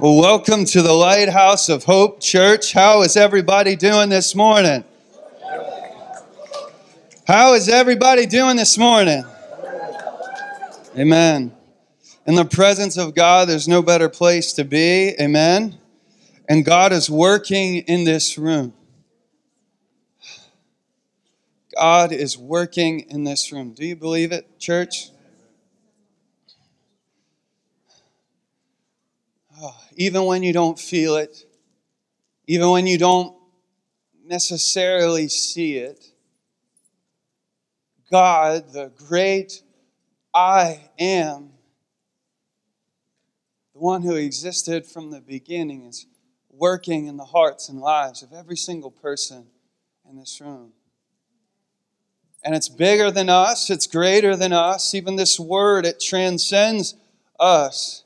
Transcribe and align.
Well, 0.00 0.18
welcome 0.18 0.64
to 0.64 0.80
the 0.80 0.94
Lighthouse 0.94 1.68
of 1.68 1.84
Hope 1.84 2.22
Church. 2.22 2.72
How 2.72 3.02
is 3.02 3.18
everybody 3.18 3.76
doing 3.76 4.08
this 4.08 4.34
morning? 4.34 4.82
How 7.26 7.52
is 7.52 7.68
everybody 7.68 8.24
doing 8.24 8.56
this 8.56 8.78
morning? 8.78 9.26
Amen. 10.96 11.54
In 12.26 12.34
the 12.34 12.46
presence 12.46 12.96
of 12.96 13.14
God, 13.14 13.46
there's 13.46 13.68
no 13.68 13.82
better 13.82 14.08
place 14.08 14.54
to 14.54 14.64
be. 14.64 15.14
Amen. 15.20 15.76
And 16.48 16.64
God 16.64 16.92
is 16.92 17.10
working 17.10 17.80
in 17.80 18.04
this 18.04 18.38
room. 18.38 18.72
God 21.76 22.10
is 22.10 22.38
working 22.38 23.00
in 23.10 23.24
this 23.24 23.52
room. 23.52 23.74
Do 23.74 23.84
you 23.84 23.96
believe 23.96 24.32
it, 24.32 24.58
church? 24.58 25.10
even 29.96 30.24
when 30.24 30.42
you 30.42 30.52
don't 30.52 30.78
feel 30.78 31.16
it, 31.16 31.44
even 32.46 32.70
when 32.70 32.86
you 32.86 32.98
don't 32.98 33.36
necessarily 34.24 35.28
see 35.28 35.76
it, 35.76 36.04
God, 38.10 38.72
the 38.72 38.90
great 38.96 39.62
I 40.34 40.80
am, 40.98 41.50
the 43.72 43.78
one 43.78 44.02
who 44.02 44.16
existed 44.16 44.86
from 44.86 45.10
the 45.10 45.20
beginning, 45.20 45.84
is 45.84 46.06
working 46.50 47.06
in 47.06 47.16
the 47.16 47.24
hearts 47.24 47.68
and 47.68 47.80
lives 47.80 48.22
of 48.22 48.32
every 48.32 48.56
single 48.56 48.90
person 48.90 49.46
in 50.08 50.16
this 50.16 50.40
room. 50.40 50.72
And 52.42 52.54
it's 52.54 52.68
bigger 52.68 53.10
than 53.10 53.28
us, 53.28 53.70
it's 53.70 53.86
greater 53.86 54.34
than 54.34 54.52
us. 54.52 54.94
Even 54.94 55.16
this 55.16 55.38
word, 55.38 55.86
it 55.86 56.00
transcends 56.00 56.94
us. 57.38 58.04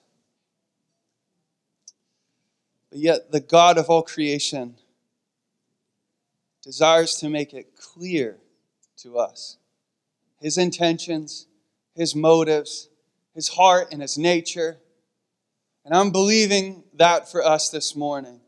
But 2.94 3.00
yet, 3.00 3.32
the 3.32 3.40
God 3.40 3.76
of 3.76 3.90
all 3.90 4.02
creation 4.02 4.76
desires 6.62 7.16
to 7.16 7.28
make 7.28 7.52
it 7.52 7.74
clear 7.76 8.36
to 8.98 9.18
us 9.18 9.56
his 10.40 10.58
intentions, 10.58 11.48
his 11.96 12.14
motives, 12.14 12.88
his 13.34 13.48
heart, 13.48 13.88
and 13.90 14.00
his 14.00 14.16
nature. 14.16 14.78
And 15.84 15.92
I'm 15.92 16.12
believing 16.12 16.84
that 16.94 17.28
for 17.28 17.44
us 17.44 17.68
this 17.68 17.96
morning. 17.96 18.38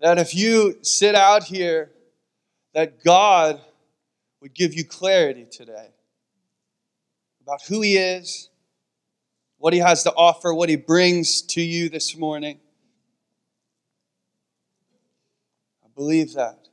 That 0.00 0.18
if 0.18 0.34
you 0.34 0.78
sit 0.82 1.14
out 1.14 1.44
here, 1.44 1.92
that 2.74 3.04
God 3.04 3.60
would 4.40 4.52
give 4.52 4.74
you 4.74 4.84
clarity 4.84 5.46
today 5.48 5.90
about 7.40 7.62
who 7.68 7.82
he 7.82 7.96
is, 7.96 8.48
what 9.58 9.72
he 9.72 9.78
has 9.78 10.02
to 10.02 10.12
offer, 10.14 10.52
what 10.52 10.68
he 10.68 10.74
brings 10.74 11.40
to 11.42 11.60
you 11.60 11.88
this 11.88 12.16
morning. 12.16 12.58
Believe 16.00 16.32
that. 16.32 16.68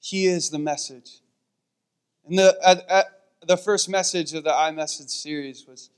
He 0.00 0.26
is 0.26 0.50
the 0.50 0.58
message. 0.58 1.20
And 2.28 2.36
the, 2.36 2.58
at, 2.60 2.84
at 2.90 3.06
the 3.46 3.56
first 3.56 3.88
message 3.88 4.34
of 4.34 4.42
the 4.42 4.52
I 4.52 4.72
Message 4.72 5.10
series 5.10 5.64
was 5.64 5.90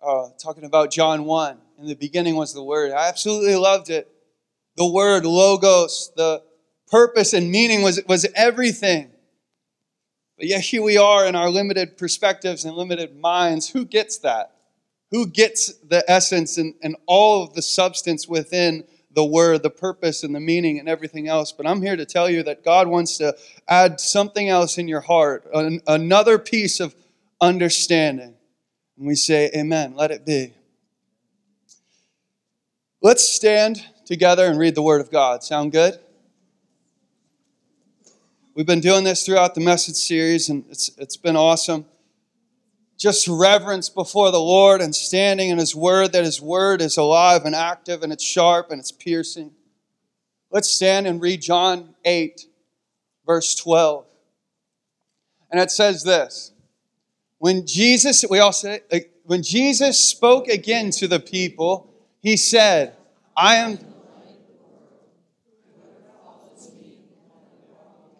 uh, 0.00 0.28
talking 0.40 0.62
about 0.62 0.92
John 0.92 1.24
1. 1.24 1.58
In 1.80 1.88
the 1.88 1.96
beginning 1.96 2.36
was 2.36 2.54
the 2.54 2.62
Word. 2.62 2.92
I 2.92 3.08
absolutely 3.08 3.56
loved 3.56 3.90
it. 3.90 4.08
The 4.76 4.86
Word, 4.86 5.26
Logos, 5.26 6.12
the 6.14 6.40
purpose 6.86 7.32
and 7.32 7.50
meaning 7.50 7.82
was, 7.82 8.00
was 8.06 8.28
everything. 8.36 9.10
But 10.38 10.46
yet 10.46 10.60
here 10.60 10.84
we 10.84 10.98
are 10.98 11.26
in 11.26 11.34
our 11.34 11.50
limited 11.50 11.98
perspectives 11.98 12.64
and 12.64 12.76
limited 12.76 13.16
minds. 13.16 13.70
Who 13.70 13.84
gets 13.84 14.18
that? 14.18 14.52
Who 15.10 15.26
gets 15.26 15.72
the 15.78 16.08
essence 16.08 16.58
and, 16.58 16.74
and 16.80 16.94
all 17.06 17.42
of 17.42 17.54
the 17.54 17.62
substance 17.62 18.28
within 18.28 18.84
the 19.16 19.24
word, 19.24 19.62
the 19.62 19.70
purpose, 19.70 20.22
and 20.22 20.34
the 20.34 20.40
meaning, 20.40 20.78
and 20.78 20.90
everything 20.90 21.26
else. 21.26 21.50
But 21.50 21.66
I'm 21.66 21.80
here 21.80 21.96
to 21.96 22.04
tell 22.04 22.28
you 22.28 22.42
that 22.42 22.62
God 22.62 22.86
wants 22.86 23.16
to 23.16 23.34
add 23.66 23.98
something 23.98 24.48
else 24.48 24.76
in 24.76 24.88
your 24.88 25.00
heart, 25.00 25.48
an, 25.54 25.80
another 25.86 26.38
piece 26.38 26.80
of 26.80 26.94
understanding. 27.40 28.34
And 28.98 29.06
we 29.06 29.14
say, 29.14 29.50
Amen. 29.56 29.94
Let 29.96 30.10
it 30.10 30.26
be. 30.26 30.52
Let's 33.00 33.26
stand 33.26 33.82
together 34.04 34.44
and 34.44 34.58
read 34.58 34.74
the 34.74 34.82
Word 34.82 35.00
of 35.00 35.10
God. 35.10 35.42
Sound 35.42 35.72
good? 35.72 35.98
We've 38.54 38.66
been 38.66 38.80
doing 38.80 39.04
this 39.04 39.24
throughout 39.24 39.54
the 39.54 39.62
message 39.62 39.96
series, 39.96 40.50
and 40.50 40.64
it's, 40.68 40.90
it's 40.98 41.16
been 41.16 41.36
awesome 41.36 41.86
just 42.96 43.28
reverence 43.28 43.88
before 43.88 44.30
the 44.30 44.40
Lord 44.40 44.80
and 44.80 44.94
standing 44.94 45.50
in 45.50 45.58
His 45.58 45.74
Word, 45.74 46.12
that 46.12 46.24
His 46.24 46.40
Word 46.40 46.80
is 46.80 46.96
alive 46.96 47.44
and 47.44 47.54
active 47.54 48.02
and 48.02 48.12
it's 48.12 48.24
sharp 48.24 48.70
and 48.70 48.80
it's 48.80 48.92
piercing. 48.92 49.52
Let's 50.50 50.70
stand 50.70 51.06
and 51.06 51.20
read 51.20 51.42
John 51.42 51.94
8, 52.04 52.46
verse 53.26 53.54
12. 53.56 54.06
And 55.50 55.60
it 55.60 55.70
says 55.70 56.02
this 56.04 56.52
When 57.38 57.66
Jesus, 57.66 58.24
we 58.28 58.38
all 58.38 58.52
say, 58.52 58.80
when 59.24 59.42
Jesus 59.42 59.98
spoke 59.98 60.48
again 60.48 60.90
to 60.92 61.08
the 61.08 61.20
people, 61.20 61.92
He 62.20 62.36
said, 62.36 62.94
I 63.36 63.56
am 63.56 63.78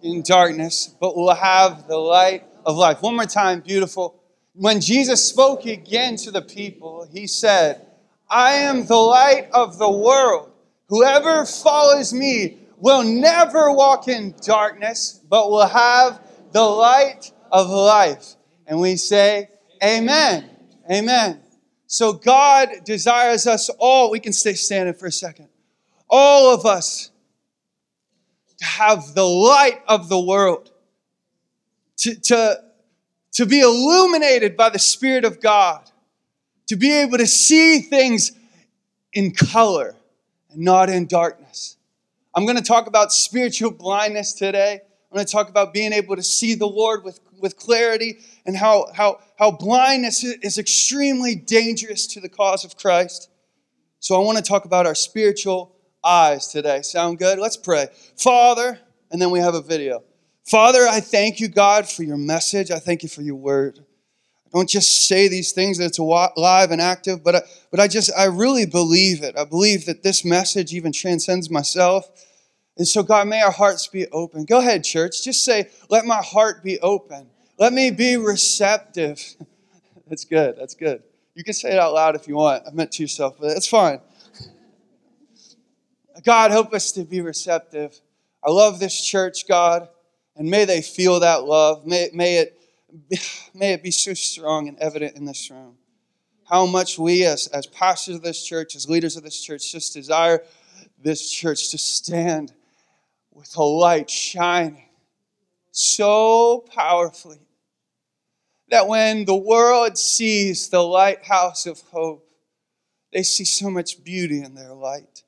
in 0.03 0.23
darkness, 0.23 0.95
but 1.01 1.17
will 1.17 1.35
have 1.35 1.89
the 1.89 1.97
light 1.97 2.45
of 2.67 2.77
life. 2.77 3.01
One 3.01 3.17
more 3.17 3.25
time, 3.25 3.61
beautiful 3.61 4.21
when 4.57 4.81
Jesus 4.81 5.25
spoke 5.25 5.67
again 5.67 6.17
to 6.17 6.31
the 6.31 6.43
people, 6.43 7.07
he 7.13 7.27
said, 7.27 7.87
I 8.29 8.53
am 8.53 8.87
the 8.87 8.97
light 8.97 9.49
of 9.53 9.79
the 9.79 9.91
world. 9.91 10.51
Whoever 10.89 11.45
follows 11.45 12.13
me 12.13 12.59
will 12.79 13.05
never 13.05 13.71
walk 13.71 14.09
in 14.09 14.35
darkness, 14.43 15.21
but 15.29 15.51
will 15.51 15.67
have 15.67 16.21
the 16.53 16.63
light 16.63 17.33
of 17.53 17.69
life. 17.69 18.37
And 18.67 18.81
we 18.81 18.97
say, 18.97 19.51
Amen. 19.85 20.49
Amen. 20.91 21.41
So 21.87 22.15
God 22.15 22.69
desires 22.85 23.47
us 23.47 23.69
all, 23.79 24.11
we 24.11 24.21
can 24.21 24.33
stay 24.33 24.55
standing 24.55 24.95
for 24.95 25.07
a 25.07 25.13
second, 25.13 25.49
all 26.09 26.53
of 26.55 26.65
us 26.65 27.11
to 28.59 28.65
have 28.65 29.15
the 29.15 29.27
light 29.27 29.83
of 29.87 30.09
the 30.09 30.19
world, 30.19 30.73
to, 31.99 32.15
to 32.15 32.66
to 33.37 33.45
be 33.45 33.61
illuminated 33.61 34.57
by 34.57 34.71
the 34.71 34.79
Spirit 34.79 35.27
of 35.27 35.41
God, 35.43 35.83
to 36.69 36.77
be 36.77 36.91
able 36.91 37.19
to 37.19 37.27
see 37.27 37.81
things 37.81 38.33
in 39.13 39.31
color 39.31 39.95
and 40.51 40.63
not 40.63 40.89
in 40.89 41.07
darkness. 41.07 41.77
I'm 42.35 42.47
going 42.47 42.57
to 42.57 42.63
talk 42.63 42.87
about 42.87 43.13
spiritual 43.13 43.73
blindness 43.73 44.33
today. 44.33 44.81
I'm 44.83 45.15
going 45.15 45.27
to 45.27 45.31
talk 45.31 45.51
about 45.51 45.75
being 45.75 45.93
able 45.93 46.17
to 46.17 46.23
see 46.23 46.55
the 46.55 46.67
Lord 46.67 47.05
with, 47.05 47.21
with 47.39 47.59
clarity 47.59 48.21
and 48.47 48.57
how, 48.57 48.87
how, 48.95 49.21
how 49.39 49.51
blindness 49.51 50.25
is 50.25 50.57
extremely 50.57 51.35
dangerous 51.35 52.07
to 52.09 52.21
the 52.21 52.31
cause 52.31 52.65
of 52.65 52.79
Christ. 52.79 53.29
So 54.01 54.15
I 54.15 54.25
want 54.25 54.39
to 54.39 54.45
talk 54.45 54.65
about 54.65 54.87
our 54.87 54.95
spiritual 54.95 55.77
eyes 56.03 56.49
today. 56.49 56.81
Sound 56.81 57.19
good? 57.19 57.39
Let's 57.39 57.59
pray. 57.59 57.89
Father, 58.17 58.79
and 59.11 59.21
then 59.21 59.31
we 59.31 59.41
have 59.41 59.55
a 59.55 59.63
video. 59.63 60.05
Father, 60.47 60.87
I 60.87 61.01
thank 61.01 61.41
you, 61.41 61.49
God, 61.49 61.91
for 61.91 62.05
your 62.05 62.17
message. 62.17 62.71
I 62.71 62.79
thank 62.79 63.03
you 63.03 63.09
for 63.09 63.21
your 63.21 63.35
word. 63.35 63.81
I 63.81 64.51
don't 64.59 64.69
just 64.69 65.09
say 65.09 65.27
these 65.27 65.51
things 65.51 65.79
that 65.79 65.87
it's 65.87 65.99
alive 65.99 66.71
and 66.71 66.81
active, 66.81 67.25
but 67.25 67.35
I, 67.35 67.43
but 67.73 67.81
I 67.81 67.89
just, 67.89 68.13
I 68.17 68.27
really 68.27 68.65
believe 68.65 69.25
it. 69.25 69.37
I 69.37 69.45
believe 69.45 69.87
that 69.87 70.05
this 70.05 70.25
message 70.25 70.73
even 70.73 70.93
transcends 70.93 71.51
myself. 71.51 72.09
And 72.79 72.87
so, 72.87 73.03
God, 73.03 73.27
may 73.27 73.43
our 73.43 73.51
hearts 73.51 73.89
be 73.89 74.07
open. 74.09 74.45
Go 74.45 74.61
ahead, 74.61 74.85
church. 74.85 75.25
Just 75.25 75.45
say, 75.45 75.69
let 75.91 76.05
my 76.05 76.23
heart 76.23 76.63
be 76.63 76.79
open. 76.79 77.29
Let 77.59 77.73
me 77.73 77.91
be 77.91 78.17
receptive. 78.17 79.21
that's 80.09 80.25
good. 80.25 80.55
That's 80.57 80.77
good. 80.77 81.03
You 81.35 81.43
can 81.43 81.55
say 81.55 81.73
it 81.73 81.79
out 81.79 81.93
loud 81.93 82.15
if 82.15 82.29
you 82.29 82.37
want. 82.37 82.63
I 82.69 82.71
meant 82.71 82.93
to 82.93 83.03
yourself, 83.03 83.37
but 83.41 83.49
that's 83.49 83.67
fine. 83.67 84.01
God, 86.25 86.53
help 86.53 86.73
us 86.73 86.93
to 86.93 87.03
be 87.03 87.21
receptive. 87.21 88.01
I 88.45 88.53
love 88.53 88.79
this 88.79 89.05
church, 89.05 89.49
God. 89.49 89.89
And 90.37 90.51
may 90.51 90.65
they 90.67 90.83
feel 90.83 91.21
that 91.21 91.45
love. 91.45 91.87
May, 91.87 92.11
may, 92.13 92.37
it, 92.39 92.61
may 93.55 93.73
it 93.73 93.83
be 93.83 93.91
so 93.91 94.15
strong 94.15 94.69
and 94.69 94.79
evident 94.79 95.17
in 95.17 95.25
this 95.25 95.51
room. 95.51 95.77
How 96.45 96.67
much 96.67 96.99
we, 96.99 97.25
as, 97.25 97.49
as 97.49 97.67
pastors 97.67 98.17
of 98.17 98.23
this 98.23 98.45
church, 98.45 98.77
as 98.77 98.89
leaders 98.89 99.17
of 99.17 99.25
this 99.25 99.43
church, 99.43 99.73
just 99.73 99.95
desire 99.95 100.45
this 101.03 101.29
church 101.31 101.71
to 101.71 101.79
stand 101.79 102.53
with 103.33 103.57
a 103.57 103.63
light 103.63 104.09
shining 104.09 104.89
so 105.73 106.65
powerfully 106.73 107.41
that 108.71 108.89
when 108.89 109.25
the 109.25 109.37
world 109.37 109.99
sees 109.99 110.69
the 110.69 110.83
lighthouse 110.83 111.67
of 111.67 111.81
hope, 111.93 112.31
they 113.13 113.23
see 113.23 113.45
so 113.45 113.71
much 113.71 114.03
beauty 114.05 114.43
in 114.43 114.55
their 114.55 114.73
light. 114.73 115.23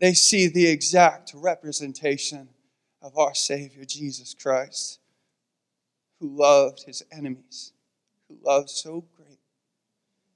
They 0.00 0.14
see 0.14 0.46
the 0.48 0.66
exact 0.66 1.32
representation 1.34 2.48
of 3.02 3.16
our 3.16 3.34
Savior 3.34 3.84
Jesus 3.84 4.34
Christ, 4.34 4.98
who 6.20 6.36
loved 6.36 6.84
his 6.84 7.02
enemies, 7.12 7.72
who 8.28 8.36
loved 8.42 8.70
so 8.70 9.04
great. 9.16 9.38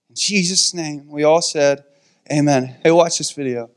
In 0.08 0.14
Jesus' 0.14 0.72
name, 0.74 1.08
we 1.08 1.24
all 1.24 1.42
said, 1.42 1.84
Amen. 2.30 2.76
Hey, 2.82 2.90
watch 2.90 3.18
this 3.18 3.32
video. 3.32 3.70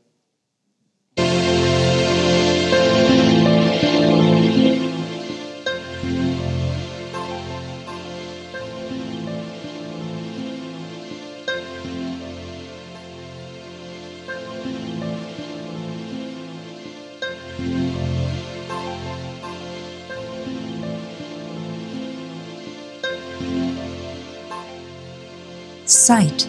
Sight, 26.06 26.48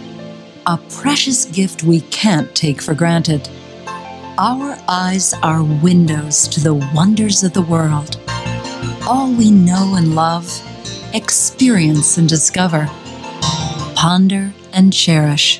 a 0.68 0.77
precious 0.77 1.45
gift 1.45 1.81
we 1.81 2.01
can't 2.01 2.54
take 2.54 2.80
for 2.80 2.94
granted. 2.94 3.50
Our 4.38 4.77
eyes 4.88 5.33
are 5.42 5.63
windows 5.63 6.48
to 6.50 6.59
the 6.59 6.75
wonders 6.94 7.44
of 7.44 7.54
the 7.54 7.63
world. 7.63 8.21
All 9.07 9.33
we 9.33 9.50
know 9.50 9.95
and 9.95 10.13
love, 10.13 10.45
experience 11.15 12.19
and 12.19 12.30
discover, 12.30 12.88
ponder 13.95 14.54
and 14.74 14.94
cherish. 14.94 15.59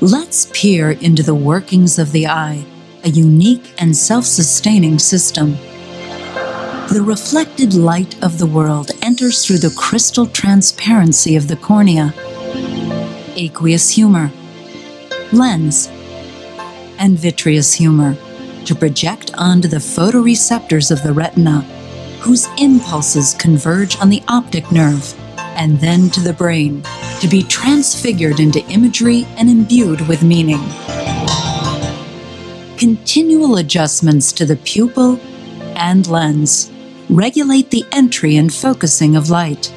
Let's 0.00 0.50
peer 0.52 0.90
into 0.90 1.22
the 1.22 1.32
workings 1.32 2.00
of 2.00 2.10
the 2.10 2.26
eye, 2.26 2.66
a 3.04 3.08
unique 3.08 3.72
and 3.78 3.96
self 3.96 4.24
sustaining 4.24 4.98
system. 4.98 5.52
The 6.90 7.04
reflected 7.06 7.72
light 7.72 8.20
of 8.24 8.38
the 8.38 8.46
world 8.46 8.90
enters 9.00 9.46
through 9.46 9.58
the 9.58 9.74
crystal 9.78 10.26
transparency 10.26 11.36
of 11.36 11.46
the 11.46 11.56
cornea 11.56 12.12
aqueous 13.36 13.90
humor, 13.90 14.30
lens, 15.32 15.88
and 16.98 17.18
vitreous 17.18 17.72
humor 17.72 18.16
to 18.64 18.74
project 18.74 19.30
onto 19.38 19.68
the 19.68 19.76
photoreceptors 19.76 20.90
of 20.90 21.02
the 21.02 21.12
retina, 21.12 21.60
whose 22.20 22.48
impulses 22.58 23.34
converge 23.34 23.96
on 24.00 24.08
the 24.08 24.22
optic 24.28 24.72
nerve 24.72 25.14
and 25.56 25.78
then 25.78 26.10
to 26.10 26.20
the 26.20 26.32
brain 26.32 26.82
to 27.20 27.28
be 27.28 27.42
transfigured 27.42 28.40
into 28.40 28.64
imagery 28.66 29.26
and 29.36 29.48
imbued 29.48 30.06
with 30.08 30.22
meaning. 30.22 30.60
Continual 32.76 33.56
adjustments 33.56 34.32
to 34.32 34.44
the 34.44 34.56
pupil 34.56 35.18
and 35.76 36.06
lens 36.08 36.70
regulate 37.08 37.70
the 37.70 37.84
entry 37.92 38.36
and 38.36 38.52
focusing 38.52 39.16
of 39.16 39.30
light. 39.30 39.72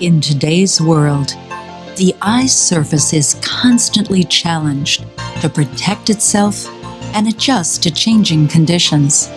In 0.00 0.20
today's 0.20 0.80
world, 0.80 1.34
the 1.96 2.14
eye's 2.20 2.54
surface 2.54 3.14
is 3.14 3.40
constantly 3.42 4.22
challenged 4.22 5.04
to 5.40 5.48
protect 5.48 6.10
itself 6.10 6.68
and 7.14 7.26
adjust 7.26 7.82
to 7.82 7.90
changing 7.90 8.48
conditions. 8.48 9.28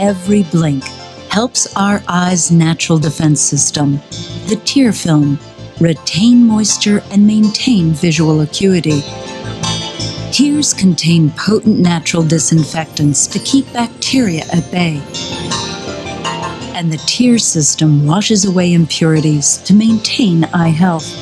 Every 0.00 0.42
blink 0.44 0.82
helps 1.30 1.72
our 1.76 2.02
eye's 2.08 2.50
natural 2.50 2.98
defense 2.98 3.40
system, 3.40 4.00
the 4.48 4.60
tear 4.64 4.92
film, 4.92 5.38
retain 5.80 6.44
moisture 6.44 7.02
and 7.12 7.24
maintain 7.24 7.92
visual 7.92 8.40
acuity. 8.40 9.02
Tears 10.32 10.74
contain 10.74 11.30
potent 11.30 11.78
natural 11.78 12.24
disinfectants 12.24 13.28
to 13.28 13.38
keep 13.38 13.72
bacteria 13.72 14.44
at 14.52 14.68
bay 14.72 15.00
and 16.78 16.92
the 16.92 17.04
tear 17.08 17.38
system 17.38 18.06
washes 18.06 18.44
away 18.44 18.72
impurities 18.72 19.56
to 19.58 19.74
maintain 19.74 20.44
eye 20.54 20.68
health. 20.68 21.12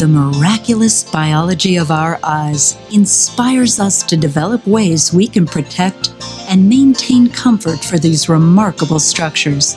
The 0.00 0.08
miraculous 0.08 1.08
biology 1.08 1.76
of 1.76 1.92
our 1.92 2.18
eyes 2.24 2.76
inspires 2.92 3.78
us 3.78 4.02
to 4.02 4.16
develop 4.16 4.66
ways 4.66 5.14
we 5.14 5.28
can 5.28 5.46
protect 5.46 6.12
and 6.48 6.68
maintain 6.68 7.30
comfort 7.30 7.84
for 7.84 7.96
these 7.96 8.28
remarkable 8.28 8.98
structures. 8.98 9.76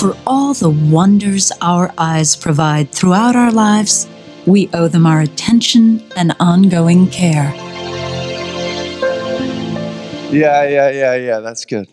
For 0.00 0.16
all 0.26 0.52
the 0.52 0.70
wonders 0.90 1.52
our 1.60 1.94
eyes 1.98 2.34
provide 2.34 2.90
throughout 2.90 3.36
our 3.36 3.52
lives, 3.52 4.08
we 4.44 4.68
owe 4.74 4.88
them 4.88 5.06
our 5.06 5.20
attention 5.20 6.02
and 6.16 6.34
ongoing 6.40 7.06
care. 7.10 7.54
Yeah, 10.32 10.66
yeah, 10.66 10.90
yeah, 10.90 11.14
yeah. 11.14 11.38
That's 11.38 11.64
good 11.64 11.86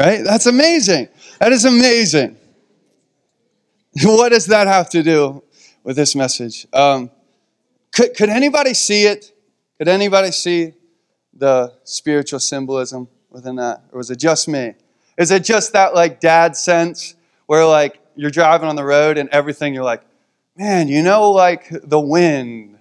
right? 0.00 0.24
That's 0.24 0.46
amazing. 0.46 1.08
That 1.38 1.52
is 1.52 1.64
amazing. 1.64 2.36
What 4.04 4.28
does 4.28 4.46
that 4.46 4.68
have 4.68 4.88
to 4.90 5.02
do 5.02 5.42
with 5.82 5.96
this 5.96 6.14
message? 6.14 6.64
Um, 6.72 7.10
could, 7.92 8.16
could 8.16 8.28
anybody 8.28 8.72
see 8.72 9.02
it? 9.02 9.32
Could 9.78 9.88
anybody 9.88 10.30
see 10.30 10.74
the 11.34 11.74
spiritual 11.82 12.38
symbolism 12.38 13.08
within 13.30 13.56
that? 13.56 13.82
Or 13.90 13.98
was 13.98 14.10
it 14.12 14.20
just 14.20 14.46
me? 14.46 14.74
Is 15.18 15.32
it 15.32 15.42
just 15.42 15.72
that 15.72 15.92
like 15.92 16.20
dad 16.20 16.56
sense 16.56 17.16
where 17.46 17.66
like 17.66 17.98
you're 18.14 18.30
driving 18.30 18.68
on 18.68 18.76
the 18.76 18.84
road 18.84 19.18
and 19.18 19.28
everything 19.30 19.74
you're 19.74 19.82
like, 19.82 20.02
man, 20.56 20.86
you 20.86 21.02
know, 21.02 21.32
like 21.32 21.68
the 21.70 22.00
wind. 22.00 22.78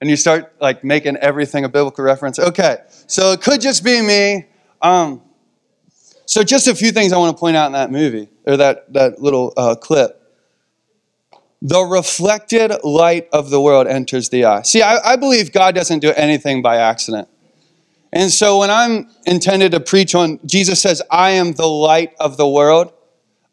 And 0.00 0.10
you 0.10 0.16
start 0.16 0.54
like 0.60 0.82
making 0.82 1.16
everything 1.18 1.64
a 1.64 1.68
biblical 1.68 2.04
reference. 2.04 2.38
Okay, 2.38 2.78
so 3.06 3.32
it 3.32 3.42
could 3.42 3.60
just 3.60 3.84
be 3.84 4.02
me. 4.02 4.46
Um, 4.82 5.22
so, 6.28 6.44
just 6.44 6.68
a 6.68 6.74
few 6.74 6.92
things 6.92 7.14
I 7.14 7.16
want 7.16 7.34
to 7.34 7.40
point 7.40 7.56
out 7.56 7.68
in 7.68 7.72
that 7.72 7.90
movie, 7.90 8.28
or 8.46 8.58
that, 8.58 8.92
that 8.92 9.18
little 9.18 9.54
uh, 9.56 9.74
clip. 9.76 10.14
The 11.62 11.80
reflected 11.80 12.70
light 12.84 13.30
of 13.32 13.48
the 13.48 13.58
world 13.58 13.86
enters 13.86 14.28
the 14.28 14.44
eye. 14.44 14.60
See, 14.60 14.82
I, 14.82 15.12
I 15.12 15.16
believe 15.16 15.52
God 15.52 15.74
doesn't 15.74 16.00
do 16.00 16.12
anything 16.14 16.60
by 16.60 16.76
accident. 16.76 17.28
And 18.12 18.30
so, 18.30 18.58
when 18.58 18.70
I'm 18.70 19.08
intended 19.24 19.72
to 19.72 19.80
preach 19.80 20.14
on, 20.14 20.38
Jesus 20.44 20.82
says, 20.82 21.00
I 21.10 21.30
am 21.30 21.52
the 21.52 21.66
light 21.66 22.12
of 22.20 22.36
the 22.36 22.46
world. 22.46 22.92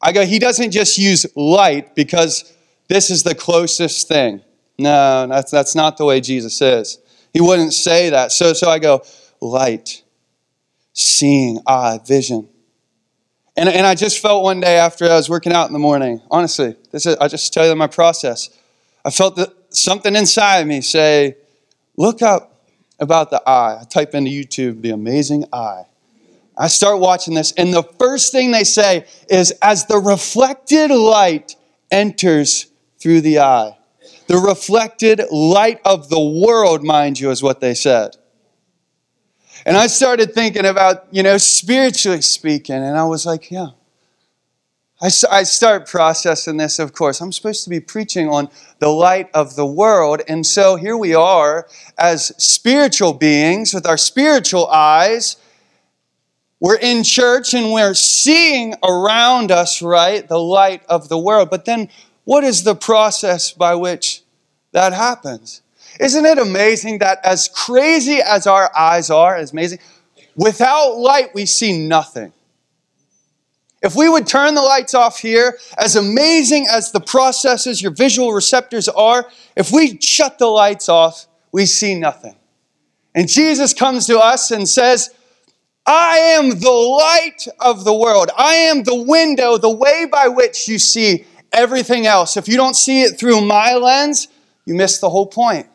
I 0.02 0.12
go, 0.12 0.26
He 0.26 0.38
doesn't 0.38 0.72
just 0.72 0.98
use 0.98 1.26
light 1.34 1.96
because 1.96 2.54
this 2.90 3.10
is 3.10 3.24
the 3.24 3.36
closest 3.36 4.10
thing. 4.10 4.42
No, 4.78 5.28
that's, 5.28 5.50
that's 5.50 5.76
not 5.76 5.96
the 5.96 6.04
way 6.04 6.20
Jesus 6.20 6.62
is. 6.62 7.00
He 7.32 7.40
wouldn't 7.40 7.72
say 7.72 8.10
that. 8.10 8.34
So, 8.34 8.52
so 8.52 8.70
I 8.70 8.80
go, 8.80 9.02
light, 9.40 10.04
seeing, 10.92 11.62
eye, 11.66 12.02
vision. 12.06 12.50
And, 13.58 13.70
and 13.70 13.88
I 13.88 13.96
just 13.96 14.22
felt 14.22 14.44
one 14.44 14.60
day 14.60 14.78
after 14.78 15.06
I 15.06 15.16
was 15.16 15.30
working 15.30 15.54
out 15.54 15.68
in 15.68 15.74
the 15.74 15.80
morning, 15.80 16.22
honestly, 16.30 16.76
this 16.92 17.06
is, 17.06 17.16
I 17.18 17.28
just 17.28 17.54
tell 17.54 17.66
you 17.66 17.76
my 17.76 17.88
process. 17.88 18.50
I 19.06 19.12
felt 19.12 19.38
that 19.38 19.54
something 19.70 20.16
inside 20.16 20.68
me 20.68 20.82
say, 20.82 21.38
look 21.96 22.22
up 22.22 22.62
about 23.00 23.30
the 23.30 23.42
eye. 23.48 23.78
I 23.82 23.84
type 23.86 24.14
into 24.14 24.30
YouTube, 24.30 24.82
the 24.82 24.90
amazing 24.90 25.46
eye. 25.54 25.86
I 26.58 26.68
start 26.68 27.00
watching 27.00 27.34
this, 27.34 27.52
and 27.54 27.74
the 27.74 27.84
first 27.84 28.32
thing 28.32 28.52
they 28.52 28.64
say 28.64 29.06
is, 29.30 29.52
as 29.62 29.86
the 29.86 29.98
reflected 29.98 30.90
light 30.90 31.56
enters 31.92 32.68
through 32.98 33.22
the 33.22 33.40
eye, 33.40 33.78
the 34.28 34.38
reflected 34.38 35.22
light 35.32 35.82
of 35.84 36.10
the 36.10 36.20
world, 36.20 36.84
mind 36.84 37.20
you, 37.20 37.30
is 37.30 37.44
what 37.44 37.60
they 37.60 37.74
said. 37.74 38.16
And 39.66 39.76
I 39.76 39.88
started 39.88 40.34
thinking 40.34 40.66
about, 40.66 41.08
you 41.12 41.24
know, 41.24 41.38
spiritually 41.38 42.22
speaking, 42.22 42.76
and 42.76 42.98
I 42.98 43.06
was 43.06 43.26
like, 43.26 43.50
yeah. 43.50 43.70
I, 45.02 45.08
I 45.30 45.44
start 45.44 45.88
processing 45.88 46.58
this, 46.58 46.80
of 46.80 46.94
course. 46.94 47.20
I'm 47.20 47.32
supposed 47.32 47.64
to 47.66 47.70
be 47.70 47.80
preaching 47.80 48.30
on 48.30 48.50
the 48.80 48.88
light 48.88 49.30
of 49.34 49.56
the 49.56 49.66
world. 49.66 50.22
And 50.28 50.46
so 50.46 50.78
here 50.78 50.96
we 50.96 51.14
are 51.14 51.68
as 51.98 52.32
spiritual 52.42 53.14
beings 53.14 53.74
with 53.74 53.86
our 53.86 53.98
spiritual 53.98 54.68
eyes. 54.68 55.36
We're 56.62 56.78
in 56.78 57.04
church 57.04 57.54
and 57.54 57.74
we're 57.74 57.94
seeing 57.94 58.76
around 58.84 59.52
us, 59.52 59.82
right, 59.82 60.26
the 60.26 60.40
light 60.40 60.84
of 60.88 61.10
the 61.10 61.18
world. 61.18 61.50
But 61.50 61.66
then 61.66 61.90
what 62.24 62.46
is 62.46 62.64
the 62.64 62.76
process 62.76 63.52
by 63.52 63.76
which 63.76 64.24
that 64.72 64.94
happens? 64.94 65.62
Isn't 66.00 66.26
it 66.26 66.38
amazing 66.38 67.00
that 67.00 67.20
as 67.24 67.48
crazy 67.48 68.20
as 68.22 68.48
our 68.48 68.76
eyes 68.76 69.10
are, 69.10 69.36
as 69.36 69.52
amazing, 69.52 69.80
without 70.36 70.98
light 70.98 71.34
we 71.34 71.46
see 71.46 71.88
nothing. 71.88 72.34
If 73.82 73.96
we 73.96 74.10
would 74.10 74.26
turn 74.26 74.56
the 74.56 74.62
lights 74.62 74.94
off 74.94 75.20
here, 75.20 75.58
as 75.78 75.96
amazing 75.96 76.66
as 76.70 76.92
the 76.92 77.00
processes, 77.00 77.82
your 77.82 77.92
visual 77.92 78.34
receptors 78.34 78.90
are, 78.90 79.28
if 79.56 79.72
we 79.72 80.00
shut 80.02 80.40
the 80.40 80.48
lights 80.48 80.90
off, 80.90 81.28
we 81.52 81.66
see 81.66 81.96
nothing. 81.96 82.36
And 83.14 83.30
Jesus 83.30 83.74
comes 83.74 84.08
to 84.08 84.20
us 84.20 84.52
and 84.52 84.68
says, 84.68 85.12
I 85.86 86.18
am 86.18 86.60
the 86.60 86.72
light 86.72 87.48
of 87.60 87.84
the 87.84 87.94
world. 87.94 88.32
I 88.36 88.56
am 88.56 88.84
the 88.84 89.04
window, 89.04 89.58
the 89.58 89.70
way 89.70 90.08
by 90.12 90.30
which 90.30 90.68
you 90.68 90.80
see 90.80 91.26
everything 91.54 92.08
else. 92.08 92.38
If 92.38 92.48
you 92.48 92.58
don't 92.58 92.76
see 92.76 93.04
it 93.04 93.20
through 93.20 93.42
my 93.42 93.76
lens, 93.76 94.28
you 94.66 94.74
miss 94.74 94.98
the 94.98 95.10
whole 95.10 95.28
point 95.28 95.68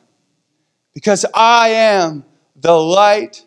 because 0.94 1.24
I 1.34 1.68
am 1.68 2.24
the 2.56 2.72
light 2.72 3.44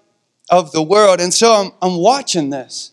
of 0.50 0.72
the 0.72 0.82
world. 0.82 1.20
And 1.20 1.34
so 1.34 1.54
I'm, 1.54 1.72
I'm 1.82 1.98
watching 1.98 2.50
this. 2.50 2.92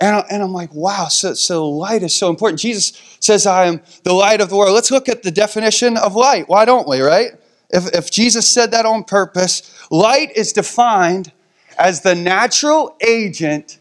And, 0.00 0.16
I, 0.16 0.24
and 0.30 0.42
I'm 0.42 0.52
like, 0.52 0.74
wow, 0.74 1.06
so, 1.08 1.34
so 1.34 1.68
light 1.68 2.02
is 2.02 2.14
so 2.14 2.28
important. 2.28 2.60
Jesus 2.60 2.92
says, 3.20 3.46
I 3.46 3.66
am 3.66 3.80
the 4.02 4.12
light 4.12 4.40
of 4.40 4.48
the 4.48 4.56
world. 4.56 4.74
Let's 4.74 4.90
look 4.90 5.08
at 5.08 5.22
the 5.22 5.30
definition 5.30 5.96
of 5.96 6.16
light. 6.16 6.48
Why 6.48 6.64
don't 6.64 6.88
we, 6.88 7.00
right? 7.00 7.32
If, 7.70 7.94
if 7.94 8.10
Jesus 8.10 8.48
said 8.48 8.72
that 8.72 8.84
on 8.84 9.04
purpose, 9.04 9.62
light 9.90 10.32
is 10.36 10.52
defined 10.52 11.32
as 11.78 12.02
the 12.02 12.14
natural 12.14 12.96
agent 13.00 13.78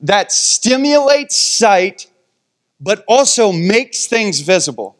that 0.00 0.30
stimulates 0.30 1.36
sight 1.36 2.08
but 2.82 3.04
also 3.06 3.52
makes 3.52 4.06
things 4.06 4.40
visible. 4.40 4.96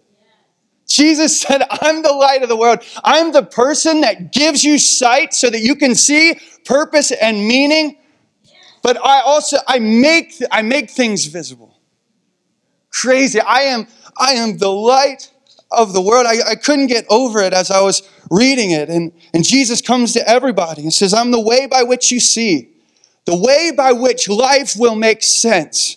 Jesus 0.94 1.40
said, 1.40 1.62
I'm 1.70 2.02
the 2.02 2.12
light 2.12 2.42
of 2.42 2.49
the 2.49 2.56
world. 2.56 2.80
I'm 3.02 3.32
the 3.32 3.42
person 3.42 4.02
that 4.02 4.32
gives 4.32 4.62
you 4.62 4.78
sight 4.78 5.32
so 5.34 5.49
that 5.49 5.61
you 5.61 5.75
can 5.75 5.94
see 5.94 6.38
purpose 6.64 7.11
and 7.11 7.49
meaning 7.49 7.96
but 8.82 8.99
I 9.04 9.20
also 9.20 9.58
I 9.66 9.78
make 9.78 10.34
I 10.50 10.62
make 10.62 10.90
things 10.90 11.26
visible. 11.26 11.78
Crazy. 12.90 13.40
I 13.40 13.62
am 13.62 13.87
I 14.18 14.32
am 14.32 14.58
the 14.58 14.70
light 14.70 15.30
of 15.70 15.92
the 15.94 16.02
world. 16.02 16.26
I, 16.26 16.50
I 16.50 16.54
couldn't 16.56 16.88
get 16.88 17.06
over 17.08 17.40
it 17.40 17.54
as 17.54 17.70
I 17.70 17.80
was 17.80 18.02
reading 18.30 18.72
it. 18.72 18.90
And, 18.90 19.12
and 19.32 19.42
Jesus 19.42 19.80
comes 19.80 20.12
to 20.12 20.28
everybody 20.28 20.82
and 20.82 20.92
says, 20.92 21.14
I'm 21.14 21.30
the 21.30 21.40
way 21.40 21.66
by 21.66 21.82
which 21.82 22.11
you 22.11 22.20
see, 22.20 22.75
the 23.25 23.34
way 23.34 23.72
by 23.75 23.92
which 23.92 24.28
life 24.28 24.75
will 24.76 24.96
make 24.96 25.22
sense. 25.22 25.96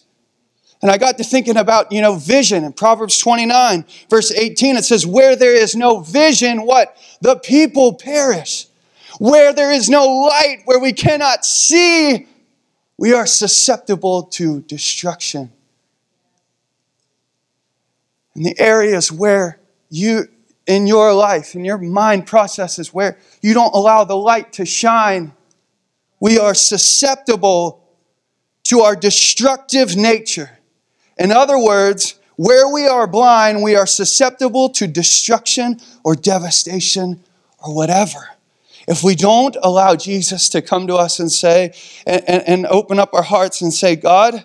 And 0.86 0.92
I 0.92 1.00
got 1.00 1.18
to 1.18 1.24
thinking 1.24 1.58
about, 1.58 1.92
you 1.92 2.00
know, 2.00 2.14
vision 2.14 2.64
in 2.64 2.72
Proverbs 2.72 3.18
29, 3.18 3.86
verse 4.08 4.32
18. 4.32 4.76
It 4.76 4.86
says, 4.86 5.04
Where 5.04 5.36
there 5.36 5.56
is 5.56 5.76
no 5.76 6.02
vision, 6.02 6.64
what? 6.64 6.96
The 7.22 7.38
people 7.38 7.96
perish. 7.96 8.68
Where 9.18 9.52
there 9.52 9.72
is 9.72 9.90
no 9.90 10.06
light, 10.06 10.58
where 10.66 10.80
we 10.80 10.94
cannot 10.94 11.44
see, 11.44 12.28
we 13.00 13.14
are 13.14 13.26
susceptible 13.26 14.26
to 14.34 14.62
destruction. 14.62 15.52
In 18.36 18.44
the 18.44 18.60
areas 18.60 19.12
where 19.12 19.60
you, 19.90 20.28
in 20.68 20.86
your 20.86 21.16
life, 21.16 21.56
in 21.56 21.66
your 21.66 21.80
mind 21.80 22.28
processes, 22.28 22.94
where 22.94 23.18
you 23.42 23.56
don't 23.56 23.74
allow 23.74 24.04
the 24.04 24.16
light 24.16 24.54
to 24.54 24.68
shine, 24.68 25.34
we 26.20 26.38
are 26.38 26.54
susceptible 26.54 27.84
to 28.66 28.82
our 28.82 28.96
destructive 28.96 29.98
nature. 29.98 30.60
In 31.18 31.32
other 31.32 31.58
words, 31.58 32.20
where 32.36 32.68
we 32.68 32.86
are 32.86 33.08
blind, 33.08 33.64
we 33.64 33.76
are 33.76 33.88
susceptible 33.88 34.70
to 34.70 34.88
destruction 34.88 35.80
or 36.04 36.16
devastation 36.16 37.24
or 37.64 37.74
whatever. 37.74 38.30
If 38.88 39.04
we 39.04 39.16
don't 39.16 39.56
allow 39.64 39.96
Jesus 39.96 40.50
to 40.50 40.62
come 40.62 40.88
to 40.88 40.96
us 40.96 41.20
and 41.20 41.32
say, 41.32 41.74
and, 42.06 42.24
and, 42.28 42.44
and 42.48 42.66
open 42.68 43.00
up 43.00 43.14
our 43.14 43.24
hearts 43.24 43.62
and 43.62 43.74
say, 43.74 43.96
God, 43.96 44.44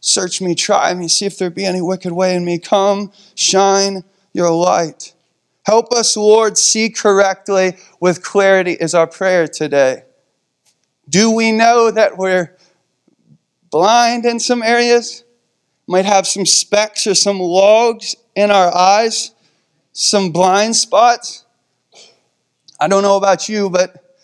search 0.00 0.40
me, 0.40 0.54
try 0.54 0.94
me, 0.94 1.08
see 1.08 1.26
if 1.26 1.38
there 1.38 1.50
be 1.50 1.64
any 1.64 1.80
wicked 1.80 2.12
way 2.12 2.36
in 2.36 2.44
me. 2.44 2.58
Come, 2.58 3.12
shine 3.34 4.04
your 4.32 4.50
light. 4.50 5.14
Help 5.64 5.92
us, 5.92 6.16
Lord, 6.16 6.58
see 6.58 6.90
correctly 6.90 7.76
with 8.00 8.22
clarity, 8.22 8.72
is 8.72 8.94
our 8.94 9.06
prayer 9.06 9.48
today. 9.48 10.02
Do 11.08 11.30
we 11.30 11.52
know 11.52 11.90
that 11.90 12.16
we're 12.16 12.56
blind 13.72 14.24
in 14.24 14.38
some 14.38 14.62
areas? 14.62 15.24
Might 15.88 16.04
have 16.04 16.28
some 16.28 16.46
specks 16.46 17.08
or 17.08 17.16
some 17.16 17.40
logs 17.40 18.14
in 18.36 18.52
our 18.52 18.72
eyes, 18.72 19.32
some 19.92 20.30
blind 20.30 20.76
spots. 20.76 21.44
I 22.78 22.86
don't 22.86 23.02
know 23.02 23.16
about 23.16 23.48
you, 23.48 23.68
but 23.68 24.16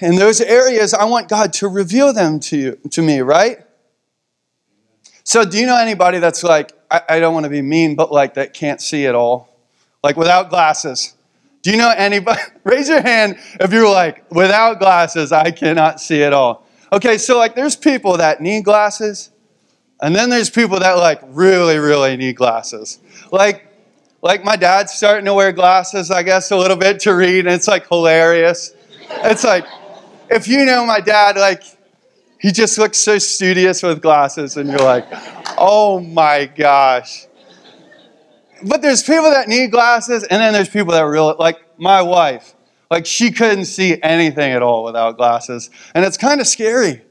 in 0.00 0.16
those 0.16 0.40
areas, 0.40 0.92
I 0.92 1.04
want 1.04 1.28
God 1.28 1.54
to 1.54 1.68
reveal 1.68 2.12
them 2.12 2.40
to 2.40 2.56
you, 2.58 2.78
to 2.90 3.00
me, 3.00 3.20
right? 3.20 3.58
So, 5.22 5.44
do 5.44 5.58
you 5.58 5.66
know 5.66 5.78
anybody 5.78 6.18
that's 6.18 6.44
like, 6.44 6.72
I, 6.90 7.00
I 7.08 7.20
don't 7.20 7.32
want 7.32 7.44
to 7.44 7.50
be 7.50 7.62
mean, 7.62 7.94
but 7.94 8.12
like 8.12 8.34
that 8.34 8.52
can't 8.52 8.80
see 8.80 9.06
at 9.06 9.14
all? 9.14 9.48
Like 10.02 10.16
without 10.16 10.50
glasses? 10.50 11.14
Do 11.62 11.70
you 11.70 11.78
know 11.78 11.92
anybody? 11.96 12.40
Raise 12.64 12.90
your 12.90 13.00
hand 13.00 13.38
if 13.58 13.72
you're 13.72 13.90
like, 13.90 14.30
without 14.30 14.78
glasses, 14.78 15.32
I 15.32 15.50
cannot 15.50 16.00
see 16.00 16.22
at 16.22 16.34
all. 16.34 16.63
Okay, 16.94 17.18
so 17.18 17.36
like 17.36 17.56
there's 17.56 17.74
people 17.74 18.18
that 18.18 18.40
need 18.40 18.64
glasses, 18.64 19.30
and 20.00 20.14
then 20.14 20.30
there's 20.30 20.48
people 20.48 20.78
that 20.78 20.92
like 20.92 21.20
really, 21.24 21.78
really 21.78 22.16
need 22.16 22.36
glasses. 22.36 23.00
Like, 23.32 23.66
like 24.22 24.44
my 24.44 24.54
dad's 24.54 24.92
starting 24.92 25.24
to 25.24 25.34
wear 25.34 25.50
glasses, 25.50 26.12
I 26.12 26.22
guess, 26.22 26.52
a 26.52 26.56
little 26.56 26.76
bit 26.76 27.00
to 27.00 27.14
read, 27.16 27.46
and 27.46 27.48
it's 27.48 27.66
like 27.66 27.88
hilarious. 27.88 28.74
It's 29.10 29.42
like, 29.42 29.66
if 30.30 30.46
you 30.46 30.64
know 30.64 30.86
my 30.86 31.00
dad, 31.00 31.36
like, 31.36 31.64
he 32.38 32.52
just 32.52 32.78
looks 32.78 32.98
so 32.98 33.18
studious 33.18 33.82
with 33.82 34.00
glasses, 34.00 34.56
and 34.56 34.70
you're 34.70 34.78
like, 34.78 35.06
oh 35.58 35.98
my 35.98 36.46
gosh. 36.46 37.26
But 38.62 38.82
there's 38.82 39.02
people 39.02 39.30
that 39.30 39.48
need 39.48 39.72
glasses, 39.72 40.22
and 40.22 40.40
then 40.40 40.52
there's 40.52 40.68
people 40.68 40.92
that 40.92 41.02
really, 41.02 41.34
like 41.40 41.58
my 41.76 42.02
wife, 42.02 42.54
like 42.90 43.06
she 43.06 43.30
couldn't 43.30 43.66
see 43.66 43.98
anything 44.02 44.52
at 44.52 44.62
all 44.62 44.84
without 44.84 45.16
glasses, 45.16 45.70
and 45.94 46.04
it's 46.04 46.16
kind 46.16 46.40
of 46.40 46.46
scary. 46.46 47.02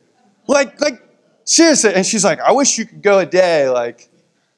Like, 0.47 0.79
like 0.81 1.01
seriously, 1.45 1.93
and 1.93 2.05
she's 2.05 2.23
like, 2.23 2.39
I 2.39 2.51
wish 2.51 2.77
you 2.77 2.85
could 2.85 3.01
go 3.01 3.19
a 3.19 3.25
day, 3.25 3.69
like, 3.69 4.09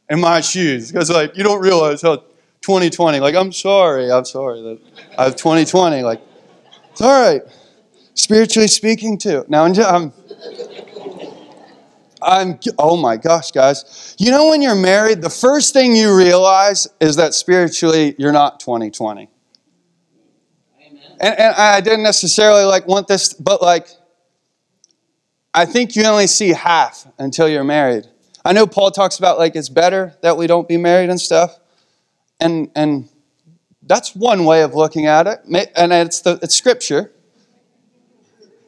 in 0.09 0.19
my 0.19 0.41
shoes, 0.41 0.91
because 0.91 1.09
like 1.09 1.35
you 1.37 1.43
don't 1.43 1.61
realize 1.61 2.01
how 2.01 2.23
2020. 2.65 3.19
Like, 3.19 3.35
I'm 3.35 3.51
sorry, 3.51 4.11
I'm 4.11 4.25
sorry 4.25 4.61
that 4.63 4.79
I 5.19 5.25
have 5.25 5.35
2020. 5.35 6.01
Like, 6.01 6.19
it's 6.91 7.01
all 7.01 7.21
right. 7.21 7.43
Spiritually 8.15 8.67
speaking, 8.67 9.19
too. 9.19 9.45
Now, 9.47 9.65
I'm, 9.65 10.11
I'm, 12.23 12.59
oh 12.79 12.97
my 12.97 13.17
gosh, 13.17 13.51
guys. 13.51 14.15
You 14.17 14.31
know, 14.31 14.49
when 14.49 14.63
you're 14.63 14.73
married, 14.73 15.21
the 15.21 15.29
first 15.29 15.73
thing 15.73 15.95
you 15.95 16.15
realize 16.17 16.87
is 16.99 17.17
that 17.17 17.35
spiritually 17.35 18.15
you're 18.17 18.31
not 18.31 18.59
2020. 18.59 19.29
And, 21.19 21.39
and 21.39 21.55
I 21.55 21.81
didn't 21.81 22.03
necessarily 22.03 22.63
like 22.63 22.87
want 22.87 23.07
this, 23.07 23.33
but 23.33 23.61
like, 23.61 23.87
I 25.53 25.65
think 25.65 25.95
you 25.95 26.03
only 26.05 26.27
see 26.27 26.49
half 26.49 27.07
until 27.17 27.47
you're 27.47 27.63
married. 27.63 28.07
I 28.43 28.53
know 28.53 28.67
Paul 28.67 28.91
talks 28.91 29.17
about 29.17 29.39
like 29.39 29.55
it's 29.55 29.69
better 29.69 30.13
that 30.21 30.37
we 30.37 30.47
don't 30.47 30.67
be 30.67 30.77
married 30.77 31.09
and 31.09 31.19
stuff. 31.19 31.57
And, 32.39 32.69
and 32.75 33.09
that's 33.81 34.15
one 34.15 34.45
way 34.45 34.63
of 34.63 34.75
looking 34.75 35.05
at 35.05 35.27
it, 35.27 35.39
and 35.45 35.93
it's, 35.93 36.21
the, 36.21 36.39
it's 36.41 36.55
scripture. 36.55 37.11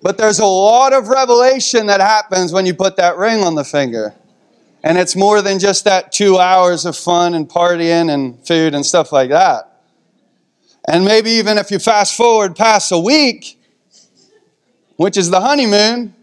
But 0.02 0.18
there's 0.18 0.40
a 0.40 0.46
lot 0.46 0.94
of 0.94 1.10
revelation 1.10 1.88
that 1.88 2.00
happens 2.00 2.54
when 2.54 2.66
you 2.66 2.74
put 2.74 2.96
that 2.98 3.18
ring 3.18 3.44
on 3.44 3.56
the 3.56 3.64
finger. 3.64 4.14
And 4.84 4.98
it's 4.98 5.16
more 5.16 5.42
than 5.42 5.60
just 5.60 5.86
that 5.86 6.12
two 6.12 6.38
hours 6.38 6.86
of 6.86 6.96
fun 6.96 7.34
and 7.34 7.50
partying 7.50 8.14
and 8.14 8.46
food 8.48 8.74
and 8.74 8.86
stuff 8.86 9.12
like 9.12 9.32
that. 9.32 9.77
And 10.88 11.04
maybe 11.04 11.32
even 11.32 11.58
if 11.58 11.70
you 11.72 11.80
fast 11.80 12.16
forward 12.16 12.56
past 12.56 12.92
a 12.92 13.00
week, 13.00 13.60
which 14.96 15.18
is 15.18 15.30
the 15.30 15.42
honeymoon, 15.42 16.16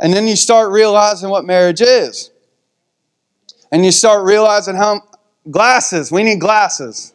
and 0.00 0.12
then 0.12 0.26
you 0.28 0.36
start 0.36 0.70
realizing 0.72 1.30
what 1.30 1.44
marriage 1.44 1.80
is. 1.80 2.30
And 3.72 3.84
you 3.84 3.92
start 3.92 4.24
realizing 4.24 4.76
how, 4.76 5.02
Glasses. 5.50 6.10
We 6.10 6.24
need 6.24 6.40
glasses. 6.40 7.12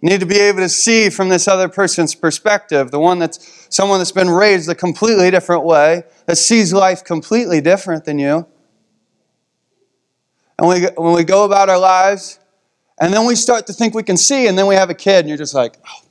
need 0.00 0.20
to 0.20 0.26
be 0.26 0.38
able 0.38 0.60
to 0.60 0.68
see 0.68 1.10
from 1.10 1.28
this 1.28 1.46
other 1.46 1.68
person's 1.68 2.14
perspective, 2.14 2.90
the 2.90 2.98
one 2.98 3.18
that's 3.18 3.66
someone 3.68 3.98
that's 3.98 4.12
been 4.12 4.30
raised 4.30 4.68
a 4.70 4.74
completely 4.74 5.30
different 5.30 5.64
way, 5.64 6.04
that 6.24 6.36
sees 6.36 6.72
life 6.72 7.04
completely 7.04 7.60
different 7.60 8.06
than 8.06 8.18
you. 8.18 8.46
And 10.58 10.68
we, 10.68 10.86
when 10.96 11.14
we 11.14 11.22
go 11.22 11.44
about 11.44 11.68
our 11.68 11.78
lives, 11.78 12.39
and 13.00 13.12
then 13.14 13.26
we 13.26 13.34
start 13.34 13.66
to 13.66 13.72
think 13.72 13.94
we 13.94 14.02
can 14.02 14.18
see, 14.18 14.46
and 14.46 14.58
then 14.58 14.66
we 14.66 14.74
have 14.74 14.90
a 14.90 14.94
kid, 14.94 15.20
and 15.20 15.28
you're 15.28 15.38
just 15.38 15.54
like, 15.54 15.78
oh. 15.88 16.02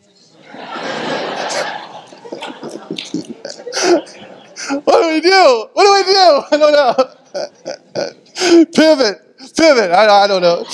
what 4.83 5.01
do 5.01 5.07
we 5.07 5.21
do? 5.21 5.67
What 5.73 5.85
do 5.85 5.93
we 5.93 6.03
do? 6.13 6.41
I 6.51 6.57
don't 6.57 6.73
know. 6.73 6.95
Pivot. 8.73 9.37
Pivot. 9.55 9.91
I, 9.91 10.23
I 10.23 10.27
don't 10.27 10.41
know. 10.41 10.65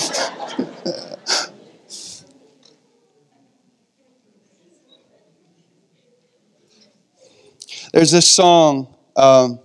There's 7.92 8.10
this 8.10 8.30
song. 8.30 8.94
Um, 9.16 9.60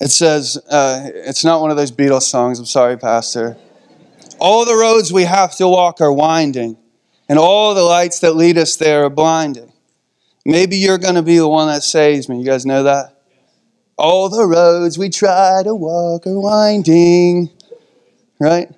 it 0.00 0.10
says, 0.10 0.58
uh, 0.70 1.10
it's 1.12 1.44
not 1.44 1.60
one 1.60 1.70
of 1.70 1.76
those 1.76 1.90
Beatles 1.90 2.22
songs. 2.22 2.58
I'm 2.58 2.66
sorry, 2.66 2.96
Pastor. 2.96 3.56
All 4.44 4.66
the 4.66 4.76
roads 4.76 5.10
we 5.10 5.22
have 5.22 5.56
to 5.56 5.66
walk 5.66 6.02
are 6.02 6.12
winding, 6.12 6.76
and 7.30 7.38
all 7.38 7.74
the 7.74 7.82
lights 7.82 8.18
that 8.18 8.36
lead 8.36 8.58
us 8.58 8.76
there 8.76 9.06
are 9.06 9.08
blinding. 9.08 9.72
Maybe 10.44 10.76
you're 10.76 10.98
going 10.98 11.14
to 11.14 11.22
be 11.22 11.38
the 11.38 11.48
one 11.48 11.68
that 11.68 11.82
saves 11.82 12.28
me. 12.28 12.40
You 12.40 12.44
guys 12.44 12.66
know 12.66 12.82
that? 12.82 13.22
All 13.96 14.28
the 14.28 14.44
roads 14.44 14.98
we 14.98 15.08
try 15.08 15.62
to 15.64 15.74
walk 15.74 16.26
are 16.26 16.38
winding. 16.38 17.48
Right? 18.38 18.68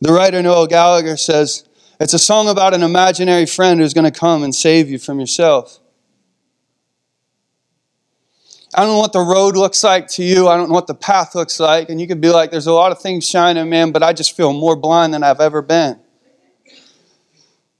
The 0.00 0.12
writer 0.12 0.40
Noel 0.40 0.68
Gallagher 0.68 1.16
says, 1.16 1.68
It's 1.98 2.14
a 2.14 2.18
song 2.20 2.48
about 2.48 2.74
an 2.74 2.84
imaginary 2.84 3.46
friend 3.46 3.80
who's 3.80 3.92
going 3.92 4.08
to 4.08 4.16
come 4.16 4.44
and 4.44 4.54
save 4.54 4.88
you 4.88 5.00
from 5.00 5.18
yourself. 5.18 5.80
I 8.74 8.80
don't 8.82 8.94
know 8.94 9.00
what 9.00 9.12
the 9.12 9.20
road 9.20 9.54
looks 9.54 9.84
like 9.84 10.08
to 10.08 10.24
you. 10.24 10.48
I 10.48 10.56
don't 10.56 10.68
know 10.68 10.74
what 10.74 10.86
the 10.86 10.94
path 10.94 11.34
looks 11.34 11.60
like. 11.60 11.90
And 11.90 12.00
you 12.00 12.06
could 12.08 12.22
be 12.22 12.30
like, 12.30 12.50
there's 12.50 12.66
a 12.66 12.72
lot 12.72 12.90
of 12.90 13.00
things 13.00 13.28
shining, 13.28 13.68
man, 13.68 13.92
but 13.92 14.02
I 14.02 14.14
just 14.14 14.34
feel 14.34 14.54
more 14.54 14.76
blind 14.76 15.12
than 15.12 15.22
I've 15.22 15.40
ever 15.40 15.60
been. 15.60 16.00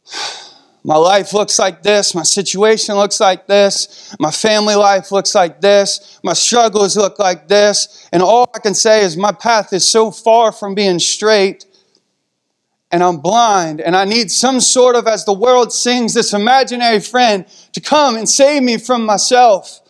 My 0.85 0.97
life 0.97 1.33
looks 1.33 1.61
like 1.61 1.85
this. 1.85 2.13
My 2.13 2.25
situation 2.25 2.97
looks 2.97 3.21
like 3.21 3.47
this. 3.47 4.17
My 4.19 4.33
family 4.33 4.75
life 4.75 5.13
looks 5.13 5.33
like 5.33 5.61
this. 5.61 6.19
My 6.25 6.33
struggles 6.33 6.97
look 6.97 7.21
like 7.21 7.47
this. 7.47 8.09
And 8.13 8.21
all 8.21 8.51
I 8.53 8.59
can 8.59 8.75
say 8.75 9.05
is 9.05 9.17
my 9.17 9.31
path 9.31 9.73
is 9.73 9.87
so 9.87 10.11
far 10.11 10.51
from 10.51 10.75
being 10.75 10.99
straight 10.99 11.67
and 12.91 13.01
I'm 13.03 13.19
blind 13.19 13.81
and 13.81 13.95
I 13.95 14.05
need 14.05 14.33
some 14.33 14.61
sort 14.61 14.97
of, 14.97 15.07
as 15.07 15.25
the 15.25 15.33
world 15.33 15.73
sings, 15.73 16.15
this 16.15 16.35
imaginary 16.35 16.99
friend 16.99 17.47
to 17.75 17.81
come 17.81 18.17
and 18.17 18.29
save 18.29 18.65
me 18.65 18.77
from 18.77 19.07
myself. 19.07 19.82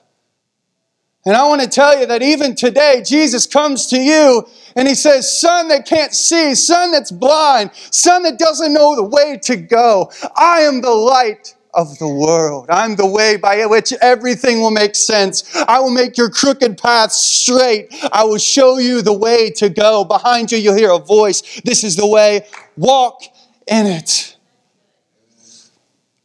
And 1.25 1.37
I 1.37 1.47
want 1.47 1.63
to 1.63 1.69
tell 1.69 1.99
you 1.99 2.07
that 2.07 2.23
even 2.23 2.55
today, 2.55 3.03
Jesus 3.07 3.47
comes 3.47 3.87
to 3.89 3.99
you 3.99 4.45
and 4.75 4.89
he 4.89 4.95
says, 4.95 5.39
Son 5.41 5.69
that 5.69 5.87
can't 5.87 6.13
see, 6.13 6.55
son 6.55 6.91
that's 6.91 7.13
blind, 7.13 7.71
son 7.75 8.25
that 8.25 8.39
doesn't 8.39 8.73
know 8.73 8.97
the 8.97 9.05
way 9.05 9.39
to 9.45 9.57
go, 9.57 10.11
I 10.37 10.63
am 10.63 10.81
the 10.81 10.91
light 10.91 11.55
of 11.75 11.99
the 11.99 12.09
world. 12.09 12.67
I'm 12.69 12.97
the 12.97 13.07
way 13.07 13.37
by 13.37 13.65
which 13.67 13.93
everything 14.03 14.61
will 14.61 14.71
make 14.73 14.95
sense. 14.95 15.45
I 15.69 15.81
will 15.81 15.91
make 15.91 16.19
your 16.19 16.29
crooked 16.29 16.77
path 16.77 17.13
straight. 17.13 17.89
I 18.13 18.25
will 18.25 18.39
show 18.39 18.79
you 18.79 19.01
the 19.01 19.17
way 19.17 19.51
to 19.53 19.69
go. 19.69 20.05
Behind 20.05 20.53
you, 20.53 20.59
you'll 20.59 20.77
hear 20.77 20.93
a 20.93 20.99
voice. 20.99 21.61
This 21.65 21.85
is 21.85 21.97
the 21.97 22.07
way. 22.07 22.47
Walk 22.77 23.23
in 23.67 23.87
it. 23.87 24.32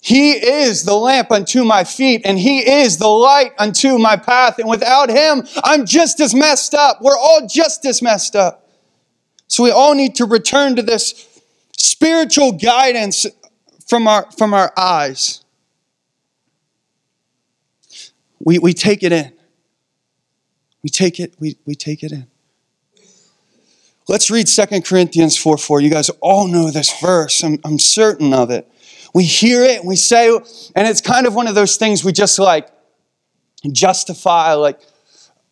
He 0.08 0.32
is 0.32 0.84
the 0.84 0.96
lamp 0.96 1.34
unto 1.34 1.66
my 1.66 1.84
feet, 1.84 2.22
and 2.24 2.40
He 2.40 2.60
is 2.60 2.96
the 2.96 3.10
light 3.10 3.52
unto 3.58 3.98
my 3.98 4.16
path. 4.16 4.58
And 4.58 4.70
without 4.70 5.10
Him, 5.10 5.46
I'm 5.66 5.86
just 5.86 6.22
as 6.22 6.34
messed 6.34 6.74
up. 6.74 7.02
We're 7.02 7.18
all 7.18 7.46
just 7.46 7.86
as 7.86 8.02
messed 8.02 8.34
up. 8.34 8.70
So 9.50 9.66
we 9.66 9.72
all 9.72 9.96
need 9.96 10.16
to 10.16 10.26
return 10.26 10.78
to 10.78 10.82
this 10.82 11.28
spiritual 11.78 12.54
guidance 12.54 13.26
from 13.86 14.08
our, 14.08 14.32
from 14.32 14.54
our 14.54 14.72
eyes. 14.78 15.44
We, 18.40 18.60
we 18.60 18.72
take 18.72 19.04
it 19.04 19.12
in. 19.12 19.34
We 20.84 20.90
take 20.90 21.20
it, 21.20 21.34
we, 21.38 21.58
we 21.66 21.76
take 21.76 22.02
it 22.02 22.14
in. 22.14 22.28
Let's 24.08 24.32
read 24.32 24.48
2 24.48 24.82
Corinthians 24.84 25.36
4 25.36 25.58
4. 25.58 25.82
You 25.82 25.90
guys 25.90 26.10
all 26.22 26.48
know 26.48 26.72
this 26.72 26.98
verse. 27.02 27.44
I'm, 27.44 27.60
I'm 27.66 27.78
certain 27.78 28.34
of 28.34 28.52
it. 28.52 28.72
We 29.18 29.24
hear 29.24 29.64
it 29.64 29.84
we 29.84 29.96
say, 29.96 30.30
and 30.30 30.88
it's 30.88 31.02
kind 31.02 31.26
of 31.26 31.34
one 31.34 31.48
of 31.48 31.56
those 31.56 31.78
things 31.78 32.04
we 32.04 32.12
just 32.12 32.38
like 32.38 32.70
justify, 33.72 34.54
like, 34.54 34.80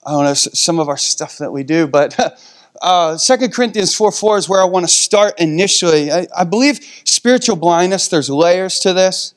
I 0.05 0.11
don't 0.11 0.23
know, 0.23 0.35
some 0.35 0.77
of 0.77 0.87
our 0.87 0.97
stuff 0.97 1.39
that 1.39 1.51
we 1.51 1.63
do, 1.63 1.87
but 1.87 2.15
uh, 2.83 3.17
2 3.17 3.49
Corinthians 3.49 3.95
4 3.95 4.11
4 4.11 4.37
is 4.37 4.47
where 4.47 4.61
I 4.61 4.65
want 4.65 4.85
to 4.85 4.91
start 4.91 5.39
initially. 5.39 6.11
I, 6.11 6.27
I 6.37 6.43
believe 6.43 6.77
spiritual 7.05 7.55
blindness, 7.55 8.07
there's 8.07 8.29
layers 8.29 8.77
to 8.81 8.93
this. 8.93 9.33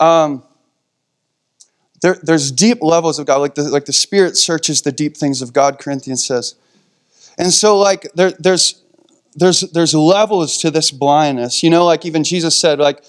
Um, 0.00 0.42
there, 2.02 2.18
there's 2.20 2.50
deep 2.50 2.82
levels 2.82 3.20
of 3.20 3.26
God, 3.26 3.36
like 3.36 3.54
the, 3.54 3.62
like 3.62 3.84
the 3.84 3.92
Spirit 3.92 4.36
searches 4.36 4.82
the 4.82 4.90
deep 4.90 5.16
things 5.16 5.40
of 5.40 5.52
God, 5.52 5.78
Corinthians 5.78 6.26
says. 6.26 6.56
And 7.38 7.52
so, 7.52 7.78
like, 7.78 8.10
there, 8.16 8.32
there's, 8.40 8.82
there's, 9.36 9.60
there's 9.60 9.94
levels 9.94 10.58
to 10.62 10.72
this 10.72 10.90
blindness. 10.90 11.62
You 11.62 11.70
know, 11.70 11.84
like 11.84 12.04
even 12.04 12.24
Jesus 12.24 12.58
said, 12.58 12.80
like, 12.80 13.04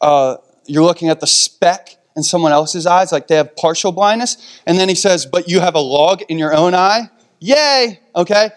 uh, 0.00 0.36
you're 0.66 0.84
looking 0.84 1.08
at 1.08 1.20
the 1.20 1.26
speck 1.26 1.96
in 2.16 2.22
someone 2.22 2.52
else's 2.52 2.86
eyes, 2.86 3.12
like 3.12 3.26
they 3.26 3.36
have 3.36 3.56
partial 3.56 3.92
blindness. 3.92 4.60
And 4.66 4.78
then 4.78 4.88
he 4.88 4.94
says, 4.94 5.26
But 5.26 5.48
you 5.48 5.60
have 5.60 5.74
a 5.74 5.80
log 5.80 6.22
in 6.28 6.38
your 6.38 6.54
own 6.54 6.74
eye? 6.74 7.10
Yay! 7.40 8.00
Okay? 8.14 8.50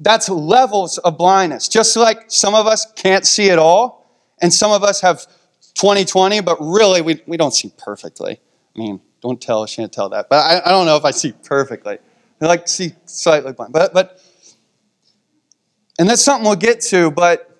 That's 0.00 0.28
levels 0.28 0.98
of 0.98 1.16
blindness. 1.16 1.68
Just 1.68 1.96
like 1.96 2.24
some 2.28 2.54
of 2.54 2.66
us 2.66 2.90
can't 2.92 3.26
see 3.26 3.50
at 3.50 3.58
all, 3.58 4.06
and 4.40 4.52
some 4.52 4.72
of 4.72 4.82
us 4.82 5.00
have 5.00 5.26
20 5.74 6.04
20, 6.04 6.40
but 6.40 6.58
really 6.60 7.00
we, 7.00 7.22
we 7.26 7.36
don't 7.36 7.54
see 7.54 7.72
perfectly. 7.78 8.40
I 8.74 8.78
mean, 8.78 9.00
don't 9.22 9.40
tell 9.40 9.64
Chantel 9.66 10.10
that, 10.10 10.28
but 10.28 10.36
I, 10.36 10.60
I 10.66 10.70
don't 10.70 10.86
know 10.86 10.96
if 10.96 11.04
I 11.04 11.12
see 11.12 11.32
perfectly. 11.44 11.98
I 12.40 12.46
like 12.46 12.66
see 12.66 12.92
slightly 13.04 13.52
blind. 13.52 13.72
But, 13.72 13.94
but, 13.94 14.20
and 15.98 16.08
that's 16.08 16.22
something 16.22 16.44
we'll 16.44 16.56
get 16.56 16.80
to, 16.82 17.10
but 17.10 17.51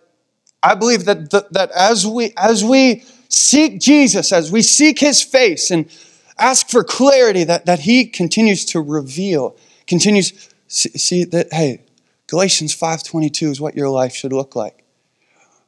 I 0.62 0.74
believe 0.74 1.04
that, 1.06 1.30
that, 1.30 1.52
that 1.52 1.70
as, 1.72 2.06
we, 2.06 2.32
as 2.36 2.64
we 2.64 3.04
seek 3.28 3.80
Jesus, 3.80 4.32
as 4.32 4.52
we 4.52 4.62
seek 4.62 4.98
his 5.00 5.22
face 5.22 5.70
and 5.70 5.90
ask 6.38 6.68
for 6.68 6.84
clarity, 6.84 7.44
that, 7.44 7.66
that 7.66 7.80
he 7.80 8.06
continues 8.06 8.64
to 8.66 8.80
reveal, 8.80 9.56
continues, 9.86 10.50
see, 10.68 10.90
see 10.90 11.24
that, 11.24 11.52
hey, 11.52 11.82
Galatians 12.26 12.74
5.22 12.74 13.50
is 13.50 13.60
what 13.60 13.76
your 13.76 13.90
life 13.90 14.14
should 14.14 14.32
look 14.32 14.54
like. 14.54 14.84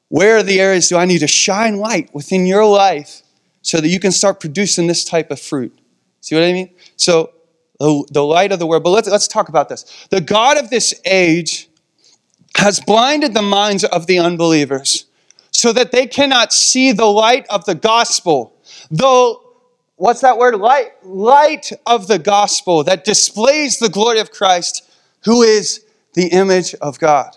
Where 0.08 0.36
are 0.36 0.42
the 0.42 0.60
areas 0.60 0.88
do 0.88 0.96
I 0.96 1.06
need 1.06 1.18
to 1.18 1.26
shine 1.26 1.76
light 1.76 2.14
within 2.14 2.46
your 2.46 2.64
life 2.64 3.22
so 3.62 3.80
that 3.80 3.88
you 3.88 3.98
can 3.98 4.12
start 4.12 4.38
producing 4.38 4.86
this 4.86 5.04
type 5.04 5.30
of 5.30 5.40
fruit? 5.40 5.76
See 6.20 6.34
what 6.34 6.44
I 6.44 6.52
mean? 6.52 6.70
So 6.96 7.32
the, 7.78 8.06
the 8.12 8.24
light 8.24 8.52
of 8.52 8.58
the 8.58 8.66
world. 8.66 8.84
But 8.84 8.90
let's, 8.90 9.08
let's 9.08 9.28
talk 9.28 9.48
about 9.48 9.68
this. 9.68 10.06
The 10.10 10.20
God 10.20 10.56
of 10.56 10.70
this 10.70 10.94
age 11.04 11.68
has 12.56 12.80
blinded 12.80 13.34
the 13.34 13.42
minds 13.42 13.84
of 13.84 14.06
the 14.06 14.18
unbelievers 14.18 15.06
so 15.50 15.72
that 15.72 15.92
they 15.92 16.06
cannot 16.06 16.52
see 16.52 16.92
the 16.92 17.06
light 17.06 17.46
of 17.48 17.64
the 17.64 17.74
gospel. 17.74 18.56
Though, 18.90 19.42
what's 19.96 20.20
that 20.20 20.38
word? 20.38 20.56
Light, 20.56 20.92
light 21.04 21.72
of 21.86 22.08
the 22.08 22.18
gospel 22.18 22.84
that 22.84 23.04
displays 23.04 23.78
the 23.78 23.88
glory 23.88 24.20
of 24.20 24.30
Christ, 24.30 24.88
who 25.24 25.42
is 25.42 25.84
the 26.14 26.26
image 26.28 26.74
of 26.76 26.98
God. 26.98 27.36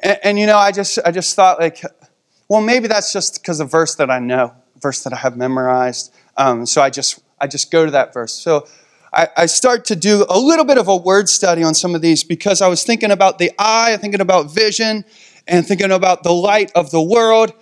And, 0.00 0.18
and 0.22 0.38
you 0.38 0.46
know, 0.46 0.58
I 0.58 0.72
just, 0.72 0.98
I 1.04 1.10
just 1.10 1.34
thought 1.34 1.58
like, 1.58 1.82
well, 2.48 2.60
maybe 2.60 2.88
that's 2.88 3.12
just 3.12 3.42
because 3.42 3.60
of 3.60 3.70
verse 3.70 3.94
that 3.96 4.10
I 4.10 4.18
know, 4.18 4.54
verse 4.80 5.02
that 5.04 5.12
I 5.12 5.16
have 5.16 5.36
memorized. 5.36 6.14
Um, 6.36 6.64
so 6.66 6.80
I 6.80 6.90
just, 6.90 7.20
I 7.40 7.46
just 7.46 7.70
go 7.70 7.84
to 7.84 7.90
that 7.90 8.14
verse. 8.14 8.32
So 8.32 8.66
I, 9.12 9.46
start 9.46 9.86
to 9.86 9.96
do 9.96 10.26
a 10.28 10.38
little 10.38 10.64
bit 10.64 10.78
of 10.78 10.88
a 10.88 10.96
word 10.96 11.28
study 11.28 11.62
on 11.62 11.74
some 11.74 11.94
of 11.94 12.02
these 12.02 12.24
because 12.24 12.60
I 12.60 12.68
was 12.68 12.84
thinking 12.84 13.10
about 13.10 13.38
the 13.38 13.50
eye, 13.58 13.96
thinking 13.96 14.20
about 14.20 14.52
vision, 14.52 15.04
and 15.46 15.66
thinking 15.66 15.90
about 15.90 16.22
the 16.22 16.32
light 16.32 16.70
of 16.74 16.90
the 16.90 17.00
world. 17.00 17.52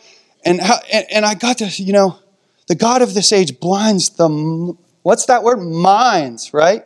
And, 0.45 0.61
how, 0.61 0.79
and, 0.93 1.07
and 1.11 1.25
I 1.25 1.35
got 1.35 1.59
to, 1.59 1.67
you 1.67 1.93
know, 1.93 2.19
the 2.67 2.75
God 2.75 3.01
of 3.01 3.15
this 3.15 3.33
age 3.33 3.61
blinds 3.61 4.11
the, 4.11 4.77
what's 5.03 5.27
that 5.27 5.45
word? 5.45 5.59
Minds, 5.59 6.53
right? 6.53 6.85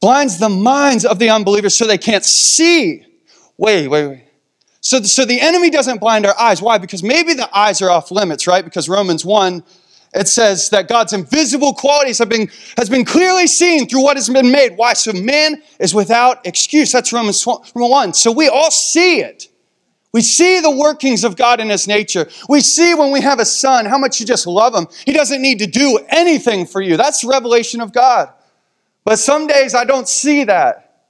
Blinds 0.00 0.38
the 0.38 0.48
minds 0.48 1.04
of 1.04 1.18
the 1.18 1.28
unbelievers 1.28 1.76
so 1.76 1.86
they 1.86 1.98
can't 1.98 2.24
see. 2.24 3.04
Wait, 3.58 3.88
wait, 3.88 4.08
wait. 4.08 4.24
So, 4.80 5.02
so 5.02 5.26
the 5.26 5.42
enemy 5.42 5.68
doesn't 5.68 5.98
blind 5.98 6.24
our 6.24 6.34
eyes. 6.40 6.62
Why? 6.62 6.78
Because 6.78 7.02
maybe 7.02 7.34
the 7.34 7.54
eyes 7.56 7.82
are 7.82 7.90
off 7.90 8.10
limits, 8.10 8.46
right? 8.46 8.64
Because 8.64 8.88
Romans 8.88 9.26
1 9.26 9.62
it 10.12 10.26
says 10.26 10.70
that 10.70 10.88
God's 10.88 11.12
invisible 11.12 11.72
qualities 11.72 12.18
have 12.18 12.28
been, 12.28 12.50
has 12.76 12.90
been 12.90 13.04
clearly 13.04 13.46
seen 13.46 13.88
through 13.88 14.02
what 14.02 14.16
has 14.16 14.28
been 14.28 14.50
made. 14.50 14.76
Why? 14.76 14.94
So 14.94 15.12
man 15.12 15.62
is 15.78 15.94
without 15.94 16.44
excuse. 16.46 16.90
That's 16.90 17.12
Romans 17.12 17.44
1. 17.44 18.14
So 18.14 18.32
we 18.32 18.48
all 18.48 18.70
see 18.72 19.20
it. 19.20 19.48
We 20.12 20.22
see 20.22 20.60
the 20.60 20.70
workings 20.70 21.22
of 21.22 21.36
God 21.36 21.60
in 21.60 21.68
his 21.68 21.86
nature. 21.86 22.28
We 22.48 22.60
see 22.60 22.94
when 22.94 23.12
we 23.12 23.20
have 23.20 23.38
a 23.38 23.44
son 23.44 23.86
how 23.86 23.98
much 23.98 24.18
you 24.18 24.26
just 24.26 24.46
love 24.48 24.74
him. 24.74 24.88
He 25.04 25.12
doesn't 25.12 25.40
need 25.40 25.60
to 25.60 25.66
do 25.66 26.00
anything 26.08 26.66
for 26.66 26.80
you. 26.80 26.96
That's 26.96 27.22
revelation 27.22 27.80
of 27.80 27.92
God. 27.92 28.32
But 29.04 29.20
some 29.20 29.46
days 29.46 29.74
I 29.74 29.84
don't 29.84 30.08
see 30.08 30.44
that. 30.44 31.04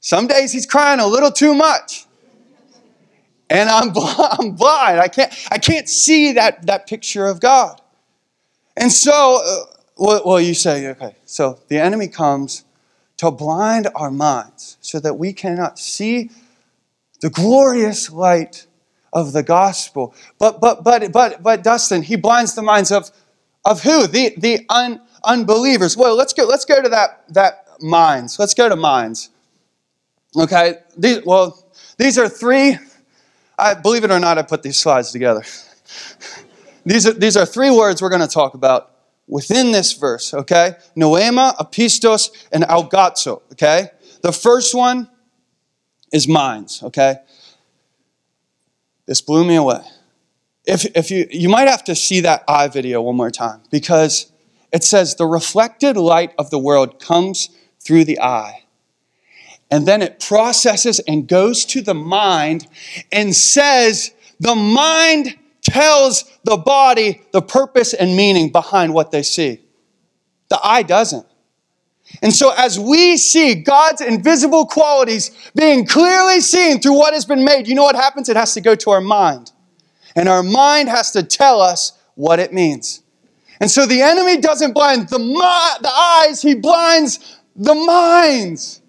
Some 0.00 0.26
days 0.26 0.50
he's 0.50 0.66
crying 0.66 0.98
a 0.98 1.06
little 1.06 1.30
too 1.30 1.54
much. 1.54 2.06
And 3.48 3.68
I'm, 3.68 3.92
I'm 3.96 4.52
blind. 4.52 4.98
I 4.98 5.06
can't, 5.06 5.32
I 5.52 5.58
can't 5.58 5.88
see 5.88 6.32
that, 6.32 6.66
that 6.66 6.88
picture 6.88 7.26
of 7.26 7.38
God. 7.38 7.80
And 8.80 8.90
so, 8.90 9.42
uh, 9.44 9.76
well, 9.98 10.22
well, 10.24 10.40
you 10.40 10.54
say, 10.54 10.88
okay, 10.88 11.14
so 11.26 11.60
the 11.68 11.78
enemy 11.78 12.08
comes 12.08 12.64
to 13.18 13.30
blind 13.30 13.88
our 13.94 14.10
minds 14.10 14.78
so 14.80 14.98
that 15.00 15.18
we 15.18 15.34
cannot 15.34 15.78
see 15.78 16.30
the 17.20 17.28
glorious 17.28 18.10
light 18.10 18.66
of 19.12 19.34
the 19.34 19.42
gospel. 19.42 20.14
But, 20.38 20.62
but, 20.62 20.82
but, 20.82 21.12
but, 21.12 21.42
but 21.42 21.62
Dustin, 21.62 22.02
he 22.02 22.16
blinds 22.16 22.54
the 22.54 22.62
minds 22.62 22.90
of, 22.90 23.10
of 23.66 23.82
who? 23.82 24.06
The, 24.06 24.34
the 24.38 24.64
un, 24.70 25.02
unbelievers. 25.24 25.98
Well, 25.98 26.16
let's 26.16 26.32
go, 26.32 26.44
let's 26.44 26.64
go 26.64 26.80
to 26.82 26.88
that, 26.88 27.24
that 27.34 27.66
minds. 27.82 28.38
Let's 28.38 28.54
go 28.54 28.70
to 28.70 28.76
minds. 28.76 29.28
Okay, 30.34 30.76
these, 30.96 31.22
well, 31.26 31.66
these 31.98 32.16
are 32.16 32.30
three, 32.30 32.78
I 33.58 33.74
believe 33.74 34.04
it 34.04 34.10
or 34.10 34.20
not, 34.20 34.38
I 34.38 34.42
put 34.42 34.62
these 34.62 34.78
slides 34.78 35.12
together. 35.12 35.42
These 36.84 37.06
are, 37.06 37.12
these 37.12 37.36
are 37.36 37.46
three 37.46 37.70
words 37.70 38.00
we're 38.00 38.10
going 38.10 38.20
to 38.20 38.28
talk 38.28 38.54
about 38.54 38.90
within 39.26 39.72
this 39.72 39.92
verse, 39.92 40.34
okay? 40.34 40.72
Noema, 40.96 41.56
apistos, 41.56 42.30
and 42.52 42.64
augazo, 42.64 43.42
okay? 43.52 43.88
The 44.22 44.32
first 44.32 44.74
one 44.74 45.08
is 46.12 46.26
minds, 46.26 46.82
okay? 46.82 47.16
This 49.06 49.20
blew 49.20 49.44
me 49.44 49.56
away. 49.56 49.80
If, 50.66 50.84
if 50.96 51.10
you, 51.10 51.26
you 51.30 51.48
might 51.48 51.68
have 51.68 51.84
to 51.84 51.94
see 51.94 52.20
that 52.20 52.44
eye 52.46 52.68
video 52.68 53.02
one 53.02 53.16
more 53.16 53.30
time 53.30 53.60
because 53.70 54.30
it 54.72 54.84
says, 54.84 55.16
the 55.16 55.26
reflected 55.26 55.96
light 55.96 56.32
of 56.38 56.50
the 56.50 56.58
world 56.58 57.00
comes 57.00 57.50
through 57.80 58.04
the 58.04 58.20
eye. 58.20 58.64
And 59.70 59.86
then 59.86 60.02
it 60.02 60.20
processes 60.20 61.00
and 61.00 61.26
goes 61.26 61.64
to 61.66 61.80
the 61.80 61.94
mind 61.94 62.66
and 63.10 63.34
says, 63.34 64.12
the 64.38 64.54
mind 64.54 65.36
tells 65.70 66.24
the 66.44 66.56
body 66.56 67.22
the 67.32 67.42
purpose 67.42 67.94
and 67.94 68.16
meaning 68.16 68.50
behind 68.50 68.92
what 68.92 69.10
they 69.10 69.22
see. 69.22 69.60
The 70.48 70.58
eye 70.62 70.82
doesn't. 70.82 71.26
And 72.22 72.32
so, 72.34 72.52
as 72.56 72.78
we 72.78 73.16
see 73.16 73.54
God's 73.54 74.00
invisible 74.00 74.66
qualities 74.66 75.30
being 75.54 75.86
clearly 75.86 76.40
seen 76.40 76.80
through 76.80 76.94
what 76.94 77.14
has 77.14 77.24
been 77.24 77.44
made, 77.44 77.68
you 77.68 77.74
know 77.74 77.84
what 77.84 77.94
happens? 77.94 78.28
It 78.28 78.36
has 78.36 78.54
to 78.54 78.60
go 78.60 78.74
to 78.74 78.90
our 78.90 79.00
mind. 79.00 79.52
And 80.16 80.28
our 80.28 80.42
mind 80.42 80.88
has 80.88 81.12
to 81.12 81.22
tell 81.22 81.60
us 81.60 81.92
what 82.16 82.40
it 82.40 82.52
means. 82.52 83.02
And 83.60 83.70
so, 83.70 83.86
the 83.86 84.02
enemy 84.02 84.38
doesn't 84.38 84.72
blind 84.72 85.08
the, 85.08 85.18
the 85.18 85.88
eyes, 85.88 86.42
he 86.42 86.54
blinds 86.54 87.38
the 87.54 87.74
minds. 87.74 88.80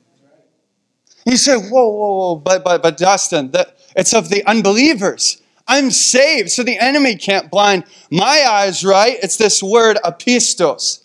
He 1.26 1.38
said, 1.38 1.70
Whoa, 1.70 1.88
whoa, 1.89 2.15
whoa, 2.15 2.36
but, 2.38 2.63
but, 2.63 2.82
but 2.82 2.98
Dustin, 2.98 3.52
the, 3.52 3.72
it's 3.96 4.13
of 4.13 4.30
the 4.30 4.44
unbelievers. 4.46 5.40
I'm 5.67 5.91
saved, 5.91 6.52
so 6.52 6.63
the 6.63 6.78
enemy 6.78 7.15
can't 7.15 7.50
blind 7.50 7.86
my 8.10 8.45
eyes, 8.50 8.84
right? 8.84 9.17
It's 9.21 9.38
this 9.38 9.62
word, 9.63 9.97
apistos. 10.04 11.04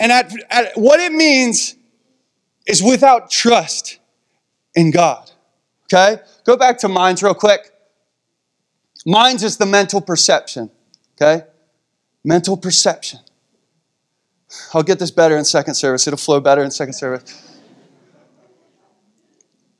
And 0.00 0.10
at, 0.10 0.32
at, 0.50 0.76
what 0.76 0.98
it 0.98 1.12
means 1.12 1.76
is 2.66 2.82
without 2.82 3.30
trust 3.30 3.98
in 4.74 4.90
God. 4.90 5.30
Okay? 5.84 6.20
Go 6.44 6.56
back 6.56 6.78
to 6.78 6.88
minds 6.88 7.22
real 7.22 7.34
quick. 7.34 7.72
Minds 9.06 9.42
is 9.42 9.58
the 9.58 9.66
mental 9.66 10.00
perception. 10.00 10.70
Okay? 11.14 11.44
Mental 12.24 12.56
perception. 12.56 13.20
I'll 14.74 14.82
get 14.82 14.98
this 14.98 15.10
better 15.10 15.36
in 15.36 15.44
second 15.44 15.74
service. 15.74 16.06
It'll 16.06 16.16
flow 16.16 16.40
better 16.40 16.62
in 16.62 16.70
second 16.70 16.94
service. 16.94 17.60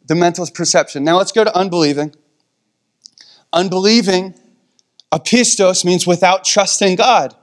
The 0.07 0.15
mental 0.15 0.47
perception. 0.47 1.05
Now 1.05 1.19
let's 1.19 1.33
go 1.33 1.45
to 1.45 1.57
unbelieving. 1.57 2.15
Unbelieving, 3.53 4.35
apistos, 5.13 5.85
means 5.85 6.07
without 6.07 6.45
trust 6.45 6.81
in 6.83 6.97
God. 6.97 7.35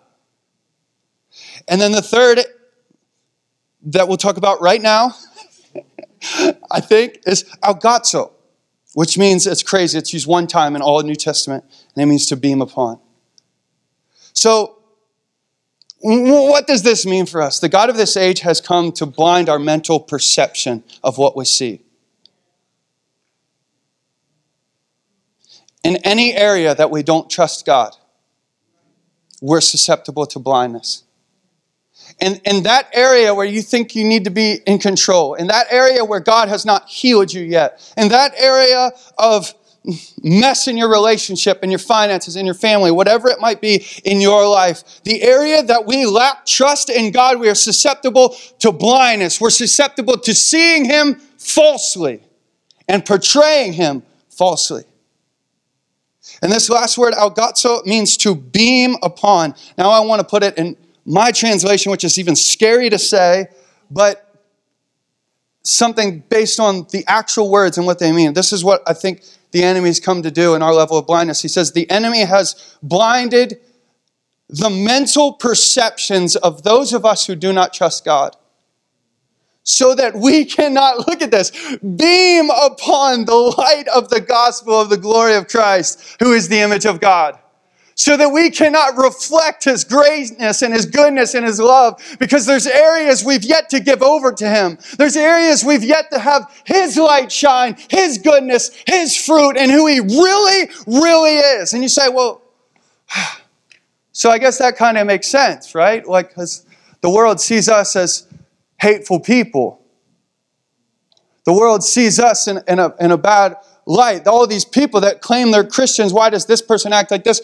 And 1.68 1.80
then 1.80 1.92
the 1.92 2.02
third 2.02 2.40
that 3.84 4.08
we'll 4.08 4.18
talk 4.18 4.38
about 4.38 4.62
right 4.62 4.82
now, 4.82 5.16
I 6.72 6.82
think, 6.82 7.20
is 7.26 7.44
augazo, 7.64 8.32
which 8.94 9.18
means 9.18 9.48
it's 9.48 9.64
crazy. 9.64 9.98
It's 9.98 10.14
used 10.14 10.28
one 10.28 10.48
time 10.48 10.76
in 10.76 10.82
all 10.82 10.98
the 10.98 11.04
New 11.04 11.16
Testament, 11.16 11.64
and 11.96 12.04
it 12.04 12.06
means 12.06 12.26
to 12.28 12.36
beam 12.36 12.62
upon. 12.62 13.00
So, 14.34 14.76
what 16.02 16.66
does 16.66 16.84
this 16.84 17.06
mean 17.06 17.26
for 17.26 17.42
us? 17.42 17.60
The 17.60 17.70
God 17.70 17.90
of 17.90 17.98
this 17.98 18.16
age 18.16 18.40
has 18.40 18.62
come 18.62 18.92
to 18.94 19.06
blind 19.06 19.50
our 19.50 19.60
mental 19.60 20.00
perception 20.00 20.84
of 21.04 21.18
what 21.18 21.36
we 21.36 21.46
see. 21.46 21.82
In 25.84 25.98
any 25.98 26.34
area 26.34 26.76
that 26.76 26.92
we 26.92 27.04
don't 27.04 27.30
trust 27.30 27.66
God, 27.66 27.96
we're 29.42 29.62
susceptible 29.62 30.26
to 30.28 30.40
blindness 30.40 31.04
in, 32.20 32.42
in 32.46 32.64
that 32.64 32.90
area 32.94 33.34
where 33.34 33.46
you 33.46 33.62
think 33.62 33.96
you 33.96 34.04
need 34.04 34.26
to 34.26 34.30
be 34.30 34.60
in 34.66 34.80
control, 34.80 35.36
in 35.36 35.48
that 35.48 35.68
area 35.72 36.04
where 36.04 36.20
God 36.20 36.50
has 36.50 36.66
not 36.66 36.88
healed 36.90 37.32
you 37.32 37.44
yet, 37.44 37.94
in 37.98 38.10
that 38.10 38.34
area 38.38 38.92
of 39.18 39.54
mess 40.22 40.68
in 40.68 40.76
your 40.76 40.90
relationship, 40.90 41.64
in 41.64 41.70
your 41.70 41.80
finances, 41.80 42.36
in 42.36 42.46
your 42.46 42.56
family, 42.56 42.92
whatever 42.92 43.30
it 43.30 43.40
might 43.40 43.62
be 43.62 43.86
in 44.04 44.20
your 44.20 44.48
life, 44.48 45.02
the 45.04 45.22
area 45.22 45.64
that 45.64 45.86
we 45.86 46.06
lack 46.06 46.46
trust 46.46 46.90
in 46.90 47.12
God, 47.12 47.40
we 47.40 47.50
are 47.50 47.56
susceptible 47.56 48.36
to 48.60 48.72
blindness. 48.72 49.40
We're 49.40 49.50
susceptible 49.50 50.18
to 50.18 50.34
seeing 50.34 50.86
Him 50.86 51.16
falsely 51.38 52.22
and 52.88 53.06
portraying 53.06 53.74
Him 53.74 54.04
falsely. 54.30 54.84
And 56.42 56.52
this 56.52 56.70
last 56.70 56.98
word, 56.98 57.14
augazo, 57.14 57.86
means 57.86 58.18
to 58.18 58.36
beam 58.36 58.96
upon. 59.02 59.56
Now 59.78 59.90
I 59.90 60.00
want 60.02 60.22
to 60.22 60.28
put 60.28 60.44
it 60.44 60.58
in 60.58 60.78
my 61.06 61.32
translation, 61.32 61.92
which 61.92 62.04
is 62.04 62.20
even 62.20 62.36
scary 62.36 62.90
to 62.90 63.00
say, 63.00 63.48
but 63.90 64.26
something 65.64 66.24
based 66.30 66.60
on 66.60 66.88
the 66.92 67.04
actual 67.08 67.50
words 67.50 67.78
and 67.78 67.86
what 67.86 68.00
they 68.00 68.12
mean. 68.12 68.34
This 68.34 68.54
is 68.54 68.64
what 68.64 68.82
I 68.88 68.94
think 68.94 69.24
the 69.52 69.64
enemy's 69.64 70.00
come 70.00 70.24
to 70.24 70.32
do 70.32 70.56
in 70.56 70.62
our 70.62 70.74
level 70.74 70.98
of 70.98 71.08
blindness. 71.08 71.42
He 71.42 71.48
says, 71.48 71.72
The 71.72 71.90
enemy 71.90 72.22
has 72.22 72.78
blinded 72.84 73.60
the 74.48 74.70
mental 74.70 75.34
perceptions 75.34 76.36
of 76.36 76.64
those 76.64 76.94
of 76.94 77.06
us 77.06 77.28
who 77.28 77.36
do 77.36 77.54
not 77.54 77.74
trust 77.74 78.06
God. 78.06 78.36
So 79.70 79.94
that 79.94 80.16
we 80.16 80.46
cannot, 80.58 81.08
look 81.08 81.22
at 81.22 81.30
this, 81.30 81.52
beam 81.78 82.50
upon 82.50 83.26
the 83.26 83.36
light 83.36 83.88
of 83.88 84.10
the 84.10 84.20
gospel 84.20 84.82
of 84.82 84.90
the 84.90 84.98
glory 84.98 85.36
of 85.36 85.48
Christ, 85.48 86.18
who 86.20 86.34
is 86.34 86.50
the 86.50 86.60
image 86.60 86.86
of 86.86 87.00
God 87.00 87.38
so 88.00 88.16
that 88.16 88.32
we 88.32 88.50
cannot 88.50 88.96
reflect 88.96 89.66
His 89.66 89.84
greatness 89.84 90.62
and 90.62 90.74
His 90.74 90.86
goodness 90.86 91.36
and 91.36 91.46
His 91.46 91.60
love 91.60 92.02
because 92.18 92.46
there's 92.46 92.66
areas 92.66 93.26
we've 93.26 93.44
yet 93.44 93.70
to 93.72 93.82
give 93.82 94.02
over 94.02 94.32
to 94.32 94.50
Him. 94.50 94.78
There's 94.98 95.18
areas 95.18 95.66
we've 95.66 95.84
yet 95.84 96.10
to 96.12 96.20
have 96.20 96.50
His 96.64 96.96
light 96.96 97.30
shine, 97.30 97.76
His 97.90 98.18
goodness, 98.18 98.72
His 98.88 99.18
fruit, 99.18 99.58
and 99.58 99.70
who 99.70 99.86
He 99.86 100.00
really, 100.00 100.70
really 100.88 101.40
is. 101.40 101.74
And 101.74 101.84
you 101.84 101.90
say, 101.90 102.08
well, 102.08 102.42
so 104.14 104.32
I 104.32 104.38
guess 104.38 104.60
that 104.60 104.78
kind 104.78 104.98
of 104.98 105.06
makes 105.06 105.28
sense, 105.28 105.76
right? 105.76 106.08
Like, 106.08 106.30
because 106.30 106.66
the 107.02 107.10
world 107.10 107.42
sees 107.42 107.68
us 107.68 107.98
as 107.98 108.29
hateful 108.80 109.20
people. 109.20 109.82
The 111.46 111.54
world 111.54 111.84
sees 111.84 112.20
us 112.20 112.48
in, 112.48 112.60
in, 112.68 112.80
a, 112.80 112.94
in 113.00 113.12
a 113.12 113.18
bad 113.18 113.56
light. 113.86 114.28
All 114.28 114.46
these 114.46 114.66
people 114.66 115.02
that 115.02 115.22
claim 115.22 115.52
they're 115.52 115.66
Christians, 115.66 116.14
why 116.14 116.30
does 116.30 116.46
this 116.46 116.62
person 116.62 116.94
act 116.94 117.12
like 117.12 117.24
this? 117.24 117.42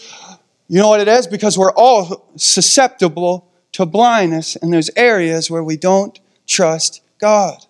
You 0.68 0.80
know 0.80 0.90
what 0.90 1.00
it 1.00 1.08
is? 1.08 1.28
Because 1.28 1.58
we're 1.58 1.74
all 1.74 2.30
susceptible 2.36 3.52
to 3.74 3.86
blindness, 3.86 4.56
and 4.56 4.72
there's 4.72 4.90
areas 4.96 5.52
where 5.52 5.64
we 5.64 5.76
don't 5.76 6.18
trust 6.48 7.02
God. 7.20 7.66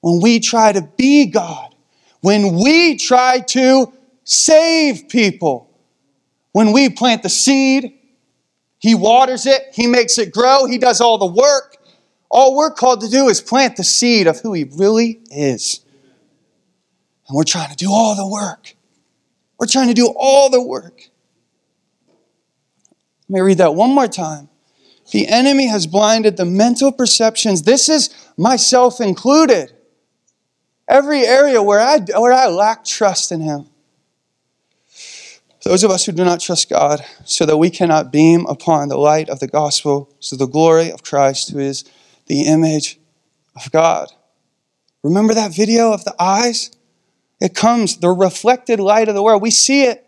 When 0.00 0.20
we 0.20 0.40
try 0.40 0.72
to 0.72 0.82
be 0.96 1.26
God, 1.26 1.74
when 2.20 2.56
we 2.56 2.96
try 2.96 3.40
to 3.40 3.92
save 4.24 5.08
people, 5.08 5.70
when 6.52 6.72
we 6.72 6.90
plant 6.90 7.22
the 7.22 7.28
seed, 7.28 7.92
He 8.78 8.94
waters 8.94 9.46
it, 9.46 9.62
He 9.74 9.86
makes 9.86 10.18
it 10.18 10.32
grow, 10.32 10.66
He 10.66 10.78
does 10.78 11.00
all 11.00 11.18
the 11.18 11.26
work. 11.26 11.76
All 12.30 12.56
we're 12.56 12.70
called 12.70 13.00
to 13.02 13.08
do 13.08 13.28
is 13.28 13.40
plant 13.40 13.76
the 13.76 13.84
seed 13.84 14.26
of 14.26 14.40
who 14.40 14.52
He 14.52 14.64
really 14.64 15.20
is. 15.30 15.80
And 17.28 17.36
we're 17.36 17.44
trying 17.44 17.70
to 17.70 17.76
do 17.76 17.90
all 17.90 18.14
the 18.14 18.26
work. 18.26 18.74
We're 19.58 19.66
trying 19.66 19.88
to 19.88 19.94
do 19.94 20.12
all 20.16 20.50
the 20.50 20.62
work. 20.62 21.08
Let 23.28 23.34
me 23.34 23.40
read 23.40 23.58
that 23.58 23.74
one 23.74 23.90
more 23.90 24.08
time. 24.08 24.48
The 25.12 25.28
enemy 25.28 25.68
has 25.68 25.86
blinded 25.86 26.36
the 26.36 26.44
mental 26.44 26.92
perceptions. 26.92 27.62
This 27.62 27.88
is 27.88 28.10
myself 28.36 29.00
included. 29.00 29.72
Every 30.88 31.22
area 31.22 31.62
where 31.62 31.80
I, 31.80 31.98
where 31.98 32.32
I 32.32 32.46
lack 32.46 32.84
trust 32.84 33.32
in 33.32 33.40
Him. 33.40 33.66
Those 35.64 35.82
of 35.82 35.90
us 35.90 36.06
who 36.06 36.12
do 36.12 36.24
not 36.24 36.38
trust 36.38 36.70
God, 36.70 37.04
so 37.24 37.44
that 37.44 37.56
we 37.56 37.70
cannot 37.70 38.12
beam 38.12 38.46
upon 38.46 38.88
the 38.88 38.96
light 38.96 39.28
of 39.28 39.40
the 39.40 39.48
gospel, 39.48 40.14
so 40.20 40.36
the 40.36 40.46
glory 40.46 40.92
of 40.92 41.02
Christ, 41.02 41.50
who 41.50 41.58
is 41.58 41.84
the 42.26 42.42
image 42.42 42.98
of 43.54 43.70
God. 43.72 44.12
Remember 45.02 45.34
that 45.34 45.54
video 45.54 45.92
of 45.92 46.04
the 46.04 46.14
eyes? 46.20 46.70
It 47.40 47.54
comes, 47.54 47.98
the 47.98 48.10
reflected 48.10 48.80
light 48.80 49.08
of 49.08 49.14
the 49.14 49.22
world. 49.22 49.42
We 49.42 49.50
see 49.50 49.84
it. 49.84 50.02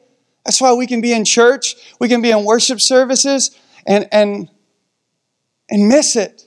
That's 0.44 0.60
why 0.60 0.72
we 0.72 0.86
can 0.86 1.00
be 1.00 1.12
in 1.12 1.24
church, 1.24 1.76
we 2.00 2.08
can 2.08 2.22
be 2.22 2.30
in 2.30 2.44
worship 2.44 2.80
services 2.80 3.50
and, 3.86 4.08
and, 4.12 4.50
and 5.70 5.88
miss 5.88 6.16
it. 6.16 6.46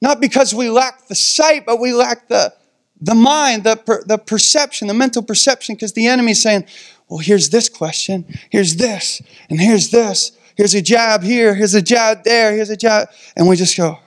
Not 0.00 0.20
because 0.20 0.54
we 0.54 0.68
lack 0.68 1.06
the 1.06 1.14
sight, 1.14 1.66
but 1.66 1.80
we 1.80 1.92
lack 1.92 2.28
the, 2.28 2.52
the 3.00 3.14
mind, 3.14 3.64
the, 3.64 3.76
per, 3.76 4.02
the 4.04 4.18
perception, 4.18 4.88
the 4.88 4.94
mental 4.94 5.22
perception, 5.22 5.74
because 5.76 5.92
the 5.92 6.06
enemy's 6.06 6.42
saying, 6.42 6.66
well, 7.08 7.18
here's 7.18 7.50
this 7.50 7.68
question, 7.68 8.24
here's 8.50 8.76
this, 8.76 9.22
and 9.48 9.60
here's 9.60 9.90
this. 9.90 10.32
Here's 10.56 10.74
a 10.74 10.82
jab 10.82 11.22
here, 11.22 11.54
here's 11.54 11.74
a 11.74 11.82
jab 11.82 12.24
there, 12.24 12.52
here's 12.52 12.70
a 12.70 12.76
jab. 12.76 13.08
And 13.36 13.48
we 13.48 13.54
just 13.54 13.76
go, 13.76 14.00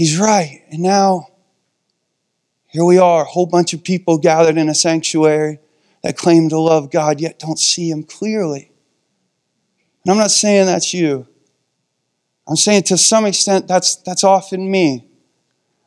he's 0.00 0.18
right. 0.18 0.62
And 0.70 0.82
now, 0.82 1.26
here 2.68 2.86
we 2.86 2.96
are, 2.96 3.20
a 3.20 3.26
whole 3.26 3.44
bunch 3.44 3.74
of 3.74 3.84
people 3.84 4.16
gathered 4.16 4.56
in 4.56 4.70
a 4.70 4.74
sanctuary 4.74 5.58
that 6.02 6.16
claim 6.16 6.48
to 6.48 6.58
love 6.58 6.90
God 6.90 7.20
yet 7.20 7.38
don't 7.38 7.58
see 7.58 7.90
Him 7.90 8.04
clearly. 8.04 8.72
And 10.02 10.10
I'm 10.10 10.16
not 10.16 10.30
saying 10.30 10.64
that's 10.64 10.94
you. 10.94 11.28
I'm 12.48 12.56
saying 12.56 12.84
to 12.84 12.96
some 12.96 13.26
extent 13.26 13.68
that's, 13.68 13.96
that's 13.96 14.24
often 14.24 14.70
me. 14.70 15.06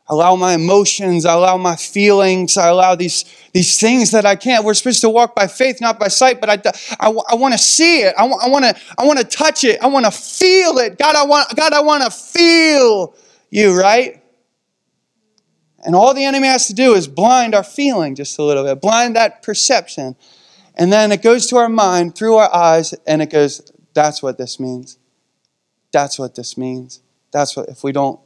I 0.08 0.13
allow 0.13 0.36
my 0.36 0.54
emotions, 0.54 1.26
I 1.26 1.34
allow 1.34 1.58
my 1.58 1.76
feelings, 1.76 2.56
I 2.56 2.67
allow 2.67 2.93
these, 2.93 3.26
these 3.52 3.80
things 3.80 4.12
that 4.12 4.28
I 4.28 4.36
can't. 4.36 4.63
We're 4.63 4.76
supposed 4.76 5.02
to 5.02 5.10
walk 5.10 5.34
by 5.34 5.47
faith, 5.47 5.82
not 5.82 5.99
by 5.99 6.10
sight, 6.10 6.39
but 6.39 6.52
I, 6.52 6.71
I, 6.99 7.10
I 7.10 7.34
want 7.34 7.56
to 7.56 7.58
see 7.58 8.02
it. 8.02 8.13
I, 8.15 8.26
I 8.26 8.47
want 8.47 8.63
to 8.65 8.76
I 8.95 9.08
wanna 9.08 9.23
touch 9.23 9.63
it. 9.63 9.82
I 9.82 9.88
want 9.88 10.06
to 10.06 10.12
feel 10.12 10.78
it. 10.78 10.99
God, 10.99 11.15
I 11.15 11.26
want, 11.26 11.56
God, 11.56 11.73
I 11.73 11.82
want 11.82 12.04
to 12.04 12.12
feel 12.12 13.15
you, 13.53 13.79
right? 13.79 14.23
And 15.85 15.95
all 15.95 16.13
the 16.13 16.25
enemy 16.25 16.47
has 16.47 16.67
to 16.67 16.73
do 16.73 16.95
is 16.95 17.07
blind 17.07 17.53
our 17.53 17.63
feeling 17.63 18.15
just 18.15 18.39
a 18.39 18.43
little 18.43 18.63
bit, 18.63 18.81
blind 18.81 19.15
that 19.15 19.43
perception. 19.43 20.15
And 20.75 20.91
then 20.91 21.11
it 21.11 21.21
goes 21.21 21.45
to 21.47 21.57
our 21.57 21.69
mind 21.69 22.15
through 22.15 22.35
our 22.37 22.53
eyes, 22.53 22.95
and 23.05 23.21
it 23.21 23.29
goes, 23.29 23.71
that's 23.93 24.23
what 24.23 24.39
this 24.39 24.59
means. 24.59 24.97
That's 25.91 26.17
what 26.17 26.33
this 26.33 26.57
means. 26.57 27.01
That's 27.31 27.55
what, 27.55 27.69
if 27.69 27.83
we 27.83 27.91
don't, 27.91 28.19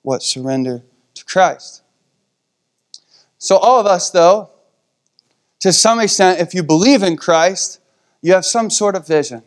what, 0.00 0.22
surrender 0.22 0.82
to 1.14 1.24
Christ. 1.26 1.82
So, 3.36 3.58
all 3.58 3.78
of 3.78 3.86
us, 3.86 4.08
though, 4.10 4.50
to 5.60 5.72
some 5.72 6.00
extent, 6.00 6.40
if 6.40 6.54
you 6.54 6.62
believe 6.62 7.02
in 7.02 7.16
Christ, 7.16 7.80
you 8.22 8.32
have 8.32 8.46
some 8.46 8.70
sort 8.70 8.94
of 8.94 9.06
vision. 9.06 9.42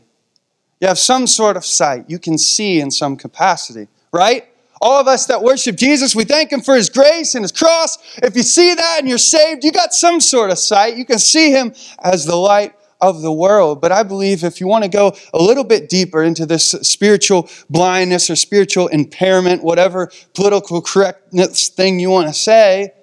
You 0.80 0.88
have 0.88 1.00
some 1.00 1.26
sort 1.26 1.58
of 1.58 1.66
sight. 1.66 2.06
You 2.10 2.20
can 2.20 2.38
see 2.38 2.80
in 2.80 2.92
some 2.92 3.18
capacity, 3.18 3.88
right? 4.12 4.48
All 4.82 5.00
of 5.00 5.08
us 5.08 5.26
that 5.28 5.42
worship 5.42 5.76
Jesus, 5.76 6.16
we 6.16 6.26
thank 6.26 6.52
Him 6.52 6.62
for 6.62 6.76
His 6.76 6.90
grace 6.90 7.36
and 7.36 7.44
His 7.44 7.52
cross. 7.52 7.98
If 8.18 8.36
you 8.36 8.44
see 8.44 8.74
that 8.74 8.98
and 9.00 9.08
you're 9.08 9.18
saved, 9.18 9.64
you 9.64 9.72
got 9.72 9.94
some 9.94 10.20
sort 10.20 10.52
of 10.52 10.58
sight. 10.58 10.98
You 10.98 11.06
can 11.06 11.20
see 11.20 11.52
Him 11.52 11.74
as 12.04 12.26
the 12.26 12.36
light 12.36 12.74
of 13.02 13.22
the 13.22 13.32
world. 13.32 13.82
But 13.82 13.92
I 13.92 14.04
believe 14.04 14.44
if 14.44 14.60
you 14.60 14.68
want 14.68 14.84
to 14.84 14.90
go 14.90 15.16
a 15.34 15.42
little 15.42 15.64
bit 15.64 15.90
deeper 15.90 16.24
into 16.24 16.46
this 16.46 16.72
spiritual 16.82 17.50
blindness 17.70 18.30
or 18.30 18.36
spiritual 18.36 18.88
impairment, 18.88 19.64
whatever 19.64 20.12
political 20.34 20.82
correctness 20.82 21.70
thing 21.70 22.00
you 22.00 22.10
want 22.10 22.28
to 22.28 22.34
say, 22.34 22.94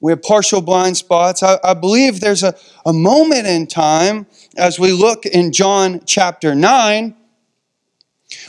we 0.00 0.10
have 0.10 0.22
partial 0.22 0.60
blind 0.60 0.96
spots. 0.96 1.42
I, 1.44 1.58
I 1.62 1.74
believe 1.74 2.20
there's 2.20 2.42
a, 2.42 2.54
a 2.84 2.92
moment 2.92 3.46
in 3.46 3.68
time 3.68 4.26
as 4.56 4.78
we 4.78 4.92
look 4.92 5.26
in 5.26 5.52
John 5.52 6.02
chapter 6.04 6.54
9 6.54 7.16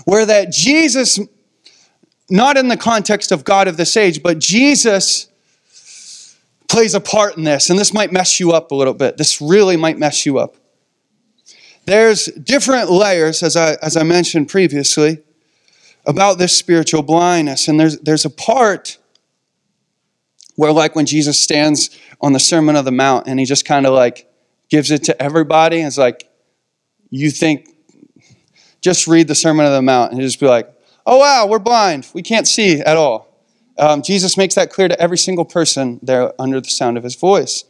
where 0.05 0.25
that 0.25 0.51
Jesus 0.51 1.19
not 2.33 2.57
in 2.57 2.67
the 2.67 2.75
context 2.75 3.31
of 3.31 3.43
God 3.43 3.67
of 3.67 3.77
this 3.77 3.95
age, 3.95 4.23
but 4.23 4.39
Jesus 4.39 5.27
plays 6.67 6.95
a 6.95 6.99
part 6.99 7.37
in 7.37 7.43
this. 7.43 7.69
And 7.69 7.77
this 7.77 7.93
might 7.93 8.11
mess 8.11 8.39
you 8.39 8.53
up 8.53 8.71
a 8.71 8.75
little 8.75 8.95
bit. 8.95 9.17
This 9.17 9.39
really 9.39 9.77
might 9.77 9.99
mess 9.99 10.25
you 10.25 10.39
up. 10.39 10.55
There's 11.85 12.25
different 12.25 12.89
layers, 12.89 13.43
as 13.43 13.55
I, 13.55 13.75
as 13.83 13.95
I 13.95 14.01
mentioned 14.01 14.49
previously, 14.49 15.19
about 16.07 16.39
this 16.39 16.57
spiritual 16.57 17.03
blindness. 17.03 17.67
And 17.67 17.79
there's, 17.79 17.99
there's 17.99 18.25
a 18.25 18.31
part 18.31 18.97
where, 20.55 20.71
like, 20.71 20.95
when 20.95 21.05
Jesus 21.05 21.39
stands 21.39 21.95
on 22.19 22.33
the 22.33 22.39
Sermon 22.39 22.75
of 22.75 22.85
the 22.85 22.91
Mount 22.91 23.27
and 23.27 23.39
he 23.39 23.45
just 23.45 23.63
kind 23.63 23.85
of 23.85 23.93
like 23.93 24.27
gives 24.69 24.89
it 24.89 25.03
to 25.03 25.21
everybody, 25.21 25.77
and 25.77 25.87
it's 25.87 25.99
like, 25.99 26.27
you 27.11 27.29
think, 27.29 27.67
just 28.81 29.05
read 29.05 29.27
the 29.27 29.35
Sermon 29.35 29.67
of 29.67 29.71
the 29.71 29.83
Mount 29.83 30.13
and 30.13 30.19
just 30.19 30.39
be 30.39 30.47
like, 30.47 30.72
oh, 31.05 31.19
wow, 31.19 31.47
we're 31.47 31.59
blind. 31.59 32.07
We 32.13 32.21
can't 32.21 32.47
see 32.47 32.79
at 32.79 32.97
all. 32.97 33.29
Um, 33.77 34.01
Jesus 34.01 34.37
makes 34.37 34.55
that 34.55 34.69
clear 34.69 34.87
to 34.87 34.99
every 34.99 35.17
single 35.17 35.45
person 35.45 35.99
there 36.03 36.33
under 36.39 36.61
the 36.61 36.69
sound 36.69 36.97
of 36.97 37.03
his 37.03 37.15
voice. 37.15 37.65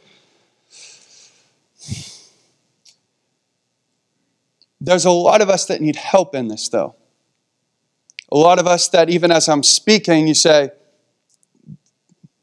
There's 4.80 5.06
a 5.06 5.10
lot 5.10 5.40
of 5.40 5.48
us 5.48 5.64
that 5.66 5.80
need 5.80 5.96
help 5.96 6.34
in 6.34 6.48
this, 6.48 6.68
though. 6.68 6.94
A 8.30 8.36
lot 8.36 8.58
of 8.58 8.66
us 8.66 8.88
that, 8.88 9.08
even 9.08 9.30
as 9.30 9.48
I'm 9.48 9.62
speaking, 9.62 10.28
you 10.28 10.34
say, 10.34 10.70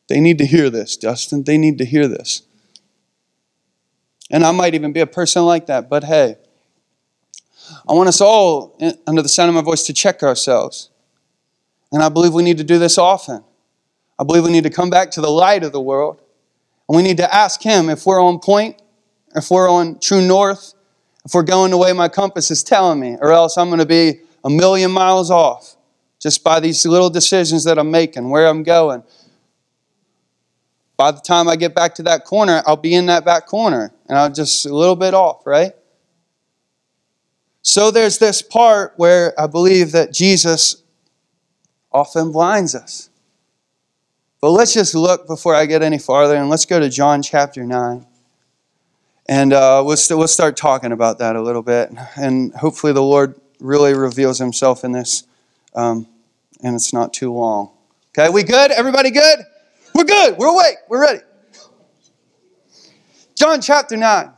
they 0.07 0.19
need 0.19 0.39
to 0.39 0.45
hear 0.45 0.69
this, 0.69 0.97
Dustin. 0.97 1.43
They 1.43 1.57
need 1.57 1.77
to 1.77 1.85
hear 1.85 2.07
this. 2.07 2.41
And 4.31 4.43
I 4.43 4.51
might 4.51 4.73
even 4.73 4.91
be 4.91 5.01
a 5.01 5.07
person 5.07 5.45
like 5.45 5.67
that, 5.67 5.89
but 5.89 6.05
hey, 6.05 6.37
I 7.87 7.93
want 7.93 8.09
us 8.09 8.21
all, 8.21 8.77
under 9.07 9.21
the 9.21 9.29
sound 9.29 9.49
of 9.49 9.55
my 9.55 9.61
voice, 9.61 9.83
to 9.83 9.93
check 9.93 10.23
ourselves. 10.23 10.89
And 11.91 12.01
I 12.01 12.09
believe 12.09 12.33
we 12.33 12.43
need 12.43 12.57
to 12.57 12.63
do 12.63 12.79
this 12.79 12.97
often. 12.97 13.43
I 14.17 14.23
believe 14.23 14.43
we 14.43 14.51
need 14.51 14.63
to 14.63 14.69
come 14.69 14.89
back 14.89 15.11
to 15.11 15.21
the 15.21 15.29
light 15.29 15.63
of 15.63 15.71
the 15.71 15.81
world. 15.81 16.21
And 16.87 16.95
we 16.95 17.03
need 17.03 17.17
to 17.17 17.33
ask 17.33 17.61
Him 17.61 17.89
if 17.89 18.05
we're 18.05 18.21
on 18.21 18.39
point, 18.39 18.81
if 19.35 19.49
we're 19.49 19.69
on 19.69 19.99
true 19.99 20.21
north, 20.21 20.73
if 21.25 21.33
we're 21.33 21.43
going 21.43 21.71
the 21.71 21.77
way 21.77 21.93
my 21.93 22.07
compass 22.07 22.51
is 22.51 22.63
telling 22.63 22.99
me, 22.99 23.17
or 23.19 23.31
else 23.31 23.57
I'm 23.57 23.69
going 23.69 23.79
to 23.79 23.85
be 23.85 24.21
a 24.43 24.49
million 24.49 24.91
miles 24.91 25.29
off 25.29 25.75
just 26.19 26.43
by 26.43 26.59
these 26.59 26.85
little 26.85 27.09
decisions 27.09 27.63
that 27.63 27.77
I'm 27.79 27.91
making, 27.91 28.29
where 28.29 28.47
I'm 28.47 28.63
going. 28.63 29.03
By 30.97 31.11
the 31.11 31.19
time 31.19 31.47
I 31.47 31.55
get 31.55 31.73
back 31.73 31.95
to 31.95 32.03
that 32.03 32.25
corner, 32.25 32.61
I'll 32.67 32.77
be 32.77 32.93
in 32.93 33.07
that 33.07 33.25
back 33.25 33.47
corner 33.47 33.91
and 34.07 34.17
I'll 34.17 34.31
just 34.31 34.65
a 34.67 34.75
little 34.75 34.95
bit 34.95 35.15
off, 35.15 35.47
right? 35.47 35.73
So 37.61 37.91
there's 37.91 38.17
this 38.17 38.41
part 38.41 38.93
where 38.97 39.39
I 39.39 39.47
believe 39.47 39.91
that 39.91 40.11
Jesus 40.11 40.83
often 41.91 42.31
blinds 42.31 42.73
us. 42.73 43.09
But 44.41 44.51
let's 44.51 44.73
just 44.73 44.95
look 44.95 45.27
before 45.27 45.53
I 45.53 45.67
get 45.67 45.83
any 45.83 45.99
farther 45.99 46.35
and 46.35 46.49
let's 46.49 46.65
go 46.65 46.79
to 46.79 46.89
John 46.89 47.21
chapter 47.21 47.63
9. 47.63 48.07
And 49.29 49.53
uh, 49.53 49.83
we'll, 49.85 49.97
st- 49.97 50.17
we'll 50.17 50.27
start 50.27 50.57
talking 50.57 50.91
about 50.91 51.19
that 51.19 51.35
a 51.35 51.41
little 51.41 51.61
bit. 51.61 51.91
And 52.15 52.53
hopefully 52.55 52.91
the 52.91 53.03
Lord 53.03 53.39
really 53.59 53.93
reveals 53.93 54.39
himself 54.39 54.83
in 54.83 54.91
this. 54.91 55.25
Um, 55.75 56.07
and 56.63 56.75
it's 56.75 56.91
not 56.91 57.13
too 57.13 57.31
long. 57.31 57.71
Okay, 58.17 58.29
we 58.29 58.43
good? 58.43 58.71
Everybody 58.71 59.11
good? 59.11 59.39
We're 59.93 60.05
good. 60.05 60.37
We're 60.37 60.47
awake. 60.47 60.77
We're 60.89 61.01
ready. 61.01 61.19
John 63.35 63.61
chapter 63.61 63.95
9 63.95 64.31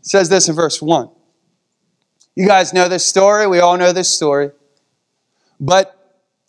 says 0.00 0.28
this 0.28 0.48
in 0.48 0.54
verse 0.54 0.80
1. 0.80 1.10
You 2.36 2.46
guys 2.46 2.72
know 2.72 2.88
this 2.88 3.04
story. 3.04 3.46
We 3.46 3.60
all 3.60 3.76
know 3.76 3.92
this 3.92 4.08
story. 4.08 4.50
But 5.58 5.96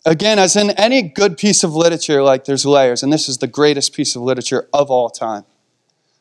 again, 0.04 0.38
as 0.38 0.56
in 0.56 0.70
any 0.70 1.02
good 1.02 1.36
piece 1.36 1.64
of 1.64 1.74
literature, 1.74 2.22
like 2.22 2.44
there's 2.44 2.64
layers, 2.64 3.02
and 3.02 3.12
this 3.12 3.28
is 3.28 3.38
the 3.38 3.46
greatest 3.46 3.92
piece 3.94 4.16
of 4.16 4.22
literature 4.22 4.68
of 4.72 4.90
all 4.90 5.10
time. 5.10 5.44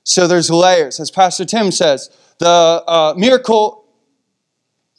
So 0.04 0.28
there's 0.28 0.50
layers. 0.50 1.00
As 1.00 1.12
Pastor 1.12 1.46
Tim 1.46 1.72
says, 1.72 2.10
the 2.40 2.48
uh, 2.48 3.14
miracle, 3.16 3.86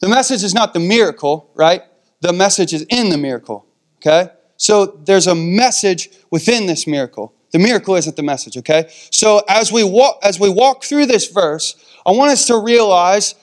the 0.00 0.08
message 0.08 0.44
is 0.44 0.54
not 0.54 0.74
the 0.74 0.80
miracle, 0.80 1.50
right? 1.54 1.82
The 2.20 2.32
message 2.32 2.72
is 2.72 2.86
in 2.88 3.08
the 3.08 3.18
miracle, 3.18 3.66
okay? 3.98 4.30
So 4.56 4.86
there's 4.86 5.26
a 5.26 5.34
message 5.34 6.08
within 6.30 6.66
this 6.66 6.86
miracle. 6.86 7.34
The 7.50 7.58
miracle 7.58 7.96
isn't 7.96 8.14
the 8.16 8.22
message, 8.22 8.56
okay? 8.58 8.88
So 9.10 9.42
as 9.48 9.72
we 9.72 9.82
walk, 9.82 10.20
as 10.22 10.38
we 10.38 10.48
walk 10.48 10.84
through 10.84 11.06
this 11.06 11.26
verse, 11.28 11.74
I 12.06 12.12
want 12.12 12.30
us 12.30 12.46
to 12.46 12.58
realize 12.58 13.34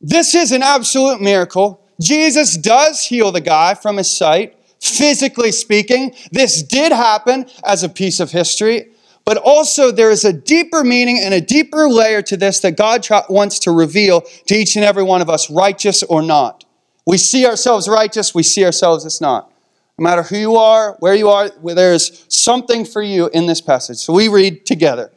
this 0.00 0.34
is 0.34 0.52
an 0.52 0.62
absolute 0.62 1.20
miracle. 1.20 1.84
Jesus 2.00 2.56
does 2.56 3.04
heal 3.04 3.32
the 3.32 3.40
guy 3.40 3.74
from 3.74 3.96
his 3.96 4.10
sight, 4.10 4.56
physically 4.80 5.50
speaking. 5.50 6.14
This 6.30 6.62
did 6.62 6.92
happen 6.92 7.46
as 7.64 7.82
a 7.82 7.88
piece 7.88 8.20
of 8.20 8.30
history, 8.30 8.92
but 9.24 9.36
also 9.36 9.90
there 9.90 10.10
is 10.10 10.24
a 10.24 10.32
deeper 10.32 10.84
meaning 10.84 11.18
and 11.18 11.34
a 11.34 11.40
deeper 11.40 11.88
layer 11.88 12.22
to 12.22 12.36
this 12.36 12.60
that 12.60 12.76
God 12.76 13.06
wants 13.28 13.58
to 13.60 13.72
reveal 13.72 14.20
to 14.46 14.54
each 14.54 14.76
and 14.76 14.84
every 14.84 15.02
one 15.02 15.20
of 15.20 15.28
us, 15.28 15.50
righteous 15.50 16.02
or 16.04 16.22
not. 16.22 16.64
We 17.04 17.18
see 17.18 17.46
ourselves 17.46 17.88
righteous, 17.88 18.34
we 18.34 18.42
see 18.42 18.64
ourselves 18.64 19.04
as 19.04 19.20
not. 19.20 19.52
No 19.98 20.04
matter 20.04 20.22
who 20.22 20.36
you 20.36 20.56
are, 20.56 20.96
where 21.00 21.14
you 21.14 21.28
are, 21.28 21.50
there 21.64 21.92
is 21.92 22.24
something 22.28 22.84
for 22.84 23.02
you 23.02 23.28
in 23.30 23.46
this 23.46 23.60
passage. 23.60 23.96
So 23.96 24.12
we 24.12 24.28
read 24.28 24.64
together. 24.64 25.10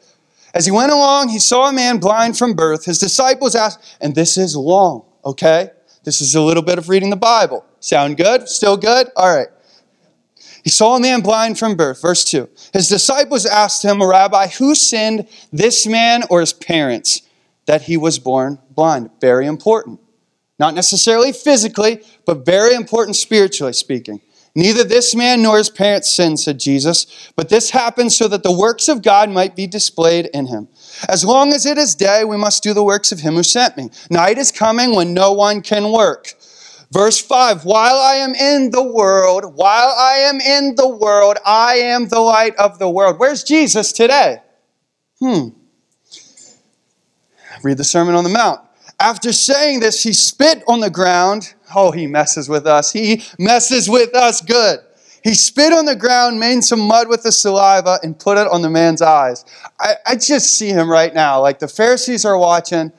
As 0.54 0.66
he 0.66 0.72
went 0.72 0.92
along, 0.92 1.30
he 1.30 1.40
saw 1.40 1.70
a 1.70 1.74
man 1.74 1.98
blind 1.98 2.38
from 2.38 2.54
birth. 2.54 2.86
His 2.86 3.00
disciples 3.00 3.56
asked, 3.56 3.98
and 4.02 4.16
this 4.16 4.38
is 4.38 4.56
long, 4.56 5.06
okay? 5.24 5.70
This 6.04 6.20
is 6.22 6.36
a 6.36 6.42
little 6.42 6.64
bit 6.64 6.78
of 6.78 6.90
reading 6.90 7.10
the 7.10 7.16
Bible. 7.16 7.66
Sound 7.80 8.18
good? 8.18 8.50
Still 8.50 8.78
good? 8.78 9.08
All 9.16 9.36
right. 9.36 9.48
He 10.64 10.70
saw 10.70 10.96
a 10.96 11.00
man 11.00 11.22
blind 11.22 11.58
from 11.58 11.76
birth. 11.76 12.02
Verse 12.02 12.24
2. 12.26 12.50
His 12.74 12.88
disciples 12.88 13.46
asked 13.46 13.84
him, 13.84 14.02
Rabbi, 14.04 14.48
who 14.48 14.76
sinned, 14.76 15.28
this 15.52 15.88
man 15.88 16.24
or 16.30 16.40
his 16.40 16.54
parents, 16.54 17.22
that 17.66 17.84
he 17.84 17.98
was 17.98 18.20
born 18.20 18.60
blind? 18.72 19.10
Very 19.20 19.48
important. 19.48 20.00
Not 20.60 20.76
necessarily 20.76 21.32
physically, 21.32 22.04
but 22.26 22.46
very 22.46 22.76
important 22.76 23.16
spiritually 23.16 23.74
speaking. 23.74 24.22
Neither 24.54 24.84
this 24.84 25.16
man 25.16 25.42
nor 25.42 25.58
his 25.58 25.70
parents 25.70 26.12
sinned, 26.12 26.40
said 26.40 26.60
Jesus, 26.60 27.32
but 27.36 27.50
this 27.50 27.70
happened 27.70 28.12
so 28.12 28.28
that 28.28 28.44
the 28.44 28.52
works 28.52 28.90
of 28.90 29.02
God 29.02 29.30
might 29.30 29.56
be 29.56 29.66
displayed 29.66 30.30
in 30.34 30.48
him. 30.48 30.68
As 31.08 31.24
long 31.24 31.54
as 31.54 31.66
it 31.66 31.78
is 31.78 31.96
day, 31.96 32.26
we 32.26 32.36
must 32.36 32.62
do 32.62 32.74
the 32.74 32.84
works 32.84 33.12
of 33.12 33.22
him 33.22 33.36
who 33.36 33.44
sent 33.44 33.78
me. 33.78 33.90
Night 34.10 34.38
is 34.38 34.52
coming 34.52 34.94
when 34.94 35.14
no 35.14 35.32
one 35.32 35.62
can 35.62 35.92
work. 35.92 36.34
Verse 36.92 37.20
5 37.20 37.64
While 37.64 37.96
I 37.96 38.16
am 38.16 38.36
in 38.36 38.72
the 38.72 38.84
world, 38.84 39.56
while 39.56 39.96
I 39.98 40.18
am 40.30 40.42
in 40.42 40.76
the 40.76 40.88
world, 40.88 41.38
I 41.46 41.76
am 41.76 42.10
the 42.10 42.20
light 42.20 42.56
of 42.58 42.78
the 42.78 42.90
world. 42.90 43.20
Where's 43.20 43.44
Jesus 43.44 43.94
today? 43.94 44.42
Hmm. 45.20 45.50
Read 47.64 47.78
the 47.78 47.84
Sermon 47.84 48.16
on 48.16 48.24
the 48.24 48.30
Mount. 48.30 48.60
After 49.02 49.34
saying 49.34 49.80
this, 49.80 50.04
he 50.04 50.14
spit 50.14 50.64
on 50.68 50.80
the 50.80 50.92
ground. 50.92 51.56
Oh, 51.74 51.90
he 51.90 52.06
messes 52.06 52.48
with 52.48 52.68
us. 52.68 52.92
He 52.92 53.24
messes 53.40 53.90
with 53.90 54.16
us 54.16 54.42
good. 54.42 54.78
He 55.24 55.34
spit 55.34 55.74
on 55.74 55.86
the 55.86 55.96
ground, 55.96 56.40
made 56.40 56.64
some 56.64 56.82
mud 56.82 57.10
with 57.10 57.24
the 57.24 57.32
saliva, 57.32 57.98
and 58.04 58.18
put 58.20 58.38
it 58.38 58.46
on 58.48 58.62
the 58.62 58.70
man's 58.70 59.02
eyes. 59.02 59.44
I, 59.80 59.96
I 60.06 60.16
just 60.16 60.54
see 60.54 60.70
him 60.70 60.88
right 60.88 61.16
now. 61.16 61.42
Like 61.42 61.58
the 61.58 61.68
Pharisees 61.68 62.26
are 62.26 62.38
watching, 62.38 62.92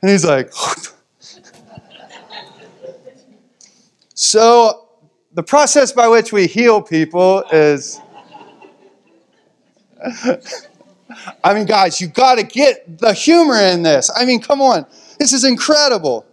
and 0.00 0.10
he's 0.10 0.24
like, 0.24 0.52
So, 4.14 4.88
the 5.32 5.42
process 5.42 5.90
by 5.90 6.06
which 6.06 6.32
we 6.32 6.46
heal 6.46 6.80
people 6.80 7.42
is. 7.50 8.00
I 11.42 11.52
mean, 11.52 11.66
guys, 11.66 12.00
you 12.00 12.06
got 12.06 12.36
to 12.36 12.44
get 12.44 12.98
the 12.98 13.12
humor 13.12 13.56
in 13.56 13.82
this. 13.82 14.08
I 14.14 14.24
mean, 14.24 14.40
come 14.40 14.62
on. 14.62 14.86
This 15.18 15.32
is 15.32 15.44
incredible. 15.44 16.26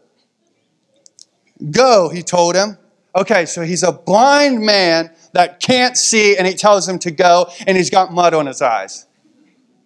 Go, 1.72 2.10
he 2.10 2.22
told 2.24 2.56
him. 2.56 2.78
Okay, 3.16 3.46
so 3.46 3.62
he's 3.62 3.84
a 3.84 3.92
blind 3.92 4.62
man 4.62 5.12
that 5.34 5.60
can't 5.60 5.96
see, 5.96 6.36
and 6.36 6.48
he 6.48 6.54
tells 6.54 6.88
him 6.88 6.98
to 7.00 7.12
go, 7.12 7.48
and 7.68 7.78
he's 7.78 7.90
got 7.90 8.12
mud 8.12 8.34
on 8.34 8.48
his 8.48 8.62
eyes. 8.62 9.06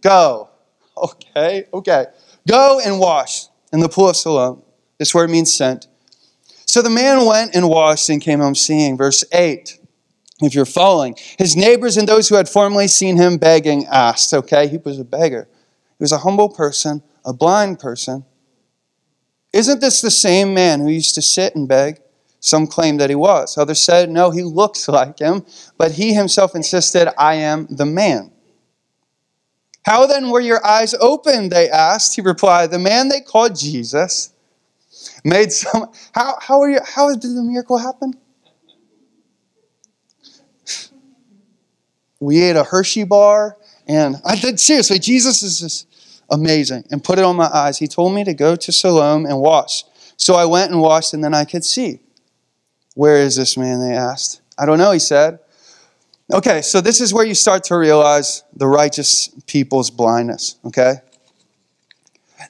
Go. 0.02 0.50
Okay, 0.96 1.66
okay. 1.74 2.06
Go 2.48 2.80
and 2.84 3.00
wash 3.00 3.48
in 3.74 3.82
the 3.82 3.90
pool 3.90 4.10
of 4.10 4.16
Siloam. 4.16 4.64
This 4.98 5.14
word 5.14 5.30
means 5.30 5.54
sent. 5.54 5.88
So 6.66 6.82
the 6.82 6.90
man 6.90 7.26
went 7.26 7.54
and 7.56 7.70
washed 7.70 8.10
and 8.10 8.22
came 8.22 8.40
home 8.40 8.56
seeing. 8.56 8.98
Verse 8.98 9.24
8, 9.32 9.80
if 10.42 10.56
you're 10.56 10.66
following. 10.66 11.16
His 11.38 11.56
neighbors 11.56 11.98
and 11.98 12.08
those 12.08 12.30
who 12.30 12.36
had 12.36 12.50
formerly 12.50 12.88
seen 12.88 13.18
him 13.18 13.38
begging 13.38 13.86
asked, 13.88 14.34
okay, 14.34 14.68
he 14.68 14.78
was 14.78 15.00
a 15.00 15.06
beggar. 15.06 15.48
He 15.98 16.04
was 16.04 16.12
a 16.12 16.20
humble 16.20 16.50
person, 16.50 17.04
a 17.26 17.34
blind 17.34 17.80
person. 17.80 18.26
Isn't 19.58 19.82
this 19.82 20.02
the 20.02 20.12
same 20.12 20.54
man 20.54 20.82
who 20.82 20.90
used 20.90 21.16
to 21.16 21.22
sit 21.24 21.56
and 21.56 21.68
beg? 21.68 22.00
Some 22.40 22.68
claimed 22.68 23.00
that 23.00 23.10
he 23.10 23.16
was. 23.16 23.58
Others 23.58 23.82
said, 23.82 24.08
no, 24.08 24.30
he 24.30 24.44
looks 24.44 24.88
like 25.00 25.18
him. 25.18 25.44
But 25.80 25.94
he 25.94 26.14
himself 26.14 26.54
insisted, 26.54 27.12
I 27.20 27.34
am 27.36 27.66
the 27.68 27.86
man. 27.86 28.30
How 29.84 30.06
then 30.06 30.30
were 30.30 30.42
your 30.42 30.64
eyes 30.64 30.94
opened? 30.94 31.52
They 31.52 31.72
asked. 31.72 32.16
He 32.16 32.22
replied, 32.22 32.70
The 32.70 32.78
man 32.78 33.08
they 33.10 33.22
called 33.22 33.58
Jesus 33.58 34.32
made 35.24 35.52
some. 35.52 35.92
How, 36.14 36.38
how, 36.40 36.62
are 36.62 36.70
you, 36.70 36.80
how 36.86 37.16
did 37.16 37.22
the 37.22 37.42
miracle 37.42 37.80
happen? 37.80 38.14
We 42.20 42.44
ate 42.44 42.58
a 42.58 42.64
Hershey 42.64 43.06
bar, 43.06 43.58
and 43.88 44.18
I 44.26 44.36
did 44.36 44.60
seriously, 44.60 45.00
Jesus 45.00 45.42
is 45.42 45.62
just 45.62 45.88
amazing. 46.30 46.86
And 46.92 47.04
put 47.04 47.20
it 47.20 47.26
on 47.26 47.36
my 47.36 47.50
eyes. 47.54 47.78
He 47.78 47.88
told 47.88 48.14
me 48.14 48.24
to 48.24 48.34
go 48.34 48.56
to 48.56 48.72
Siloam 48.72 49.26
and 49.26 49.40
wash. 49.40 49.84
So 50.18 50.36
I 50.36 50.46
went 50.46 50.72
and 50.72 50.82
washed, 50.82 51.14
and 51.14 51.24
then 51.24 51.34
I 51.34 51.46
could 51.46 51.64
see. 51.64 52.00
Where 52.96 53.18
is 53.18 53.36
this 53.36 53.58
man? 53.58 53.80
They 53.80 53.96
asked. 53.96 54.42
I 54.58 54.66
don't 54.66 54.80
know, 54.80 54.92
he 54.92 55.00
said. 55.00 55.40
Okay, 56.34 56.62
so 56.62 56.82
this 56.82 57.00
is 57.00 57.14
where 57.14 57.26
you 57.26 57.36
start 57.36 57.64
to 57.66 57.78
realize 57.78 58.44
the 58.54 58.68
righteous 58.68 59.30
people's 59.46 59.90
blindness, 59.90 60.58
okay? 60.66 60.96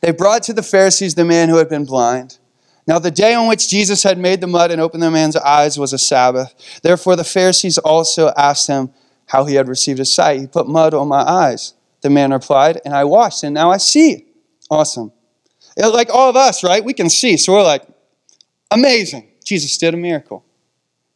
They 0.01 0.11
brought 0.11 0.43
to 0.43 0.53
the 0.53 0.63
Pharisees 0.63 1.15
the 1.15 1.25
man 1.25 1.49
who 1.49 1.57
had 1.57 1.69
been 1.69 1.85
blind. 1.85 2.39
Now, 2.87 2.99
the 2.99 3.11
day 3.11 3.33
on 3.33 3.47
which 3.47 3.67
Jesus 3.67 4.01
had 4.03 4.17
made 4.17 4.39
the 4.39 4.47
mud 4.47 4.71
and 4.71 4.79
opened 4.79 5.03
the 5.03 5.11
man's 5.11 5.35
eyes 5.35 5.77
was 5.77 5.91
a 5.91 5.97
Sabbath. 5.97 6.79
Therefore, 6.81 7.17
the 7.17 7.23
Pharisees 7.23 7.77
also 7.77 8.31
asked 8.37 8.67
him 8.67 8.91
how 9.25 9.43
he 9.43 9.55
had 9.55 9.67
received 9.67 9.99
his 9.99 10.11
sight. 10.11 10.39
He 10.39 10.47
put 10.47 10.67
mud 10.67 10.93
on 10.93 11.09
my 11.09 11.21
eyes. 11.21 11.73
The 12.01 12.09
man 12.09 12.31
replied, 12.31 12.79
and 12.85 12.93
I 12.93 13.03
washed, 13.05 13.43
and 13.43 13.53
now 13.53 13.71
I 13.71 13.77
see. 13.77 14.27
Awesome. 14.69 15.11
Like 15.77 16.09
all 16.09 16.29
of 16.29 16.35
us, 16.35 16.63
right? 16.63 16.83
We 16.83 16.93
can 16.93 17.09
see. 17.09 17.37
So 17.37 17.53
we're 17.53 17.63
like, 17.63 17.83
amazing. 18.71 19.29
Jesus 19.43 19.77
did 19.77 19.93
a 19.93 19.97
miracle. 19.97 20.43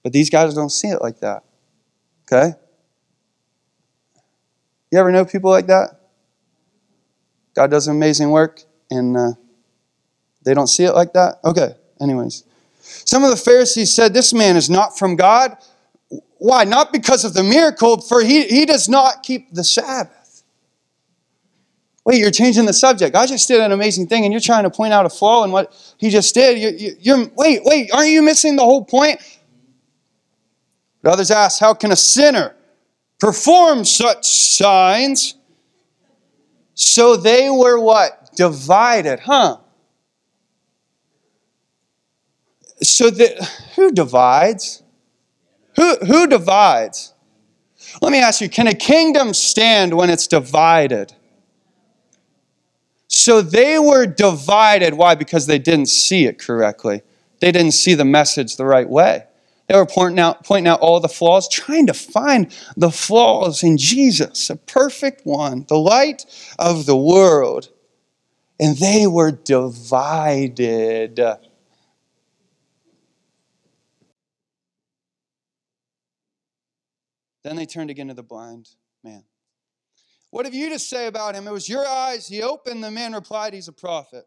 But 0.03 0.13
these 0.13 0.29
guys 0.29 0.53
don't 0.53 0.69
see 0.69 0.87
it 0.87 1.01
like 1.01 1.19
that. 1.19 1.43
Okay? 2.31 2.53
You 4.91 4.99
ever 4.99 5.11
know 5.11 5.25
people 5.25 5.51
like 5.51 5.67
that? 5.67 5.99
God 7.55 7.71
does 7.71 7.87
amazing 7.87 8.31
work 8.31 8.61
and 8.89 9.17
uh, 9.17 9.31
they 10.43 10.53
don't 10.53 10.67
see 10.67 10.83
it 10.83 10.93
like 10.93 11.13
that? 11.13 11.39
Okay, 11.43 11.75
anyways. 11.99 12.43
Some 12.81 13.23
of 13.23 13.29
the 13.29 13.37
Pharisees 13.37 13.93
said, 13.93 14.13
This 14.13 14.33
man 14.33 14.55
is 14.55 14.69
not 14.69 14.97
from 14.97 15.15
God. 15.15 15.57
Why? 16.37 16.63
Not 16.63 16.91
because 16.91 17.23
of 17.23 17.33
the 17.33 17.43
miracle, 17.43 18.01
for 18.01 18.21
he, 18.21 18.43
he 18.47 18.65
does 18.65 18.89
not 18.89 19.23
keep 19.23 19.53
the 19.53 19.63
Sabbath. 19.63 20.20
Wait, 22.03 22.17
you're 22.17 22.31
changing 22.31 22.65
the 22.65 22.73
subject. 22.73 23.15
I 23.15 23.27
just 23.27 23.47
did 23.47 23.61
an 23.61 23.71
amazing 23.71 24.07
thing, 24.07 24.23
and 24.23 24.33
you're 24.33 24.41
trying 24.41 24.63
to 24.63 24.71
point 24.71 24.91
out 24.91 25.05
a 25.05 25.09
flaw 25.09 25.43
in 25.43 25.51
what 25.51 25.73
he 25.97 26.09
just 26.09 26.33
did. 26.33 26.57
You're, 26.57 26.93
you're, 26.99 27.31
wait, 27.35 27.61
wait, 27.63 27.91
aren't 27.93 28.09
you 28.09 28.23
missing 28.23 28.55
the 28.55 28.63
whole 28.63 28.83
point? 28.83 29.21
But 31.03 31.13
others 31.13 31.29
ask, 31.29 31.59
How 31.59 31.73
can 31.73 31.91
a 31.91 31.95
sinner 31.95 32.55
perform 33.19 33.85
such 33.85 34.27
signs? 34.27 35.35
So 36.73 37.15
they 37.15 37.49
were 37.49 37.79
what? 37.79 38.31
Divided, 38.35 39.19
huh? 39.19 39.57
So 42.81 43.11
that 43.11 43.43
who 43.75 43.91
divides? 43.91 44.81
Who, 45.75 45.97
who 45.97 46.27
divides? 46.27 47.13
Let 48.01 48.11
me 48.11 48.19
ask 48.19 48.41
you 48.41 48.49
can 48.49 48.67
a 48.67 48.73
kingdom 48.73 49.33
stand 49.33 49.93
when 49.95 50.09
it's 50.09 50.25
divided? 50.27 51.13
So 53.11 53.41
they 53.41 53.77
were 53.77 54.05
divided. 54.05 54.93
Why? 54.93 55.15
Because 55.15 55.45
they 55.45 55.59
didn't 55.59 55.87
see 55.87 56.25
it 56.25 56.39
correctly. 56.39 57.01
They 57.41 57.51
didn't 57.51 57.73
see 57.73 57.93
the 57.93 58.05
message 58.05 58.55
the 58.55 58.65
right 58.65 58.89
way. 58.89 59.25
They 59.67 59.75
were 59.75 59.85
pointing 59.85 60.19
out, 60.19 60.45
pointing 60.45 60.69
out 60.69 60.79
all 60.79 60.99
the 61.01 61.09
flaws, 61.09 61.49
trying 61.49 61.87
to 61.87 61.93
find 61.93 62.55
the 62.77 62.89
flaws 62.89 63.63
in 63.63 63.77
Jesus, 63.77 64.49
a 64.49 64.55
perfect 64.55 65.25
one, 65.25 65.65
the 65.67 65.77
light 65.77 66.25
of 66.57 66.85
the 66.85 66.97
world. 66.97 67.69
And 68.59 68.77
they 68.77 69.07
were 69.07 69.31
divided. 69.31 71.19
Then 77.43 77.55
they 77.55 77.65
turned 77.65 77.89
again 77.89 78.07
to 78.07 78.13
the 78.13 78.23
blind. 78.23 78.69
What 80.31 80.45
have 80.45 80.53
you 80.53 80.69
to 80.69 80.79
say 80.79 81.07
about 81.07 81.35
him? 81.35 81.47
It 81.47 81.51
was 81.51 81.69
your 81.69 81.85
eyes. 81.85 82.27
He 82.27 82.41
opened. 82.41 82.83
The 82.83 82.89
man 82.89 83.13
replied, 83.13 83.53
He's 83.53 83.67
a 83.67 83.73
prophet. 83.73 84.25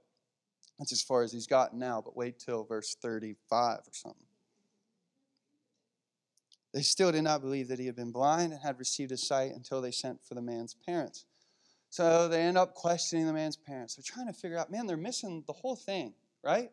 That's 0.79 0.93
as 0.93 1.03
far 1.03 1.23
as 1.23 1.33
he's 1.33 1.47
gotten 1.47 1.79
now, 1.79 2.01
but 2.01 2.17
wait 2.17 2.39
till 2.39 2.65
verse 2.65 2.97
35 3.01 3.79
or 3.79 3.83
something. 3.93 4.27
They 6.73 6.83
still 6.83 7.13
did 7.13 7.23
not 7.23 7.41
believe 7.41 7.69
that 7.69 7.79
he 7.79 7.87
had 7.87 7.95
been 7.95 8.11
blind 8.11 8.53
and 8.53 8.61
had 8.61 8.79
received 8.79 9.11
his 9.11 9.27
sight 9.27 9.53
until 9.55 9.81
they 9.81 9.93
sent 9.93 10.25
for 10.25 10.35
the 10.35 10.43
man's 10.43 10.75
parents. 10.75 11.25
So 11.89 12.27
they 12.27 12.43
end 12.43 12.59
up 12.59 12.75
questioning 12.75 13.27
the 13.27 13.33
man's 13.33 13.57
parents. 13.57 13.95
They're 13.95 14.03
trying 14.05 14.27
to 14.27 14.33
figure 14.33 14.59
out, 14.59 14.73
man, 14.73 14.89
they're 14.89 14.97
missing 14.97 15.45
the 15.47 15.53
whole 15.53 15.77
thing, 15.77 16.13
right? 16.43 16.73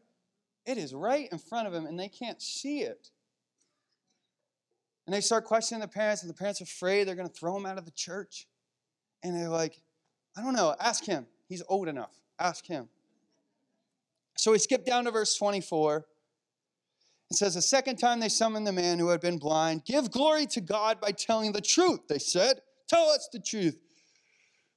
It 0.65 0.79
is 0.79 0.95
right 0.95 1.29
in 1.31 1.37
front 1.37 1.67
of 1.67 1.73
them 1.73 1.85
and 1.85 1.99
they 1.99 2.09
can't 2.09 2.41
see 2.41 2.81
it. 2.81 3.11
And 5.05 5.15
they 5.15 5.21
start 5.21 5.45
questioning 5.45 5.81
the 5.81 5.87
parents, 5.87 6.21
and 6.21 6.29
the 6.29 6.33
parents 6.33 6.61
are 6.61 6.65
afraid 6.65 7.07
they're 7.07 7.15
going 7.15 7.27
to 7.27 7.33
throw 7.33 7.55
him 7.57 7.65
out 7.65 7.77
of 7.77 7.85
the 7.85 7.91
church. 7.91 8.47
And 9.23 9.35
they're 9.35 9.49
like, 9.49 9.81
I 10.37 10.41
don't 10.41 10.53
know, 10.53 10.75
ask 10.79 11.05
him. 11.05 11.25
He's 11.47 11.63
old 11.67 11.87
enough. 11.87 12.13
Ask 12.39 12.65
him. 12.65 12.87
So 14.37 14.51
we 14.51 14.59
skip 14.59 14.85
down 14.85 15.05
to 15.05 15.11
verse 15.11 15.35
24. 15.35 16.05
It 17.29 17.37
says, 17.37 17.55
The 17.55 17.61
second 17.61 17.97
time 17.97 18.19
they 18.19 18.29
summoned 18.29 18.65
the 18.65 18.71
man 18.71 18.99
who 18.99 19.09
had 19.09 19.21
been 19.21 19.37
blind, 19.37 19.85
give 19.85 20.11
glory 20.11 20.45
to 20.47 20.61
God 20.61 20.99
by 20.99 21.11
telling 21.11 21.51
the 21.51 21.61
truth, 21.61 22.07
they 22.07 22.19
said. 22.19 22.61
Tell 22.87 23.09
us 23.09 23.29
the 23.31 23.39
truth. 23.39 23.77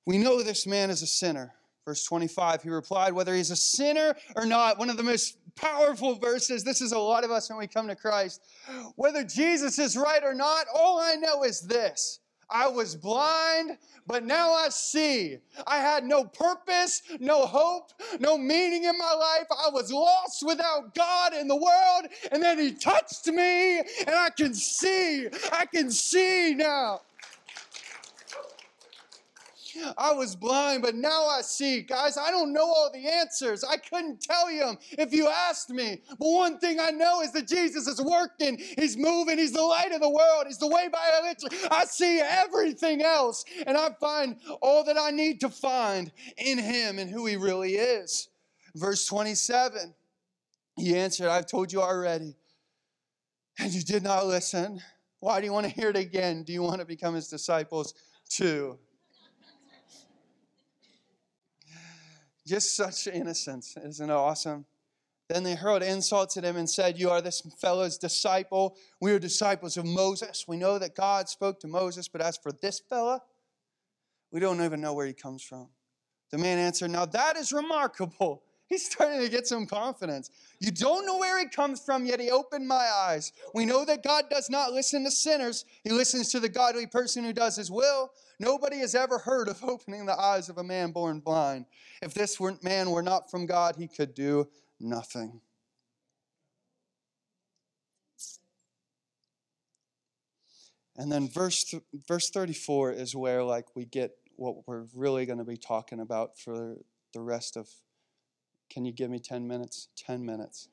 We 0.07 0.19
know 0.19 0.43
this 0.43 0.67
man 0.67 0.91
is 0.91 1.03
a 1.03 1.07
sinner. 1.07 1.55
Verse 1.85 2.05
25, 2.05 2.63
he 2.63 2.71
replied, 2.71 3.13
Whether 3.13 3.35
he's 3.35 3.51
a 3.51 3.57
sinner 3.57 4.15
or 4.37 4.47
not, 4.47 4.79
one 4.79 4.89
of 4.89 4.97
the 4.97 5.03
most 5.03 5.37
powerful 5.55 6.15
verses. 6.15 6.65
This 6.65 6.81
is 6.81 6.93
a 6.93 6.99
lot 6.99 7.25
of 7.25 7.31
us 7.31 7.51
when 7.51 7.59
we 7.59 7.67
come 7.67 7.89
to 7.89 7.97
Christ. 7.97 8.41
Whether 8.97 9.23
Jesus 9.25 9.79
is 9.79 9.97
right 9.97 10.23
or 10.23 10.35
not, 10.35 10.67
all 10.75 10.99
I 10.99 11.17
know 11.17 11.45
is 11.45 11.61
this 11.61 12.21
I 12.51 12.69
was 12.69 12.95
blind, 12.95 13.79
but 14.07 14.25
now 14.25 14.53
I 14.53 14.69
see. 14.69 15.39
I 15.67 15.79
had 15.79 16.05
no 16.05 16.25
purpose, 16.25 17.03
no 17.21 17.47
hope, 17.47 17.93
no 18.21 18.37
meaning 18.39 18.85
in 18.85 18.99
my 18.99 19.13
life. 19.13 19.47
I 19.51 19.71
was 19.71 19.93
lost 19.93 20.45
without 20.47 20.95
God 20.95 21.35
in 21.35 21.49
the 21.49 21.57
world, 21.57 22.07
and 22.33 22.43
then 22.43 22.59
He 22.59 22.73
touched 22.73 23.27
me, 23.27 23.79
and 23.79 24.11
I 24.11 24.31
can 24.31 24.55
see. 24.55 25.29
I 25.53 25.67
can 25.67 25.91
see 25.91 26.55
now. 26.55 27.01
I 29.97 30.13
was 30.13 30.37
blind, 30.37 30.83
but 30.83 30.95
now 30.95 31.27
I 31.27 31.41
see. 31.43 31.83
Guys, 31.83 32.17
I 32.17 32.31
don't 32.31 32.53
know 32.53 32.65
all 32.65 32.91
the 32.93 33.07
answers. 33.07 33.65
I 33.65 33.77
couldn't 33.77 34.23
tell 34.23 34.51
you 34.51 34.77
if 34.93 35.13
you 35.13 35.29
asked 35.29 35.71
me. 35.71 36.03
But 36.11 36.29
one 36.29 36.59
thing 36.59 36.79
I 36.81 36.91
know 36.91 37.21
is 37.23 37.33
that 37.33 37.49
Jesus 37.49 37.87
is 37.87 38.01
working. 38.01 38.59
He's 38.59 38.97
moving. 38.97 39.39
He's 39.39 39.53
the 39.53 39.63
light 39.63 39.93
of 39.93 40.01
the 40.01 40.11
world. 40.11 40.47
He's 40.47 40.59
the 40.59 40.69
way 40.69 40.89
by 40.93 41.21
which 41.29 41.53
I 41.71 41.85
see 41.85 42.21
everything 42.21 43.03
else. 43.03 43.45
And 43.67 43.77
I 43.77 43.91
find 44.01 44.37
all 44.61 44.85
that 44.85 44.97
I 44.99 45.11
need 45.11 45.41
to 45.41 45.49
find 45.49 46.11
in 46.37 46.59
Him 46.59 46.99
and 46.99 47.11
who 47.11 47.27
He 47.27 47.37
really 47.37 47.75
is. 47.75 48.29
Verse 48.75 49.07
27, 49.07 49.95
He 50.77 50.97
answered, 50.97 51.29
I've 51.29 51.47
told 51.47 51.73
you 51.73 51.81
already, 51.81 52.35
and 53.59 53.73
you 53.73 53.83
did 53.83 54.03
not 54.03 54.27
listen. 54.27 54.81
Why 55.21 55.41
do 55.41 55.47
you 55.47 55.53
want 55.53 55.67
to 55.67 55.73
hear 55.73 55.89
it 55.89 55.97
again? 55.97 56.43
Do 56.43 56.53
you 56.53 56.63
want 56.63 56.81
to 56.81 56.85
become 56.85 57.15
his 57.15 57.29
disciples 57.29 57.95
too? 58.29 58.79
Just 62.47 62.77
such 62.77 63.07
innocence. 63.07 63.77
Isn't 63.83 64.11
it 64.11 64.13
awesome? 64.13 64.67
Then 65.29 65.43
they 65.43 65.55
hurled 65.55 65.83
insults 65.83 66.37
at 66.37 66.45
him 66.45 66.57
and 66.57 66.69
said, 66.69 66.99
You 66.99 67.11
are 67.11 67.23
this 67.23 67.41
fellow's 67.59 67.97
disciple. 67.97 68.77
We 69.01 69.13
are 69.13 69.19
disciples 69.19 69.77
of 69.77 69.87
Moses. 69.87 70.45
We 70.47 70.59
know 70.59 70.79
that 70.79 70.95
God 70.95 71.29
spoke 71.29 71.61
to 71.61 71.69
Moses, 71.69 72.09
but 72.09 72.21
as 72.21 72.37
for 72.37 72.53
this 72.53 72.79
fella, 72.79 73.23
we 74.31 74.41
don't 74.41 74.63
even 74.63 74.81
know 74.81 74.93
where 74.93 75.07
he 75.07 75.15
comes 75.15 75.43
from. 75.43 75.69
The 76.31 76.39
man 76.39 76.59
answered, 76.59 76.91
Now 76.91 77.07
that 77.07 77.37
is 77.37 77.53
remarkable. 77.53 78.44
He's 78.67 78.87
starting 78.91 79.21
to 79.21 79.29
get 79.29 79.47
some 79.47 79.67
confidence. 79.67 80.31
You 80.59 80.71
don't 80.71 81.05
know 81.05 81.19
where 81.19 81.39
he 81.39 81.47
comes 81.47 81.81
from, 81.81 82.07
yet 82.07 82.19
he 82.19 82.31
opened 82.31 82.67
my 82.67 82.89
eyes. 83.07 83.33
We 83.55 83.67
know 83.67 83.85
that 83.85 84.03
God 84.03 84.25
does 84.31 84.49
not 84.49 84.73
listen 84.73 85.05
to 85.05 85.11
sinners, 85.11 85.65
he 85.83 85.91
listens 85.91 86.31
to 86.31 86.41
the 86.41 86.49
godly 86.49 86.87
person 86.87 87.25
who 87.25 87.33
does 87.33 87.57
his 87.57 87.71
will. 87.71 88.11
Nobody 88.41 88.79
has 88.79 88.95
ever 88.95 89.19
heard 89.19 89.49
of 89.49 89.63
opening 89.65 90.07
the 90.07 90.19
eyes 90.19 90.49
of 90.49 90.59
a 90.59 90.65
man 90.65 90.93
born 90.93 91.21
blind. 91.21 91.67
If 92.03 92.15
this 92.15 92.39
man 92.63 92.91
were 92.91 93.03
not 93.03 93.31
from 93.31 93.47
God, 93.47 93.77
he 93.77 93.87
could 93.87 94.15
do 94.15 94.49
nothing. 94.81 95.41
And 100.97 101.11
then 101.11 101.29
verse, 101.29 101.75
verse 102.07 102.31
34 102.31 102.93
is 102.93 103.17
where 103.17 103.43
like 103.43 103.75
we 103.75 103.85
get 103.85 104.13
what 104.37 104.67
we're 104.67 104.87
really 104.95 105.27
going 105.27 105.39
to 105.39 105.45
be 105.45 105.57
talking 105.57 106.01
about 106.01 106.39
for 106.39 106.77
the 107.13 107.21
rest 107.21 107.57
of 107.57 107.69
can 108.75 108.85
you 108.85 108.91
give 108.91 109.09
me 109.09 109.21
10 109.21 109.47
minutes? 109.47 109.87
10 109.97 110.27
minutes. 110.27 110.69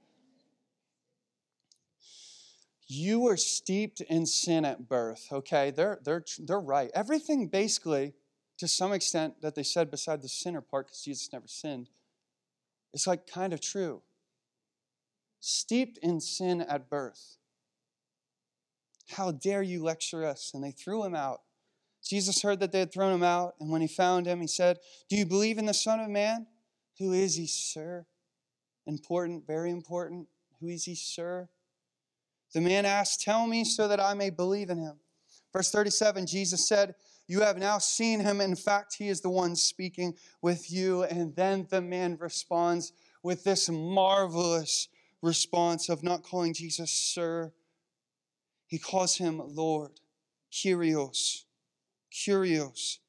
You 2.88 3.20
were 3.20 3.38
steeped 3.38 4.02
in 4.02 4.26
sin 4.26 4.66
at 4.66 4.89
birth, 4.89 5.28
okay? 5.32 5.70
They're, 5.70 5.99
they're, 6.04 6.26
they're 6.39 6.60
right. 6.60 6.89
Everything 6.95 7.47
basically, 7.47 8.16
to 8.58 8.68
some 8.68 8.91
extent, 8.91 9.41
that 9.43 9.54
they 9.54 9.62
said 9.62 9.91
beside 9.91 10.24
the 10.24 10.28
sinner 10.28 10.62
part, 10.62 10.88
because 10.88 11.04
Jesus 11.04 11.30
never 11.32 11.47
sinned, 11.47 11.89
is 12.91 13.06
like 13.06 13.28
kind 13.28 13.54
of 13.54 13.62
true. 13.62 14.02
Steeped 15.39 15.99
in 15.99 16.20
sin 16.20 16.60
at 16.60 16.89
birth. 16.89 17.38
How 19.12 19.32
dare 19.32 19.62
you 19.62 19.84
lecture 19.84 20.26
us? 20.26 20.52
And 20.56 20.64
they 20.64 20.72
threw 20.72 21.06
him 21.06 21.14
out. 21.14 21.41
Jesus 22.04 22.41
heard 22.41 22.60
that 22.62 22.72
they 22.72 22.80
had 22.80 22.91
thrown 22.91 23.14
him 23.14 23.24
out, 23.24 23.54
and 23.60 23.70
when 23.70 23.82
he 23.82 23.88
found 23.88 24.26
him, 24.26 24.41
he 24.41 24.47
said, 24.47 24.80
Do 25.08 25.16
you 25.16 25.26
believe 25.26 25.60
in 25.60 25.68
the 25.68 25.74
Son 25.74 25.99
of 25.99 26.10
Man? 26.10 26.47
Who 27.00 27.14
is 27.14 27.36
he, 27.36 27.48
sir? 27.48 28.06
Important, 28.86 29.46
very 29.48 29.72
important. 29.72 30.28
Who 30.60 30.68
is 30.68 30.86
he, 30.86 30.96
sir? 30.96 31.50
The 32.54 32.62
man 32.62 32.86
asked, 32.86 33.22
Tell 33.22 33.48
me 33.48 33.64
so 33.64 33.88
that 33.88 34.00
I 34.00 34.14
may 34.14 34.30
believe 34.30 34.70
in 34.70 34.78
him. 34.78 35.00
Verse 35.54 35.72
37 35.72 36.26
Jesus 36.26 36.68
said, 36.68 36.96
You 37.28 37.42
have 37.42 37.58
now 37.58 37.78
seen 37.78 38.20
him. 38.20 38.42
In 38.42 38.56
fact, 38.56 38.96
he 38.96 39.10
is 39.10 39.22
the 39.22 39.30
one 39.30 39.56
speaking 39.56 40.16
with 40.42 40.72
you. 40.72 41.04
And 41.04 41.36
then 41.36 41.68
the 41.70 41.82
man 41.82 42.18
responds 42.20 42.94
with 43.24 43.44
this 43.44 43.70
marvelous 43.70 44.88
response 45.22 45.89
of 45.89 46.04
not 46.04 46.24
calling 46.24 46.54
Jesus 46.54 46.92
sir. 46.92 47.52
He 48.68 48.80
calls 48.80 49.18
him 49.18 49.42
Lord, 49.46 50.00
Kyrios, 50.52 51.44
Kyrios. 52.12 53.00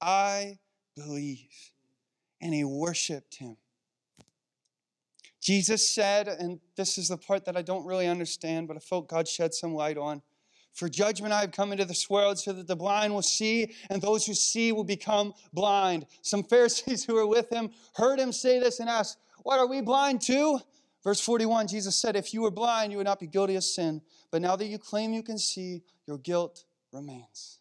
I 0.00 0.58
believe 0.96 1.72
and 2.40 2.54
he 2.54 2.64
worshiped 2.64 3.36
him. 3.36 3.56
Jesus 5.40 5.88
said, 5.88 6.28
and 6.28 6.60
this 6.76 6.98
is 6.98 7.08
the 7.08 7.16
part 7.16 7.46
that 7.46 7.56
I 7.56 7.62
don't 7.62 7.86
really 7.86 8.06
understand, 8.06 8.68
but 8.68 8.76
I 8.76 8.80
felt 8.80 9.08
God 9.08 9.26
shed 9.26 9.54
some 9.54 9.74
light 9.74 9.96
on. 9.96 10.22
For 10.72 10.88
judgment 10.88 11.32
I 11.32 11.40
have 11.40 11.52
come 11.52 11.72
into 11.72 11.84
this 11.84 12.08
world 12.08 12.38
so 12.38 12.52
that 12.52 12.66
the 12.66 12.76
blind 12.76 13.12
will 13.12 13.22
see, 13.22 13.74
and 13.88 14.00
those 14.00 14.26
who 14.26 14.34
see 14.34 14.70
will 14.72 14.84
become 14.84 15.34
blind. 15.52 16.06
Some 16.22 16.42
Pharisees 16.50 17.04
who 17.04 17.14
were 17.14 17.26
with 17.26 17.50
him 17.50 17.70
heard 17.94 18.20
him 18.20 18.32
say 18.32 18.60
this 18.60 18.80
and 18.80 18.88
asked, 18.88 19.18
What 19.42 19.58
are 19.58 19.66
we 19.66 19.80
blind 19.80 20.20
to? 20.22 20.60
Verse 21.02 21.20
41, 21.20 21.68
Jesus 21.68 21.96
said, 21.96 22.14
If 22.14 22.34
you 22.34 22.42
were 22.42 22.50
blind, 22.50 22.92
you 22.92 22.98
would 22.98 23.06
not 23.06 23.20
be 23.20 23.26
guilty 23.26 23.56
of 23.56 23.64
sin. 23.64 24.02
But 24.30 24.42
now 24.42 24.54
that 24.56 24.66
you 24.66 24.78
claim 24.78 25.12
you 25.12 25.22
can 25.22 25.38
see, 25.38 25.82
your 26.06 26.18
guilt 26.18 26.64
remains. 26.92 27.58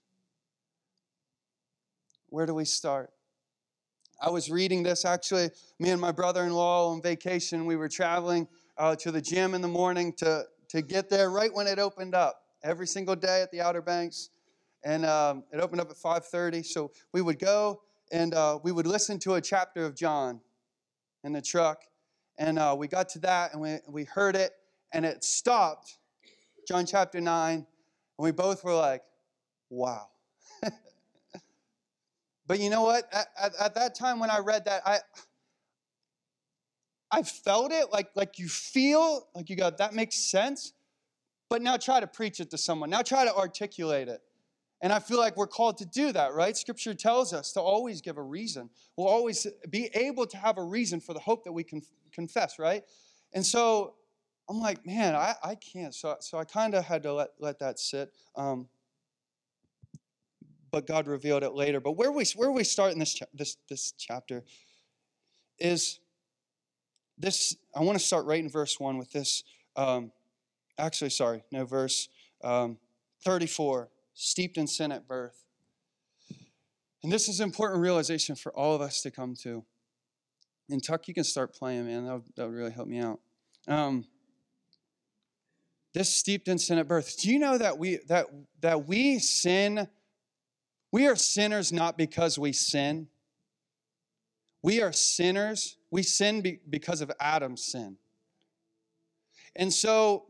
Where 2.27 2.45
do 2.45 2.53
we 2.53 2.65
start? 2.65 3.11
I 4.21 4.29
was 4.29 4.51
reading 4.51 4.83
this 4.83 5.05
actually. 5.05 5.49
Me 5.79 5.91
and 5.91 6.01
my 6.01 6.11
brother 6.11 6.43
in 6.43 6.53
law 6.53 6.91
on 6.91 7.01
vacation, 7.01 7.65
we 7.65 7.77
were 7.77 7.87
traveling 7.87 8.47
uh, 8.77 8.95
to 8.97 9.11
the 9.11 9.21
gym 9.21 9.53
in 9.53 9.61
the 9.61 9.67
morning 9.67 10.11
to, 10.17 10.43
to 10.69 10.81
get 10.81 11.09
there 11.09 11.29
right 11.29 11.53
when 11.53 11.67
it 11.67 11.79
opened 11.79 12.13
up. 12.13 12.41
Every 12.61 12.87
single 12.87 13.15
day 13.15 13.41
at 13.41 13.51
the 13.51 13.61
Outer 13.61 13.81
Banks. 13.81 14.29
And 14.83 15.05
um, 15.05 15.43
it 15.53 15.61
opened 15.61 15.79
up 15.79 15.89
at 15.89 15.95
5.30. 15.95 16.65
So 16.65 16.91
we 17.13 17.21
would 17.21 17.39
go 17.39 17.81
and 18.11 18.33
uh, 18.33 18.59
we 18.61 18.73
would 18.73 18.87
listen 18.87 19.19
to 19.19 19.35
a 19.35 19.41
chapter 19.41 19.85
of 19.85 19.95
John 19.95 20.41
in 21.23 21.31
the 21.31 21.41
truck. 21.41 21.83
And 22.37 22.59
uh, 22.59 22.75
we 22.77 22.89
got 22.89 23.07
to 23.09 23.19
that 23.19 23.53
and 23.53 23.61
we, 23.61 23.77
we 23.87 24.03
heard 24.03 24.35
it 24.35 24.51
and 24.93 25.05
it 25.05 25.23
stopped, 25.23 25.97
John 26.67 26.85
chapter 26.85 27.21
9. 27.21 27.53
And 27.55 27.65
we 28.17 28.31
both 28.31 28.65
were 28.65 28.75
like, 28.75 29.03
wow. 29.69 30.07
But 32.49 32.59
you 32.59 32.71
know 32.71 32.81
what? 32.81 33.07
At, 33.13 33.27
at, 33.39 33.53
at, 33.61 33.75
that 33.75 33.93
time 33.93 34.19
when 34.19 34.31
I 34.31 34.39
read 34.39 34.65
that, 34.65 34.81
I 34.83 34.97
I 37.11 37.21
felt 37.21 37.71
it 37.71 37.91
like 37.93 38.09
like 38.15 38.39
you 38.39 38.49
feel 38.49 39.27
like 39.35 39.51
you 39.51 39.55
go 39.55 39.69
that 39.69 39.93
makes 39.93 40.15
sense. 40.15 40.73
But 41.47 41.61
now 41.61 41.77
try 41.77 41.99
to 41.99 42.07
preach 42.07 42.39
it 42.39 42.49
to 42.49 42.57
someone. 42.57 42.89
Now 42.89 43.03
try 43.03 43.23
to 43.23 43.33
articulate 43.35 44.07
it. 44.07 44.21
And 44.81 44.91
I 44.91 44.97
feel 44.97 45.19
like 45.19 45.37
we're 45.37 45.47
called 45.47 45.77
to 45.79 45.85
do 45.85 46.11
that, 46.11 46.33
right? 46.33 46.57
Scripture 46.57 46.95
tells 46.95 47.33
us 47.33 47.51
to 47.53 47.61
always 47.61 48.01
give 48.01 48.17
a 48.17 48.21
reason. 48.21 48.71
We'll 48.97 49.07
always 49.07 49.45
be 49.69 49.89
able 49.93 50.25
to 50.25 50.37
have 50.37 50.57
a 50.57 50.63
reason 50.63 51.01
for 51.01 51.13
the 51.13 51.19
hope 51.19 51.43
that 51.43 51.51
we 51.51 51.63
can 51.63 51.81
confess, 52.11 52.57
right? 52.57 52.83
And 53.33 53.45
so 53.45 53.95
I'm 54.49 54.59
like, 54.59 54.85
man, 54.85 55.15
I, 55.15 55.35
I 55.43 55.55
can't. 55.55 55.93
So, 55.93 56.15
so 56.21 56.37
I 56.39 56.45
kind 56.45 56.73
of 56.73 56.85
had 56.85 57.03
to 57.03 57.13
let, 57.13 57.29
let 57.39 57.59
that 57.59 57.77
sit. 57.77 58.11
Um, 58.35 58.69
but 60.71 60.87
God 60.87 61.07
revealed 61.07 61.43
it 61.43 61.53
later. 61.53 61.79
But 61.79 61.93
where 61.93 62.11
we 62.11 62.25
where 62.35 62.51
we 62.51 62.63
start 62.63 62.93
in 62.93 62.99
this 62.99 63.13
cha- 63.13 63.25
this 63.33 63.57
this 63.67 63.93
chapter 63.97 64.43
is 65.57 65.99
this. 67.17 67.55
I 67.75 67.81
want 67.81 67.97
to 67.97 68.03
start 68.03 68.25
right 68.25 68.43
in 68.43 68.49
verse 68.49 68.79
one 68.79 68.97
with 68.97 69.11
this. 69.11 69.43
Um, 69.75 70.11
actually, 70.77 71.11
sorry, 71.11 71.43
no 71.51 71.65
verse 71.65 72.09
um, 72.43 72.77
thirty 73.23 73.47
four. 73.47 73.89
Steeped 74.13 74.57
in 74.57 74.67
sin 74.67 74.91
at 74.91 75.07
birth, 75.07 75.45
and 77.03 77.11
this 77.11 77.29
is 77.29 77.39
an 77.39 77.45
important 77.45 77.79
realization 77.79 78.35
for 78.35 78.51
all 78.53 78.75
of 78.75 78.81
us 78.81 79.01
to 79.03 79.11
come 79.11 79.33
to. 79.43 79.63
And 80.69 80.83
Tuck, 80.83 81.07
you 81.07 81.13
can 81.13 81.23
start 81.23 81.53
playing, 81.53 81.85
man. 81.85 82.05
That 82.05 82.13
would, 82.13 82.23
that 82.35 82.45
would 82.47 82.55
really 82.55 82.71
help 82.71 82.87
me 82.89 82.99
out. 82.99 83.19
Um, 83.67 84.05
this 85.93 86.13
steeped 86.13 86.47
in 86.47 86.57
sin 86.59 86.77
at 86.77 86.87
birth. 86.87 87.17
Do 87.19 87.31
you 87.31 87.39
know 87.39 87.57
that 87.57 87.77
we 87.77 87.99
that 88.07 88.27
that 88.61 88.87
we 88.87 89.19
sin 89.19 89.87
we 90.91 91.07
are 91.07 91.15
sinners 91.15 91.71
not 91.71 91.97
because 91.97 92.39
we 92.39 92.51
sin. 92.53 93.07
We 94.61 94.81
are 94.81 94.91
sinners. 94.91 95.77
We 95.91 96.03
sin 96.03 96.41
be- 96.41 96.59
because 96.69 97.01
of 97.01 97.11
Adam's 97.19 97.63
sin. 97.63 97.97
And 99.55 99.73
so 99.73 100.25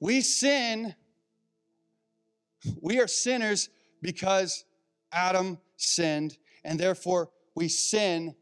we 0.00 0.20
sin, 0.20 0.94
we 2.80 3.00
are 3.00 3.06
sinners 3.06 3.68
because 4.02 4.64
Adam 5.12 5.58
sinned, 5.76 6.38
and 6.64 6.78
therefore 6.78 7.30
we 7.54 7.68
sin 7.68 8.34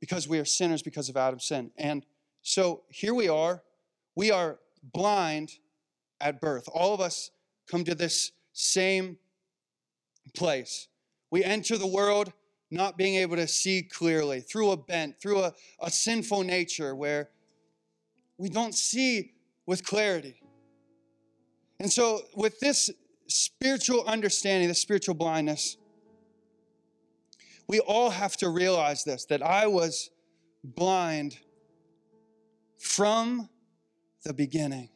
because 0.00 0.28
we 0.28 0.38
are 0.38 0.44
sinners 0.44 0.82
because 0.82 1.08
of 1.08 1.16
Adam's 1.16 1.44
sin. 1.44 1.70
And 1.76 2.04
so 2.42 2.82
here 2.88 3.14
we 3.14 3.28
are. 3.28 3.62
We 4.14 4.30
are 4.30 4.58
blind 4.82 5.52
at 6.20 6.40
birth. 6.40 6.68
All 6.72 6.94
of 6.94 7.00
us 7.00 7.30
come 7.70 7.84
to 7.84 7.94
this 7.94 8.32
same 8.56 9.18
place. 10.34 10.88
We 11.30 11.44
enter 11.44 11.76
the 11.76 11.86
world 11.86 12.32
not 12.70 12.96
being 12.96 13.16
able 13.16 13.36
to 13.36 13.46
see 13.46 13.82
clearly 13.82 14.40
through 14.40 14.70
a 14.70 14.76
bent, 14.76 15.20
through 15.20 15.40
a, 15.40 15.52
a 15.80 15.90
sinful 15.90 16.42
nature 16.42 16.96
where 16.96 17.28
we 18.38 18.48
don't 18.48 18.74
see 18.74 19.34
with 19.66 19.84
clarity. 19.84 20.40
And 21.78 21.92
so, 21.92 22.22
with 22.34 22.58
this 22.58 22.90
spiritual 23.28 24.04
understanding, 24.06 24.68
this 24.68 24.80
spiritual 24.80 25.14
blindness, 25.14 25.76
we 27.68 27.80
all 27.80 28.08
have 28.08 28.38
to 28.38 28.48
realize 28.48 29.04
this 29.04 29.26
that 29.26 29.42
I 29.42 29.66
was 29.66 30.10
blind 30.64 31.36
from 32.78 33.50
the 34.24 34.32
beginning. 34.32 34.88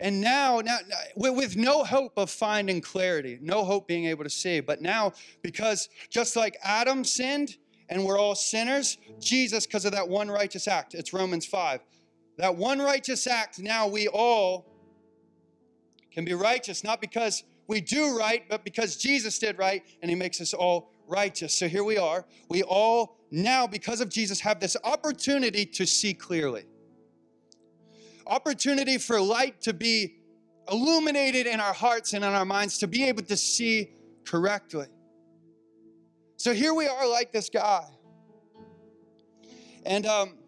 And 0.00 0.20
now, 0.20 0.60
now, 0.60 0.78
with 1.16 1.56
no 1.56 1.84
hope 1.84 2.12
of 2.16 2.30
finding 2.30 2.80
clarity, 2.80 3.38
no 3.40 3.64
hope 3.64 3.86
being 3.86 4.06
able 4.06 4.24
to 4.24 4.30
see. 4.30 4.60
But 4.60 4.82
now, 4.82 5.12
because 5.42 5.88
just 6.10 6.36
like 6.36 6.56
Adam 6.62 7.04
sinned 7.04 7.56
and 7.88 8.04
we're 8.04 8.18
all 8.18 8.34
sinners, 8.34 8.98
Jesus, 9.20 9.66
because 9.66 9.84
of 9.84 9.92
that 9.92 10.08
one 10.08 10.30
righteous 10.30 10.68
act, 10.68 10.94
it's 10.94 11.12
Romans 11.12 11.46
5. 11.46 11.80
That 12.38 12.56
one 12.56 12.78
righteous 12.80 13.26
act, 13.26 13.58
now 13.58 13.86
we 13.86 14.08
all 14.08 14.66
can 16.12 16.24
be 16.24 16.34
righteous, 16.34 16.84
not 16.84 17.00
because 17.00 17.44
we 17.66 17.80
do 17.80 18.16
right, 18.16 18.44
but 18.48 18.64
because 18.64 18.96
Jesus 18.96 19.38
did 19.38 19.58
right 19.58 19.82
and 20.02 20.10
he 20.10 20.14
makes 20.14 20.40
us 20.40 20.54
all 20.54 20.90
righteous. 21.08 21.54
So 21.54 21.68
here 21.68 21.84
we 21.84 21.96
are. 21.96 22.24
We 22.48 22.62
all 22.62 23.16
now, 23.30 23.66
because 23.66 24.00
of 24.00 24.08
Jesus, 24.08 24.40
have 24.40 24.60
this 24.60 24.76
opportunity 24.84 25.66
to 25.66 25.86
see 25.86 26.14
clearly. 26.14 26.64
Opportunity 28.26 28.98
for 28.98 29.20
light 29.20 29.60
to 29.62 29.72
be 29.72 30.16
illuminated 30.70 31.46
in 31.46 31.60
our 31.60 31.72
hearts 31.72 32.12
and 32.12 32.24
in 32.24 32.30
our 32.32 32.44
minds, 32.44 32.78
to 32.78 32.88
be 32.88 33.04
able 33.04 33.22
to 33.22 33.36
see 33.36 33.90
correctly. 34.24 34.86
So 36.36 36.52
here 36.52 36.74
we 36.74 36.86
are, 36.86 37.08
like 37.08 37.32
this 37.32 37.48
guy. 37.48 37.84
And 39.84 40.04
um, 40.06 40.38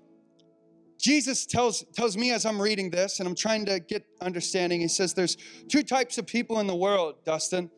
Jesus 0.98 1.46
tells, 1.46 1.84
tells 1.94 2.16
me 2.16 2.32
as 2.32 2.44
I'm 2.44 2.60
reading 2.60 2.90
this, 2.90 3.20
and 3.20 3.28
I'm 3.28 3.36
trying 3.36 3.64
to 3.66 3.78
get 3.78 4.04
understanding, 4.20 4.80
he 4.80 4.88
says 4.88 5.14
there's 5.14 5.36
two 5.68 5.82
types 5.84 6.18
of 6.18 6.26
people 6.26 6.58
in 6.58 6.66
the 6.66 6.74
world, 6.74 7.24
Dustin. 7.24 7.70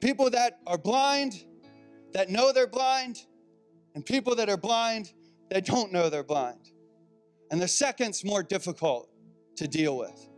People 0.00 0.30
that 0.30 0.58
are 0.66 0.78
blind, 0.78 1.44
that 2.12 2.28
know 2.28 2.52
they're 2.52 2.66
blind, 2.66 3.18
and 3.94 4.04
people 4.04 4.34
that 4.36 4.48
are 4.48 4.56
blind 4.56 5.12
that 5.50 5.64
don't 5.64 5.92
know 5.92 6.10
they're 6.10 6.22
blind. 6.22 6.69
And 7.50 7.60
the 7.60 7.68
second's 7.68 8.24
more 8.24 8.42
difficult 8.42 9.08
to 9.56 9.66
deal 9.66 9.96
with. 9.96 10.28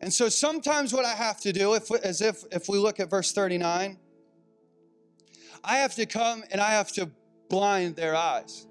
And 0.00 0.12
so 0.12 0.28
sometimes 0.28 0.92
what 0.92 1.04
I 1.04 1.14
have 1.14 1.40
to 1.40 1.52
do, 1.52 1.74
if, 1.74 1.90
as 2.02 2.20
if 2.20 2.44
if 2.52 2.68
we 2.68 2.78
look 2.78 3.00
at 3.00 3.10
verse 3.10 3.32
39, 3.32 3.98
I 5.64 5.76
have 5.78 5.94
to 5.94 6.06
come 6.06 6.44
and 6.50 6.60
I 6.60 6.70
have 6.70 6.92
to 6.92 7.10
blind 7.48 7.96
their 7.96 8.14
eyes 8.14 8.66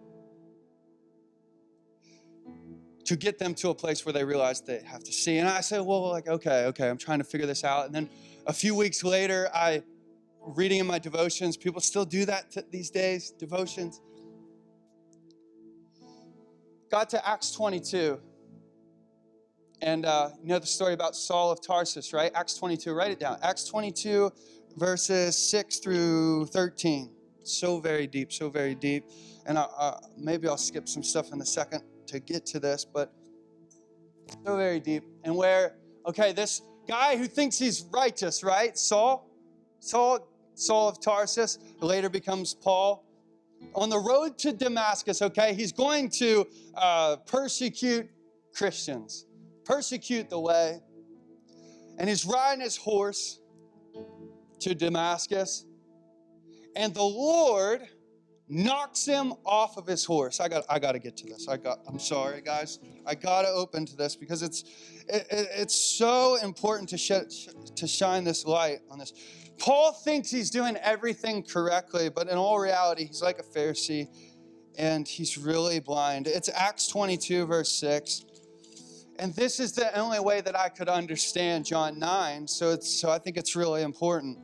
to 3.06 3.16
get 3.16 3.38
them 3.38 3.54
to 3.54 3.70
a 3.70 3.76
place 3.76 4.06
where 4.06 4.14
they 4.14 4.24
realize 4.24 4.62
they 4.62 4.82
have 4.86 5.04
to 5.04 5.12
see. 5.12 5.38
And 5.38 5.48
I 5.48 5.62
said, 5.62 5.82
well, 5.82 6.10
like, 6.10 6.28
okay, 6.28 6.66
okay, 6.66 6.90
I'm 6.90 6.98
trying 6.98 7.20
to 7.20 7.24
figure 7.24 7.46
this 7.46 7.64
out. 7.64 7.86
And 7.86 7.94
then 7.94 8.10
a 8.48 8.54
few 8.54 8.74
weeks 8.74 9.04
later, 9.04 9.50
I 9.54 9.84
reading 10.48 10.80
in 10.80 10.88
my 10.88 11.00
devotions. 11.00 11.58
People 11.58 11.82
still 11.82 12.06
do 12.06 12.26
that 12.26 12.52
t- 12.52 12.62
these 12.72 12.90
days, 12.90 13.32
devotions. 13.32 14.02
Got 16.96 17.10
to 17.10 17.28
Acts 17.28 17.52
22. 17.52 18.22
And 19.82 20.06
uh, 20.06 20.30
you 20.42 20.48
know 20.48 20.60
the 20.60 20.66
story 20.66 20.94
about 20.94 21.14
Saul 21.14 21.52
of 21.52 21.62
Tarsus, 21.62 22.14
right? 22.14 22.32
Acts 22.34 22.54
22, 22.54 22.94
write 22.94 23.12
it 23.12 23.20
down. 23.20 23.38
Acts 23.44 23.66
22, 23.66 24.32
verses 24.78 25.38
6 25.38 25.80
through 25.80 26.46
13. 26.46 27.12
So 27.44 27.82
very 27.82 28.08
deep, 28.08 28.32
so 28.32 28.50
very 28.50 28.76
deep. 28.76 29.04
And 29.46 29.58
I, 29.58 29.64
uh, 29.78 29.98
maybe 30.16 30.48
I'll 30.48 30.56
skip 30.56 30.88
some 30.88 31.04
stuff 31.04 31.34
in 31.34 31.42
a 31.42 31.46
second 31.46 31.84
to 32.08 32.22
get 32.22 32.46
to 32.46 32.62
this, 32.62 32.86
but 32.86 33.12
so 34.46 34.56
very 34.56 34.80
deep. 34.80 35.04
And 35.26 35.36
where, 35.36 35.76
okay, 36.08 36.32
this 36.32 36.62
guy 36.88 37.18
who 37.18 37.26
thinks 37.26 37.60
he's 37.60 37.84
righteous, 37.92 38.42
right? 38.42 38.78
Saul, 38.78 39.30
Saul 39.82 40.30
Saul 40.54 40.88
of 40.88 41.02
Tarsus, 41.02 41.60
later 41.82 42.08
becomes 42.08 42.54
Paul. 42.54 43.05
On 43.74 43.90
the 43.90 44.00
road 44.00 44.38
to 44.40 44.54
Damascus, 44.54 45.22
okay, 45.22 45.54
he's 45.54 45.72
going 45.72 46.10
to 46.12 46.48
uh, 46.76 47.18
persecute 47.26 48.10
Christians, 48.54 49.26
persecute 49.66 50.30
the 50.30 50.40
way. 50.40 50.80
And 51.98 52.10
he's 52.10 52.26
riding 52.26 52.62
his 52.62 52.78
horse 52.78 53.40
to 54.60 54.76
Damascus. 54.76 55.66
And 56.76 56.94
the 56.94 57.04
Lord 57.04 57.88
knocks 58.48 59.06
him 59.06 59.34
off 59.46 59.78
of 59.78 59.88
his 59.88 60.06
horse. 60.06 60.40
I 60.40 60.48
got 60.48 60.66
I 60.70 60.80
got 60.80 60.92
to 60.92 61.00
get 61.00 61.18
to 61.18 61.26
this. 61.26 61.48
I 61.48 61.58
got 61.58 61.80
I'm 61.88 62.00
sorry 62.00 62.42
guys. 62.42 62.80
I 63.06 63.16
got 63.16 63.44
to 63.44 63.50
open 63.50 63.86
to 63.88 63.96
this 63.96 64.16
because 64.16 64.44
it's 64.44 64.64
it, 65.08 65.28
it, 65.32 65.48
it's 65.56 65.76
so 65.76 66.38
important 66.38 66.90
to 66.90 66.98
sh- 66.98 67.48
to 67.76 67.88
shine 67.88 68.24
this 68.24 68.46
light 68.46 68.80
on 68.92 69.00
this. 69.00 69.14
Paul 69.58 69.94
thinks 69.94 70.30
he's 70.30 70.50
doing 70.50 70.78
everything 70.78 71.44
correctly, 71.44 72.10
but 72.10 72.28
in 72.28 72.38
all 72.38 72.60
reality, 72.60 73.06
he's 73.06 73.22
like 73.22 73.40
a 73.40 73.44
Pharisee 73.44 74.08
and 74.78 75.08
he's 75.08 75.38
really 75.38 75.80
blind. 75.80 76.28
It's 76.28 76.50
Acts 76.54 76.88
22 76.88 77.46
verse 77.46 77.72
6. 77.72 78.26
And 79.18 79.34
this 79.34 79.62
is 79.62 79.72
the 79.72 79.98
only 79.98 80.20
way 80.20 80.42
that 80.42 80.60
I 80.60 80.68
could 80.68 80.90
understand 80.90 81.66
John 81.66 81.98
9, 82.00 82.48
so 82.48 82.72
it's 82.72 83.00
so 83.00 83.10
I 83.10 83.18
think 83.18 83.38
it's 83.38 83.56
really 83.56 83.82
important. 83.82 84.38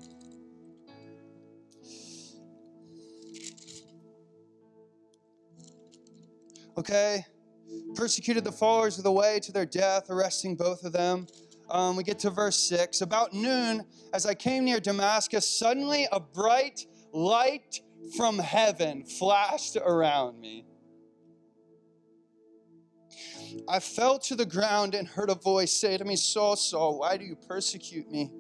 Okay? 6.78 7.26
Persecuted 7.96 8.46
the 8.46 8.52
followers 8.52 8.98
of 8.98 9.04
the 9.04 9.12
way 9.12 9.42
to 9.42 9.52
their 9.52 9.66
death, 9.66 10.10
arresting 10.10 10.56
both 10.56 10.86
of 10.86 10.94
them. 10.94 11.28
Um, 11.72 11.96
we 11.96 12.04
get 12.04 12.20
to 12.20 12.30
verse 12.30 12.58
6. 12.68 13.00
About 13.00 13.34
noon, 13.34 13.86
as 14.14 14.26
I 14.26 14.34
came 14.34 14.66
near 14.66 14.82
Damascus, 14.82 15.50
suddenly 15.50 16.06
a 16.12 16.20
bright 16.20 16.86
light 17.14 17.80
from 18.18 18.38
heaven 18.38 19.06
flashed 19.06 19.78
around 19.78 20.40
me. 20.40 20.66
I 23.70 23.80
fell 23.80 24.20
to 24.20 24.36
the 24.36 24.46
ground 24.46 24.96
and 24.96 25.08
heard 25.08 25.30
a 25.30 25.36
voice 25.36 25.72
say 25.72 25.98
to 25.98 26.04
me, 26.04 26.18
Saul, 26.18 26.58
Saul, 26.58 27.00
why 27.00 27.16
do 27.16 27.24
you 27.24 27.36
persecute 27.36 28.10
me? 28.10 28.32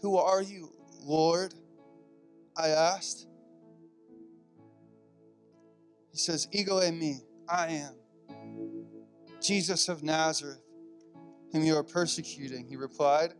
Who 0.00 0.16
are 0.16 0.42
you, 0.42 0.70
Lord? 1.02 1.54
I 2.56 2.68
asked. 2.68 3.26
He 6.12 6.18
says, 6.18 6.48
Ego 6.50 6.80
eimi, 6.80 7.20
I 7.48 7.68
am. 7.68 7.94
Jesus 9.40 9.88
of 9.88 10.02
Nazareth, 10.02 10.62
whom 11.52 11.64
you 11.64 11.76
are 11.76 11.82
persecuting. 11.82 12.66
He 12.68 12.76
replied, 12.76 13.34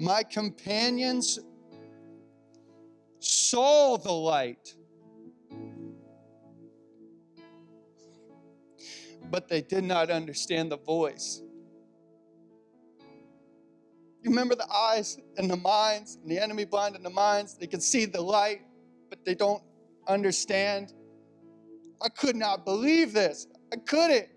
My 0.00 0.22
companions 0.22 1.38
saw 3.18 3.96
the 3.96 4.12
light, 4.12 4.74
but 9.30 9.48
they 9.48 9.60
did 9.60 9.84
not 9.84 10.10
understand 10.10 10.70
the 10.70 10.78
voice. 10.78 11.42
You 14.22 14.30
remember 14.30 14.54
the 14.54 14.70
eyes 14.72 15.18
and 15.36 15.50
the 15.50 15.56
minds, 15.56 16.18
and 16.20 16.30
the 16.30 16.38
enemy 16.38 16.64
blinded 16.64 17.02
the 17.02 17.10
minds. 17.10 17.56
They 17.56 17.66
can 17.66 17.80
see 17.80 18.04
the 18.04 18.20
light, 18.20 18.62
but 19.10 19.24
they 19.24 19.34
don't 19.34 19.62
understand. 20.06 20.92
I 22.02 22.08
could 22.08 22.36
not 22.36 22.64
believe 22.64 23.12
this. 23.12 23.46
I 23.72 23.76
couldn't. 23.76 24.28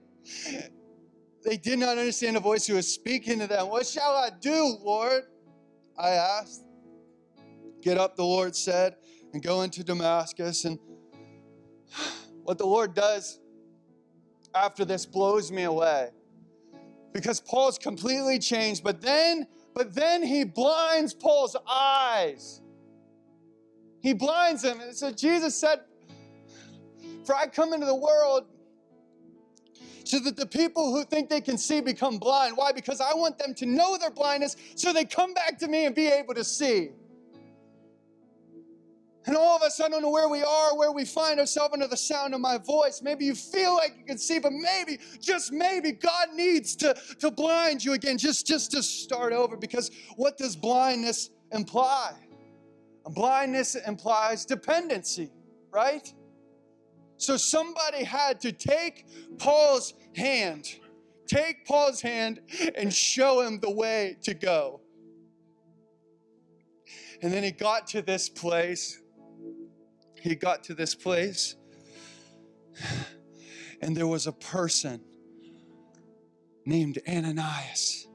They 1.43 1.57
did 1.57 1.79
not 1.79 1.97
understand 1.97 2.35
the 2.35 2.39
voice 2.39 2.67
who 2.67 2.75
was 2.75 2.91
speaking 2.93 3.39
to 3.39 3.47
them. 3.47 3.69
What 3.69 3.87
shall 3.87 4.11
I 4.11 4.29
do, 4.39 4.77
Lord? 4.83 5.23
I 5.97 6.09
asked. 6.09 6.63
Get 7.81 7.97
up, 7.97 8.15
the 8.15 8.23
Lord 8.23 8.55
said, 8.55 8.95
and 9.33 9.41
go 9.41 9.61
into 9.63 9.83
Damascus. 9.83 10.65
And 10.65 10.77
what 12.43 12.57
the 12.57 12.65
Lord 12.65 12.93
does 12.93 13.39
after 14.53 14.85
this 14.85 15.05
blows 15.05 15.51
me 15.51 15.63
away. 15.63 16.09
Because 17.13 17.41
Paul's 17.41 17.77
completely 17.77 18.39
changed, 18.39 18.83
but 18.83 19.01
then 19.01 19.47
but 19.73 19.95
then 19.95 20.23
he 20.23 20.43
blinds 20.43 21.13
Paul's 21.13 21.55
eyes. 21.67 22.61
He 24.01 24.13
blinds 24.13 24.63
him. 24.63 24.81
And 24.81 24.95
so 24.95 25.11
Jesus 25.11 25.55
said, 25.55 25.81
For 27.25 27.35
I 27.35 27.47
come 27.47 27.73
into 27.73 27.85
the 27.85 27.95
world 27.95 28.45
so 30.03 30.19
that 30.19 30.35
the 30.35 30.45
people 30.45 30.91
who 30.91 31.03
think 31.03 31.29
they 31.29 31.41
can 31.41 31.57
see 31.57 31.81
become 31.81 32.17
blind. 32.17 32.57
Why? 32.57 32.71
Because 32.71 33.01
I 33.01 33.13
want 33.13 33.37
them 33.37 33.53
to 33.55 33.65
know 33.65 33.97
their 33.97 34.11
blindness 34.11 34.55
so 34.75 34.93
they 34.93 35.05
come 35.05 35.33
back 35.33 35.57
to 35.59 35.67
me 35.67 35.85
and 35.85 35.95
be 35.95 36.07
able 36.07 36.33
to 36.33 36.43
see. 36.43 36.89
And 39.25 39.37
all 39.37 39.55
of 39.55 39.61
us, 39.61 39.79
I 39.79 39.87
don't 39.87 40.01
know 40.01 40.09
where 40.09 40.27
we 40.27 40.41
are, 40.41 40.75
where 40.75 40.91
we 40.91 41.05
find 41.05 41.39
ourselves 41.39 41.73
under 41.73 41.87
the 41.87 41.97
sound 41.97 42.33
of 42.33 42.41
my 42.41 42.57
voice. 42.57 43.01
Maybe 43.03 43.25
you 43.25 43.35
feel 43.35 43.75
like 43.75 43.95
you 43.97 44.03
can 44.03 44.17
see, 44.17 44.39
but 44.39 44.51
maybe, 44.51 44.97
just 45.19 45.51
maybe, 45.51 45.91
God 45.91 46.29
needs 46.33 46.75
to, 46.77 46.95
to 47.19 47.29
blind 47.29 47.85
you 47.85 47.93
again, 47.93 48.17
just, 48.17 48.47
just 48.47 48.71
to 48.71 48.81
start 48.81 49.31
over. 49.31 49.55
Because 49.55 49.91
what 50.15 50.39
does 50.39 50.55
blindness 50.55 51.29
imply? 51.51 52.13
Blindness 53.05 53.75
implies 53.75 54.43
dependency, 54.43 55.29
right? 55.71 56.11
So 57.21 57.37
somebody 57.37 58.03
had 58.03 58.39
to 58.41 58.51
take 58.51 59.05
Paul's 59.37 59.93
hand, 60.15 60.67
take 61.27 61.65
Paul's 61.65 62.01
hand 62.01 62.41
and 62.75 62.93
show 62.93 63.41
him 63.41 63.59
the 63.59 63.71
way 63.71 64.17
to 64.23 64.33
go. 64.33 64.81
And 67.21 67.31
then 67.31 67.43
he 67.43 67.51
got 67.51 67.87
to 67.87 68.01
this 68.01 68.27
place 68.27 69.01
he 70.21 70.35
got 70.35 70.63
to 70.65 70.75
this 70.75 70.93
place, 70.93 71.55
and 73.81 73.97
there 73.97 74.07
was 74.07 74.27
a 74.27 74.31
person 74.31 75.01
named 76.65 76.99
Ananias. 77.09 78.07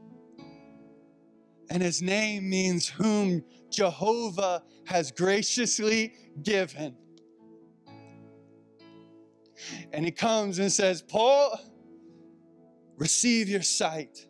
And 1.69 1.83
his 1.83 2.01
name 2.01 2.49
means 2.49 2.89
whom 2.89 3.45
Jehovah 3.71 4.63
has 4.85 5.11
graciously 5.11 6.15
given. 6.43 6.97
And 9.93 10.05
he 10.05 10.11
comes 10.11 10.59
and 10.59 10.71
says, 10.71 11.03
Paul, 11.03 11.59
receive 12.97 13.49
your 13.49 13.63
sight. 13.63 14.27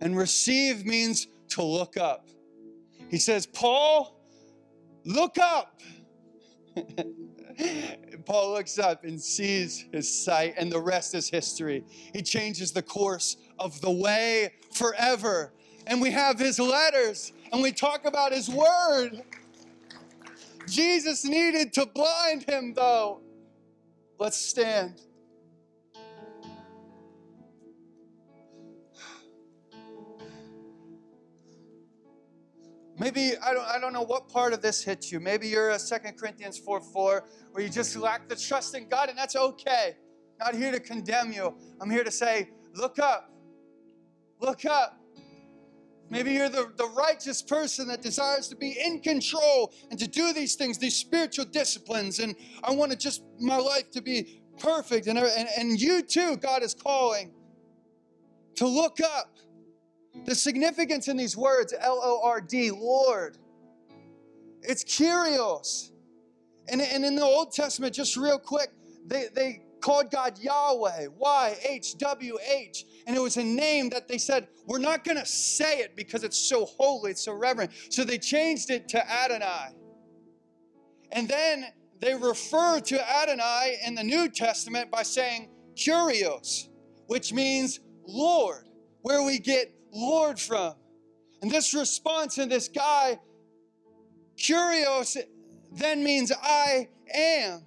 And 0.00 0.16
receive 0.16 0.84
means 0.86 1.26
to 1.50 1.62
look 1.62 1.96
up. 1.96 2.28
He 3.08 3.18
says, 3.18 3.46
Paul, 3.46 4.20
look 5.04 5.36
up. 5.38 5.80
Paul 8.24 8.52
looks 8.52 8.78
up 8.78 9.04
and 9.04 9.20
sees 9.20 9.86
his 9.92 10.24
sight, 10.24 10.54
and 10.56 10.70
the 10.70 10.80
rest 10.80 11.14
is 11.14 11.28
history. 11.28 11.84
He 12.14 12.22
changes 12.22 12.72
the 12.72 12.82
course 12.82 13.36
of 13.58 13.80
the 13.80 13.90
way 13.90 14.52
forever. 14.72 15.52
And 15.86 16.00
we 16.00 16.10
have 16.12 16.38
his 16.38 16.58
letters, 16.58 17.32
and 17.52 17.62
we 17.62 17.72
talk 17.72 18.04
about 18.04 18.32
his 18.32 18.48
word. 18.48 19.22
Jesus 20.68 21.24
needed 21.24 21.72
to 21.74 21.86
blind 21.86 22.44
him, 22.44 22.74
though. 22.74 23.20
Let's 24.20 24.36
stand. 24.36 25.00
Maybe 32.98 33.32
I 33.42 33.54
don't, 33.54 33.66
I 33.66 33.80
don't 33.80 33.94
know 33.94 34.02
what 34.02 34.28
part 34.28 34.52
of 34.52 34.60
this 34.60 34.84
hits 34.84 35.10
you. 35.10 35.20
Maybe 35.20 35.48
you're 35.48 35.70
a 35.70 35.78
2 35.78 35.96
Corinthians 36.18 36.58
4 36.58 36.82
4, 36.82 37.24
where 37.52 37.64
you 37.64 37.70
just 37.70 37.96
lack 37.96 38.28
the 38.28 38.36
trust 38.36 38.74
in 38.74 38.90
God, 38.90 39.08
and 39.08 39.16
that's 39.16 39.36
okay. 39.36 39.96
Not 40.38 40.54
here 40.54 40.70
to 40.70 40.80
condemn 40.80 41.32
you. 41.32 41.56
I'm 41.80 41.88
here 41.88 42.04
to 42.04 42.10
say, 42.10 42.50
look 42.74 42.98
up. 42.98 43.32
Look 44.38 44.66
up. 44.66 44.99
Maybe 46.10 46.32
you're 46.32 46.48
the, 46.48 46.72
the 46.76 46.88
righteous 46.88 47.40
person 47.40 47.86
that 47.88 48.02
desires 48.02 48.48
to 48.48 48.56
be 48.56 48.76
in 48.84 49.00
control 49.00 49.72
and 49.90 49.98
to 50.00 50.08
do 50.08 50.32
these 50.32 50.56
things, 50.56 50.76
these 50.76 50.96
spiritual 50.96 51.44
disciplines. 51.44 52.18
And 52.18 52.34
I 52.64 52.72
want 52.72 52.90
to 52.90 52.98
just 52.98 53.22
my 53.38 53.56
life 53.56 53.90
to 53.92 54.02
be 54.02 54.42
perfect. 54.58 55.06
And, 55.06 55.16
and, 55.18 55.48
and 55.56 55.80
you 55.80 56.02
too, 56.02 56.36
God 56.36 56.64
is 56.64 56.74
calling 56.74 57.32
to 58.56 58.66
look 58.66 58.98
up. 59.00 59.36
The 60.24 60.34
significance 60.34 61.06
in 61.06 61.16
these 61.16 61.36
words, 61.36 61.72
L 61.78 62.00
O 62.02 62.20
R 62.24 62.40
D, 62.40 62.72
Lord, 62.72 63.38
it's 64.62 64.82
Kyrios. 64.82 65.92
And, 66.68 66.82
and 66.82 67.04
in 67.04 67.14
the 67.14 67.22
Old 67.22 67.52
Testament, 67.52 67.94
just 67.94 68.16
real 68.16 68.38
quick, 68.38 68.70
they, 69.06 69.26
they 69.32 69.62
called 69.80 70.10
God 70.10 70.38
Yahweh, 70.38 71.08
Y 71.16 71.58
H 71.68 71.96
W 71.98 72.38
H. 72.48 72.84
And 73.06 73.16
it 73.16 73.20
was 73.20 73.36
a 73.36 73.44
name 73.44 73.90
that 73.90 74.08
they 74.08 74.18
said, 74.18 74.48
we're 74.66 74.78
not 74.78 75.04
going 75.04 75.16
to 75.16 75.26
say 75.26 75.78
it 75.78 75.96
because 75.96 76.22
it's 76.22 76.38
so 76.38 76.64
holy, 76.64 77.12
it's 77.12 77.24
so 77.24 77.32
reverent. 77.32 77.72
So 77.88 78.04
they 78.04 78.18
changed 78.18 78.70
it 78.70 78.88
to 78.90 79.10
Adonai. 79.10 79.70
And 81.12 81.28
then 81.28 81.66
they 82.00 82.14
refer 82.14 82.80
to 82.80 83.10
Adonai 83.10 83.78
in 83.84 83.94
the 83.94 84.04
New 84.04 84.28
Testament 84.28 84.90
by 84.90 85.02
saying 85.02 85.50
Kyrios, 85.74 86.68
which 87.06 87.32
means 87.32 87.80
Lord, 88.06 88.68
where 89.02 89.22
we 89.22 89.38
get 89.38 89.72
Lord 89.92 90.38
from. 90.38 90.74
And 91.42 91.50
this 91.50 91.74
response 91.74 92.38
in 92.38 92.48
this 92.48 92.68
guy, 92.68 93.18
Kyrios, 94.36 95.16
then 95.72 96.04
means 96.04 96.32
I 96.42 96.88
am. 97.12 97.62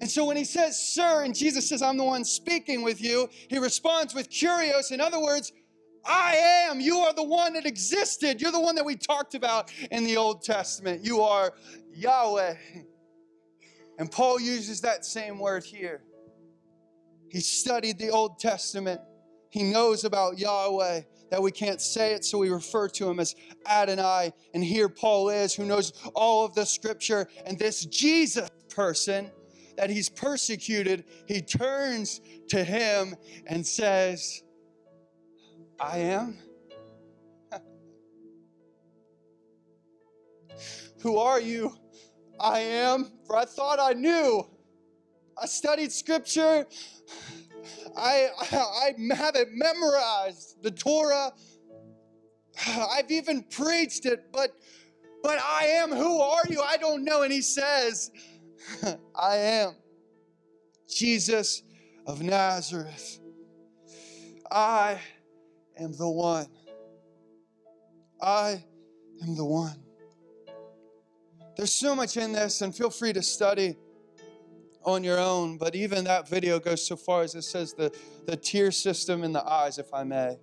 And 0.00 0.10
so 0.10 0.24
when 0.24 0.36
he 0.36 0.44
says, 0.44 0.78
Sir, 0.78 1.24
and 1.24 1.34
Jesus 1.34 1.68
says, 1.68 1.82
I'm 1.82 1.96
the 1.96 2.04
one 2.04 2.24
speaking 2.24 2.82
with 2.82 3.00
you, 3.00 3.28
he 3.48 3.58
responds 3.58 4.14
with 4.14 4.30
Kyrios. 4.30 4.92
In 4.92 5.00
other 5.00 5.20
words, 5.20 5.52
I 6.04 6.36
am. 6.68 6.80
You 6.80 6.98
are 6.98 7.12
the 7.12 7.24
one 7.24 7.54
that 7.54 7.66
existed. 7.66 8.40
You're 8.40 8.52
the 8.52 8.60
one 8.60 8.76
that 8.76 8.84
we 8.84 8.96
talked 8.96 9.34
about 9.34 9.72
in 9.90 10.04
the 10.04 10.16
Old 10.16 10.42
Testament. 10.42 11.04
You 11.04 11.22
are 11.22 11.52
Yahweh. 11.92 12.54
And 13.98 14.10
Paul 14.10 14.38
uses 14.40 14.82
that 14.82 15.04
same 15.04 15.38
word 15.38 15.64
here. 15.64 16.02
He 17.28 17.40
studied 17.40 17.98
the 17.98 18.10
Old 18.10 18.38
Testament. 18.38 19.00
He 19.50 19.62
knows 19.62 20.04
about 20.04 20.38
Yahweh, 20.38 21.02
that 21.30 21.42
we 21.42 21.50
can't 21.50 21.80
say 21.80 22.12
it, 22.12 22.24
so 22.24 22.38
we 22.38 22.50
refer 22.50 22.88
to 22.90 23.10
him 23.10 23.18
as 23.18 23.34
Adonai. 23.66 24.32
And 24.54 24.62
here 24.62 24.88
Paul 24.88 25.30
is, 25.30 25.54
who 25.54 25.64
knows 25.64 25.92
all 26.14 26.44
of 26.44 26.54
the 26.54 26.66
scripture. 26.66 27.26
And 27.46 27.58
this 27.58 27.84
Jesus 27.86 28.48
person 28.68 29.30
that 29.76 29.90
he's 29.90 30.08
persecuted, 30.08 31.04
he 31.26 31.40
turns 31.40 32.20
to 32.48 32.64
him 32.64 33.14
and 33.46 33.66
says, 33.66 34.42
I 35.78 35.98
am. 35.98 36.38
Who 41.02 41.18
are 41.18 41.40
you? 41.40 41.76
I 42.38 42.60
am, 42.60 43.12
for 43.26 43.36
I 43.36 43.44
thought 43.44 43.78
I 43.80 43.92
knew. 43.92 44.46
I 45.40 45.46
studied 45.46 45.92
scripture. 45.92 46.66
I, 47.96 48.28
I, 48.40 48.56
I 48.56 49.14
have 49.14 49.36
it 49.36 49.48
memorized, 49.52 50.62
the 50.62 50.70
Torah. 50.70 51.32
I've 52.66 53.10
even 53.10 53.42
preached 53.44 54.06
it, 54.06 54.32
but 54.32 54.52
but 55.22 55.40
I 55.40 55.64
am. 55.66 55.90
Who 55.90 56.20
are 56.20 56.42
you? 56.48 56.62
I 56.62 56.76
don't 56.76 57.02
know. 57.04 57.22
And 57.22 57.32
he 57.32 57.42
says, 57.42 58.12
I 59.14 59.36
am 59.36 59.74
Jesus 60.88 61.62
of 62.06 62.22
Nazareth. 62.22 63.20
I 64.50 65.00
am 65.78 65.92
the 65.96 66.08
one. 66.08 66.46
I 68.20 68.64
am 69.22 69.36
the 69.36 69.44
one. 69.44 69.82
There's 71.56 71.72
so 71.72 71.96
much 71.96 72.16
in 72.16 72.32
this, 72.32 72.60
and 72.60 72.74
feel 72.74 72.90
free 72.90 73.12
to 73.14 73.22
study 73.22 73.76
on 74.84 75.02
your 75.02 75.18
own, 75.18 75.58
but 75.58 75.74
even 75.74 76.04
that 76.04 76.28
video 76.28 76.60
goes 76.60 76.86
so 76.86 76.96
far 76.96 77.22
as 77.22 77.34
it 77.34 77.42
says 77.42 77.72
the, 77.72 77.92
the 78.26 78.36
tear 78.36 78.70
system 78.70 79.24
in 79.24 79.32
the 79.32 79.44
eyes, 79.44 79.78
if 79.78 79.92
I 79.92 80.04
may. 80.04 80.38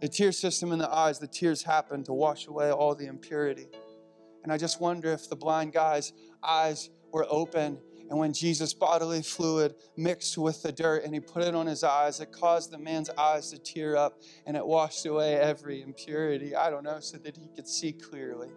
The 0.00 0.08
tear 0.08 0.32
system 0.32 0.72
in 0.72 0.78
the 0.78 0.90
eyes, 0.92 1.18
the 1.18 1.26
tears 1.26 1.62
happen 1.62 2.04
to 2.04 2.12
wash 2.12 2.46
away 2.46 2.70
all 2.70 2.94
the 2.94 3.06
impurity. 3.06 3.68
And 4.42 4.52
I 4.52 4.58
just 4.58 4.80
wonder 4.80 5.10
if 5.12 5.30
the 5.30 5.36
blind 5.36 5.72
guy's 5.72 6.12
eyes 6.42 6.90
were 7.12 7.26
open, 7.28 7.78
and 8.08 8.18
when 8.18 8.32
Jesus' 8.32 8.72
bodily 8.72 9.22
fluid 9.22 9.74
mixed 9.96 10.38
with 10.38 10.62
the 10.62 10.72
dirt 10.72 11.04
and 11.04 11.12
he 11.12 11.20
put 11.20 11.42
it 11.42 11.54
on 11.54 11.66
his 11.66 11.82
eyes, 11.82 12.20
it 12.20 12.30
caused 12.30 12.70
the 12.70 12.78
man's 12.78 13.10
eyes 13.10 13.50
to 13.50 13.58
tear 13.58 13.96
up 13.96 14.20
and 14.46 14.56
it 14.56 14.64
washed 14.64 15.06
away 15.06 15.34
every 15.34 15.82
impurity. 15.82 16.54
I 16.54 16.70
don't 16.70 16.84
know, 16.84 17.00
so 17.00 17.18
that 17.18 17.36
he 17.36 17.48
could 17.54 17.66
see 17.66 17.92
clearly. 17.92 18.50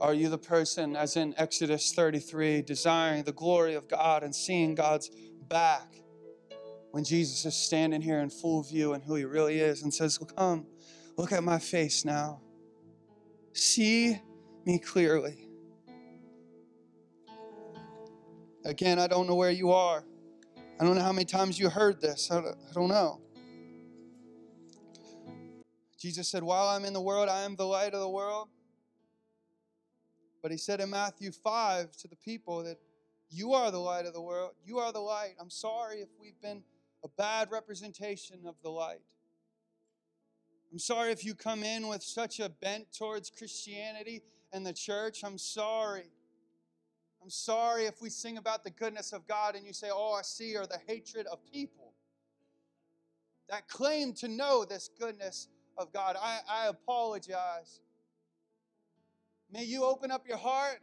Are 0.00 0.14
you 0.14 0.28
the 0.28 0.38
person, 0.38 0.96
as 0.96 1.16
in 1.16 1.34
Exodus 1.36 1.92
33, 1.92 2.62
desiring 2.62 3.22
the 3.22 3.32
glory 3.32 3.74
of 3.74 3.88
God 3.88 4.24
and 4.24 4.34
seeing 4.34 4.74
God's 4.74 5.10
back 5.48 5.94
when 6.90 7.04
Jesus 7.04 7.44
is 7.44 7.54
standing 7.54 8.02
here 8.02 8.18
in 8.18 8.28
full 8.28 8.62
view 8.62 8.94
and 8.94 9.02
who 9.04 9.14
he 9.14 9.24
really 9.24 9.60
is 9.60 9.82
and 9.82 9.92
says, 9.92 10.18
Come, 10.36 10.66
look 11.16 11.32
at 11.32 11.44
my 11.44 11.58
face 11.58 12.04
now. 12.04 12.40
See 13.52 14.20
me 14.64 14.78
clearly. 14.78 15.48
Again, 18.64 18.98
I 18.98 19.06
don't 19.06 19.26
know 19.26 19.34
where 19.34 19.50
you 19.50 19.72
are. 19.72 20.04
I 20.80 20.84
don't 20.84 20.96
know 20.96 21.02
how 21.02 21.12
many 21.12 21.24
times 21.24 21.58
you 21.58 21.68
heard 21.68 22.00
this. 22.00 22.30
I 22.30 22.42
don't 22.72 22.88
know. 22.88 23.20
Jesus 25.98 26.28
said, 26.28 26.42
While 26.42 26.68
I'm 26.68 26.84
in 26.84 26.92
the 26.92 27.00
world, 27.00 27.28
I 27.28 27.42
am 27.42 27.56
the 27.56 27.66
light 27.66 27.94
of 27.94 28.00
the 28.00 28.08
world. 28.08 28.48
But 30.42 30.50
he 30.50 30.56
said 30.56 30.80
in 30.80 30.90
Matthew 30.90 31.30
5 31.30 31.96
to 31.98 32.08
the 32.08 32.16
people 32.16 32.64
that 32.64 32.78
you 33.30 33.52
are 33.52 33.70
the 33.70 33.78
light 33.78 34.06
of 34.06 34.12
the 34.12 34.20
world. 34.20 34.52
You 34.64 34.78
are 34.78 34.92
the 34.92 35.00
light. 35.00 35.34
I'm 35.40 35.50
sorry 35.50 35.98
if 35.98 36.08
we've 36.20 36.40
been 36.40 36.62
a 37.04 37.08
bad 37.08 37.50
representation 37.50 38.40
of 38.46 38.56
the 38.62 38.70
light. 38.70 39.02
I'm 40.72 40.78
sorry 40.78 41.12
if 41.12 41.22
you 41.22 41.34
come 41.34 41.62
in 41.62 41.86
with 41.86 42.02
such 42.02 42.40
a 42.40 42.48
bent 42.48 42.86
towards 42.96 43.28
Christianity 43.28 44.22
and 44.54 44.64
the 44.64 44.72
church. 44.72 45.22
I'm 45.22 45.36
sorry. 45.36 46.10
I'm 47.22 47.28
sorry 47.28 47.84
if 47.84 48.00
we 48.00 48.08
sing 48.08 48.38
about 48.38 48.64
the 48.64 48.70
goodness 48.70 49.12
of 49.12 49.28
God 49.28 49.54
and 49.54 49.66
you 49.66 49.74
say, 49.74 49.88
Oh, 49.92 50.14
I 50.18 50.22
see 50.22 50.56
are 50.56 50.66
the 50.66 50.78
hatred 50.88 51.26
of 51.26 51.40
people 51.52 51.92
that 53.50 53.68
claim 53.68 54.14
to 54.14 54.28
know 54.28 54.64
this 54.64 54.88
goodness 54.98 55.48
of 55.76 55.92
God. 55.92 56.16
I, 56.18 56.38
I 56.48 56.68
apologize. 56.68 57.80
May 59.52 59.64
you 59.64 59.84
open 59.84 60.10
up 60.10 60.26
your 60.26 60.38
heart 60.38 60.80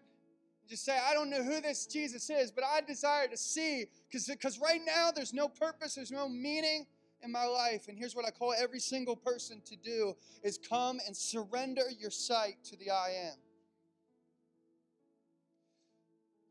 and 0.61 0.69
just 0.69 0.85
say, 0.85 0.99
I 1.03 1.15
don't 1.15 1.31
know 1.31 1.43
who 1.43 1.61
this 1.61 1.87
Jesus 1.87 2.29
is, 2.29 2.51
but 2.51 2.63
I 2.63 2.81
desire 2.81 3.27
to 3.27 3.37
see 3.37 3.85
because 4.11 4.59
right 4.59 4.81
now 4.85 5.09
there's 5.09 5.33
no 5.33 5.47
purpose, 5.47 5.95
there's 5.95 6.11
no 6.11 6.29
meaning 6.29 6.85
in 7.24 7.32
my 7.32 7.45
life. 7.45 7.88
And 7.88 7.97
here's 7.97 8.15
what 8.15 8.26
I 8.26 8.32
call 8.32 8.53
every 8.57 8.80
single 8.80 9.15
person 9.15 9.61
to 9.65 9.76
do 9.76 10.15
is 10.43 10.57
come 10.57 10.99
and 11.05 11.15
surrender 11.15 11.84
your 11.99 12.11
sight 12.11 12.55
to 12.65 12.78
the 12.78 12.91
I 12.91 13.09
am. 13.28 13.36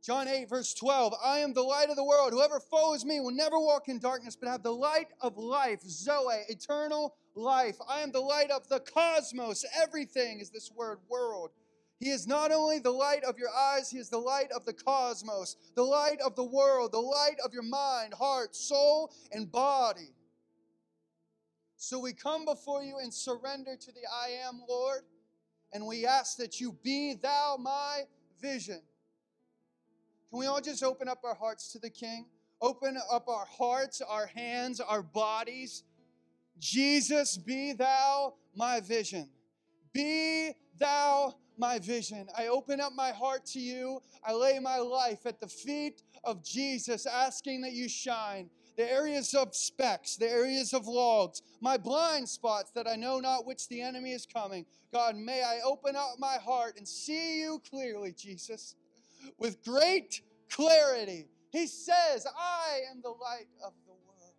John 0.09 0.27
8, 0.27 0.49
verse 0.49 0.73
12 0.73 1.12
I 1.23 1.41
am 1.41 1.53
the 1.53 1.62
light 1.62 1.91
of 1.91 1.97
the 1.97 2.05
world. 2.05 2.33
Whoever 2.33 2.61
follows 2.61 3.05
me 3.05 3.21
will 3.21 3.31
never 3.31 3.59
walk 3.59 3.89
in 3.89 3.99
darkness, 3.99 4.37
but 4.37 4.49
have 4.49 4.62
the 4.62 4.73
light 4.73 5.09
of 5.21 5.37
life, 5.37 5.83
Zoe, 5.83 6.45
eternal 6.49 7.14
life. 7.35 7.77
I 7.87 8.01
am 8.01 8.11
the 8.11 8.21
light 8.21 8.51
of 8.51 8.66
the 8.69 8.81
cosmos. 8.81 9.66
Everything 9.79 10.41
is 10.41 10.49
this 10.49 10.71
word, 10.75 11.01
world 11.11 11.51
He 12.01 12.09
is 12.09 12.27
not 12.27 12.53
only 12.53 12.79
the 12.79 12.91
light 12.91 13.23
of 13.23 13.39
your 13.39 13.51
eyes, 13.51 13.91
He 13.91 13.99
is 13.99 14.09
the 14.09 14.16
light 14.16 14.51
of 14.51 14.64
the 14.64 14.73
cosmos, 14.73 15.57
the 15.75 15.83
light 15.83 16.23
of 16.25 16.37
the 16.37 16.45
world, 16.45 16.93
the 16.93 16.99
light 16.99 17.37
of 17.45 17.53
your 17.53 17.62
mind, 17.62 18.14
heart, 18.14 18.57
soul, 18.57 19.12
and 19.31 19.53
body. 19.53 20.14
So 21.81 22.01
we 22.01 22.12
come 22.12 22.45
before 22.45 22.83
you 22.83 22.99
and 22.99 23.14
surrender 23.14 23.76
to 23.76 23.93
the 23.93 24.01
I 24.12 24.31
am, 24.49 24.62
Lord, 24.68 25.03
and 25.72 25.87
we 25.87 26.07
ask 26.07 26.37
that 26.39 26.61
you 26.61 26.76
be 26.83 27.14
thou 27.14 27.57
my 27.57 28.03
vision. 28.43 28.83
Can 30.29 30.41
we 30.41 30.47
all 30.47 30.61
just 30.61 30.83
open 30.83 31.09
up 31.09 31.20
our 31.22 31.37
hearts 31.37 31.70
to 31.72 31.79
the 31.79 31.89
King? 31.89 32.26
Open 32.61 32.99
up 33.12 33.29
our 33.29 33.47
hearts, 33.47 34.01
our 34.01 34.26
hands, 34.26 34.81
our 34.81 35.03
bodies. 35.03 35.85
Jesus, 36.59 37.39
be 37.39 37.74
thou 37.74 38.35
my 38.57 38.81
vision. 38.81 39.31
Be 39.93 40.55
thou 40.81 41.37
my 41.57 41.79
vision. 41.79 42.26
I 42.37 42.49
open 42.49 42.81
up 42.81 42.93
my 42.93 43.12
heart 43.12 43.47
to 43.47 43.61
you. 43.61 44.03
I 44.24 44.33
lay 44.33 44.59
my 44.59 44.79
life 44.79 45.26
at 45.26 45.41
the 45.41 45.47
feet 45.47 46.03
of 46.24 46.43
Jesus, 46.43 47.07
asking 47.07 47.61
that 47.61 47.72
you 47.72 47.89
shine. 47.89 48.51
The 48.79 48.91
areas 48.91 49.35
of 49.35 49.57
specks, 49.57 50.14
the 50.14 50.31
areas 50.31 50.72
of 50.72 50.87
logs, 50.87 51.43
my 51.61 51.76
blind 51.76 52.29
spots 52.29 52.70
that 52.76 52.87
I 52.87 52.95
know 52.95 53.18
not 53.18 53.45
which 53.45 53.66
the 53.66 53.83
enemy 53.83 54.12
is 54.12 54.24
coming. 54.24 54.66
God, 54.93 55.16
may 55.16 55.43
I 55.43 55.59
open 55.66 55.97
up 55.97 56.14
my 56.20 56.37
heart 56.37 56.76
and 56.79 56.87
see 56.87 57.41
you 57.41 57.61
clearly, 57.68 58.14
Jesus, 58.16 58.76
with 59.37 59.64
great 59.64 60.22
clarity. 60.49 61.26
He 61.51 61.66
says, 61.66 62.24
I 62.24 62.83
am 62.93 63.03
the 63.03 63.09
light 63.09 63.49
of 63.66 63.72
the 63.85 63.95
world. 64.07 64.35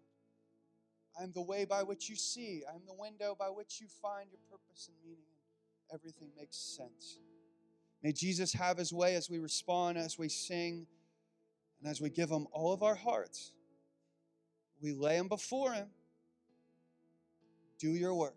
I 1.19 1.23
am 1.23 1.33
the 1.33 1.41
way 1.41 1.65
by 1.65 1.83
which 1.83 2.07
you 2.09 2.15
see. 2.15 2.63
I 2.65 2.75
am 2.75 2.83
the 2.87 2.93
window 2.93 3.35
by 3.37 3.49
which 3.49 3.81
you 3.81 3.87
find 4.01 4.29
your 4.31 4.39
purpose 4.49 4.87
and 4.87 4.95
meaning 5.03 5.25
everything 5.93 6.29
makes 6.37 6.55
sense. 6.55 7.19
May 8.01 8.13
Jesus 8.13 8.53
have 8.53 8.77
his 8.77 8.93
way 8.93 9.15
as 9.15 9.29
we 9.29 9.39
respond, 9.39 9.97
as 9.97 10.17
we 10.17 10.29
sing, 10.29 10.87
and 11.81 11.91
as 11.91 11.99
we 11.99 12.09
give 12.09 12.29
him 12.29 12.47
all 12.53 12.71
of 12.71 12.83
our 12.83 12.95
hearts. 12.95 13.51
We 14.81 14.93
lay 14.93 15.17
them 15.17 15.27
before 15.27 15.73
him. 15.73 15.87
Do 17.79 17.89
your 17.89 18.13
work. 18.13 18.35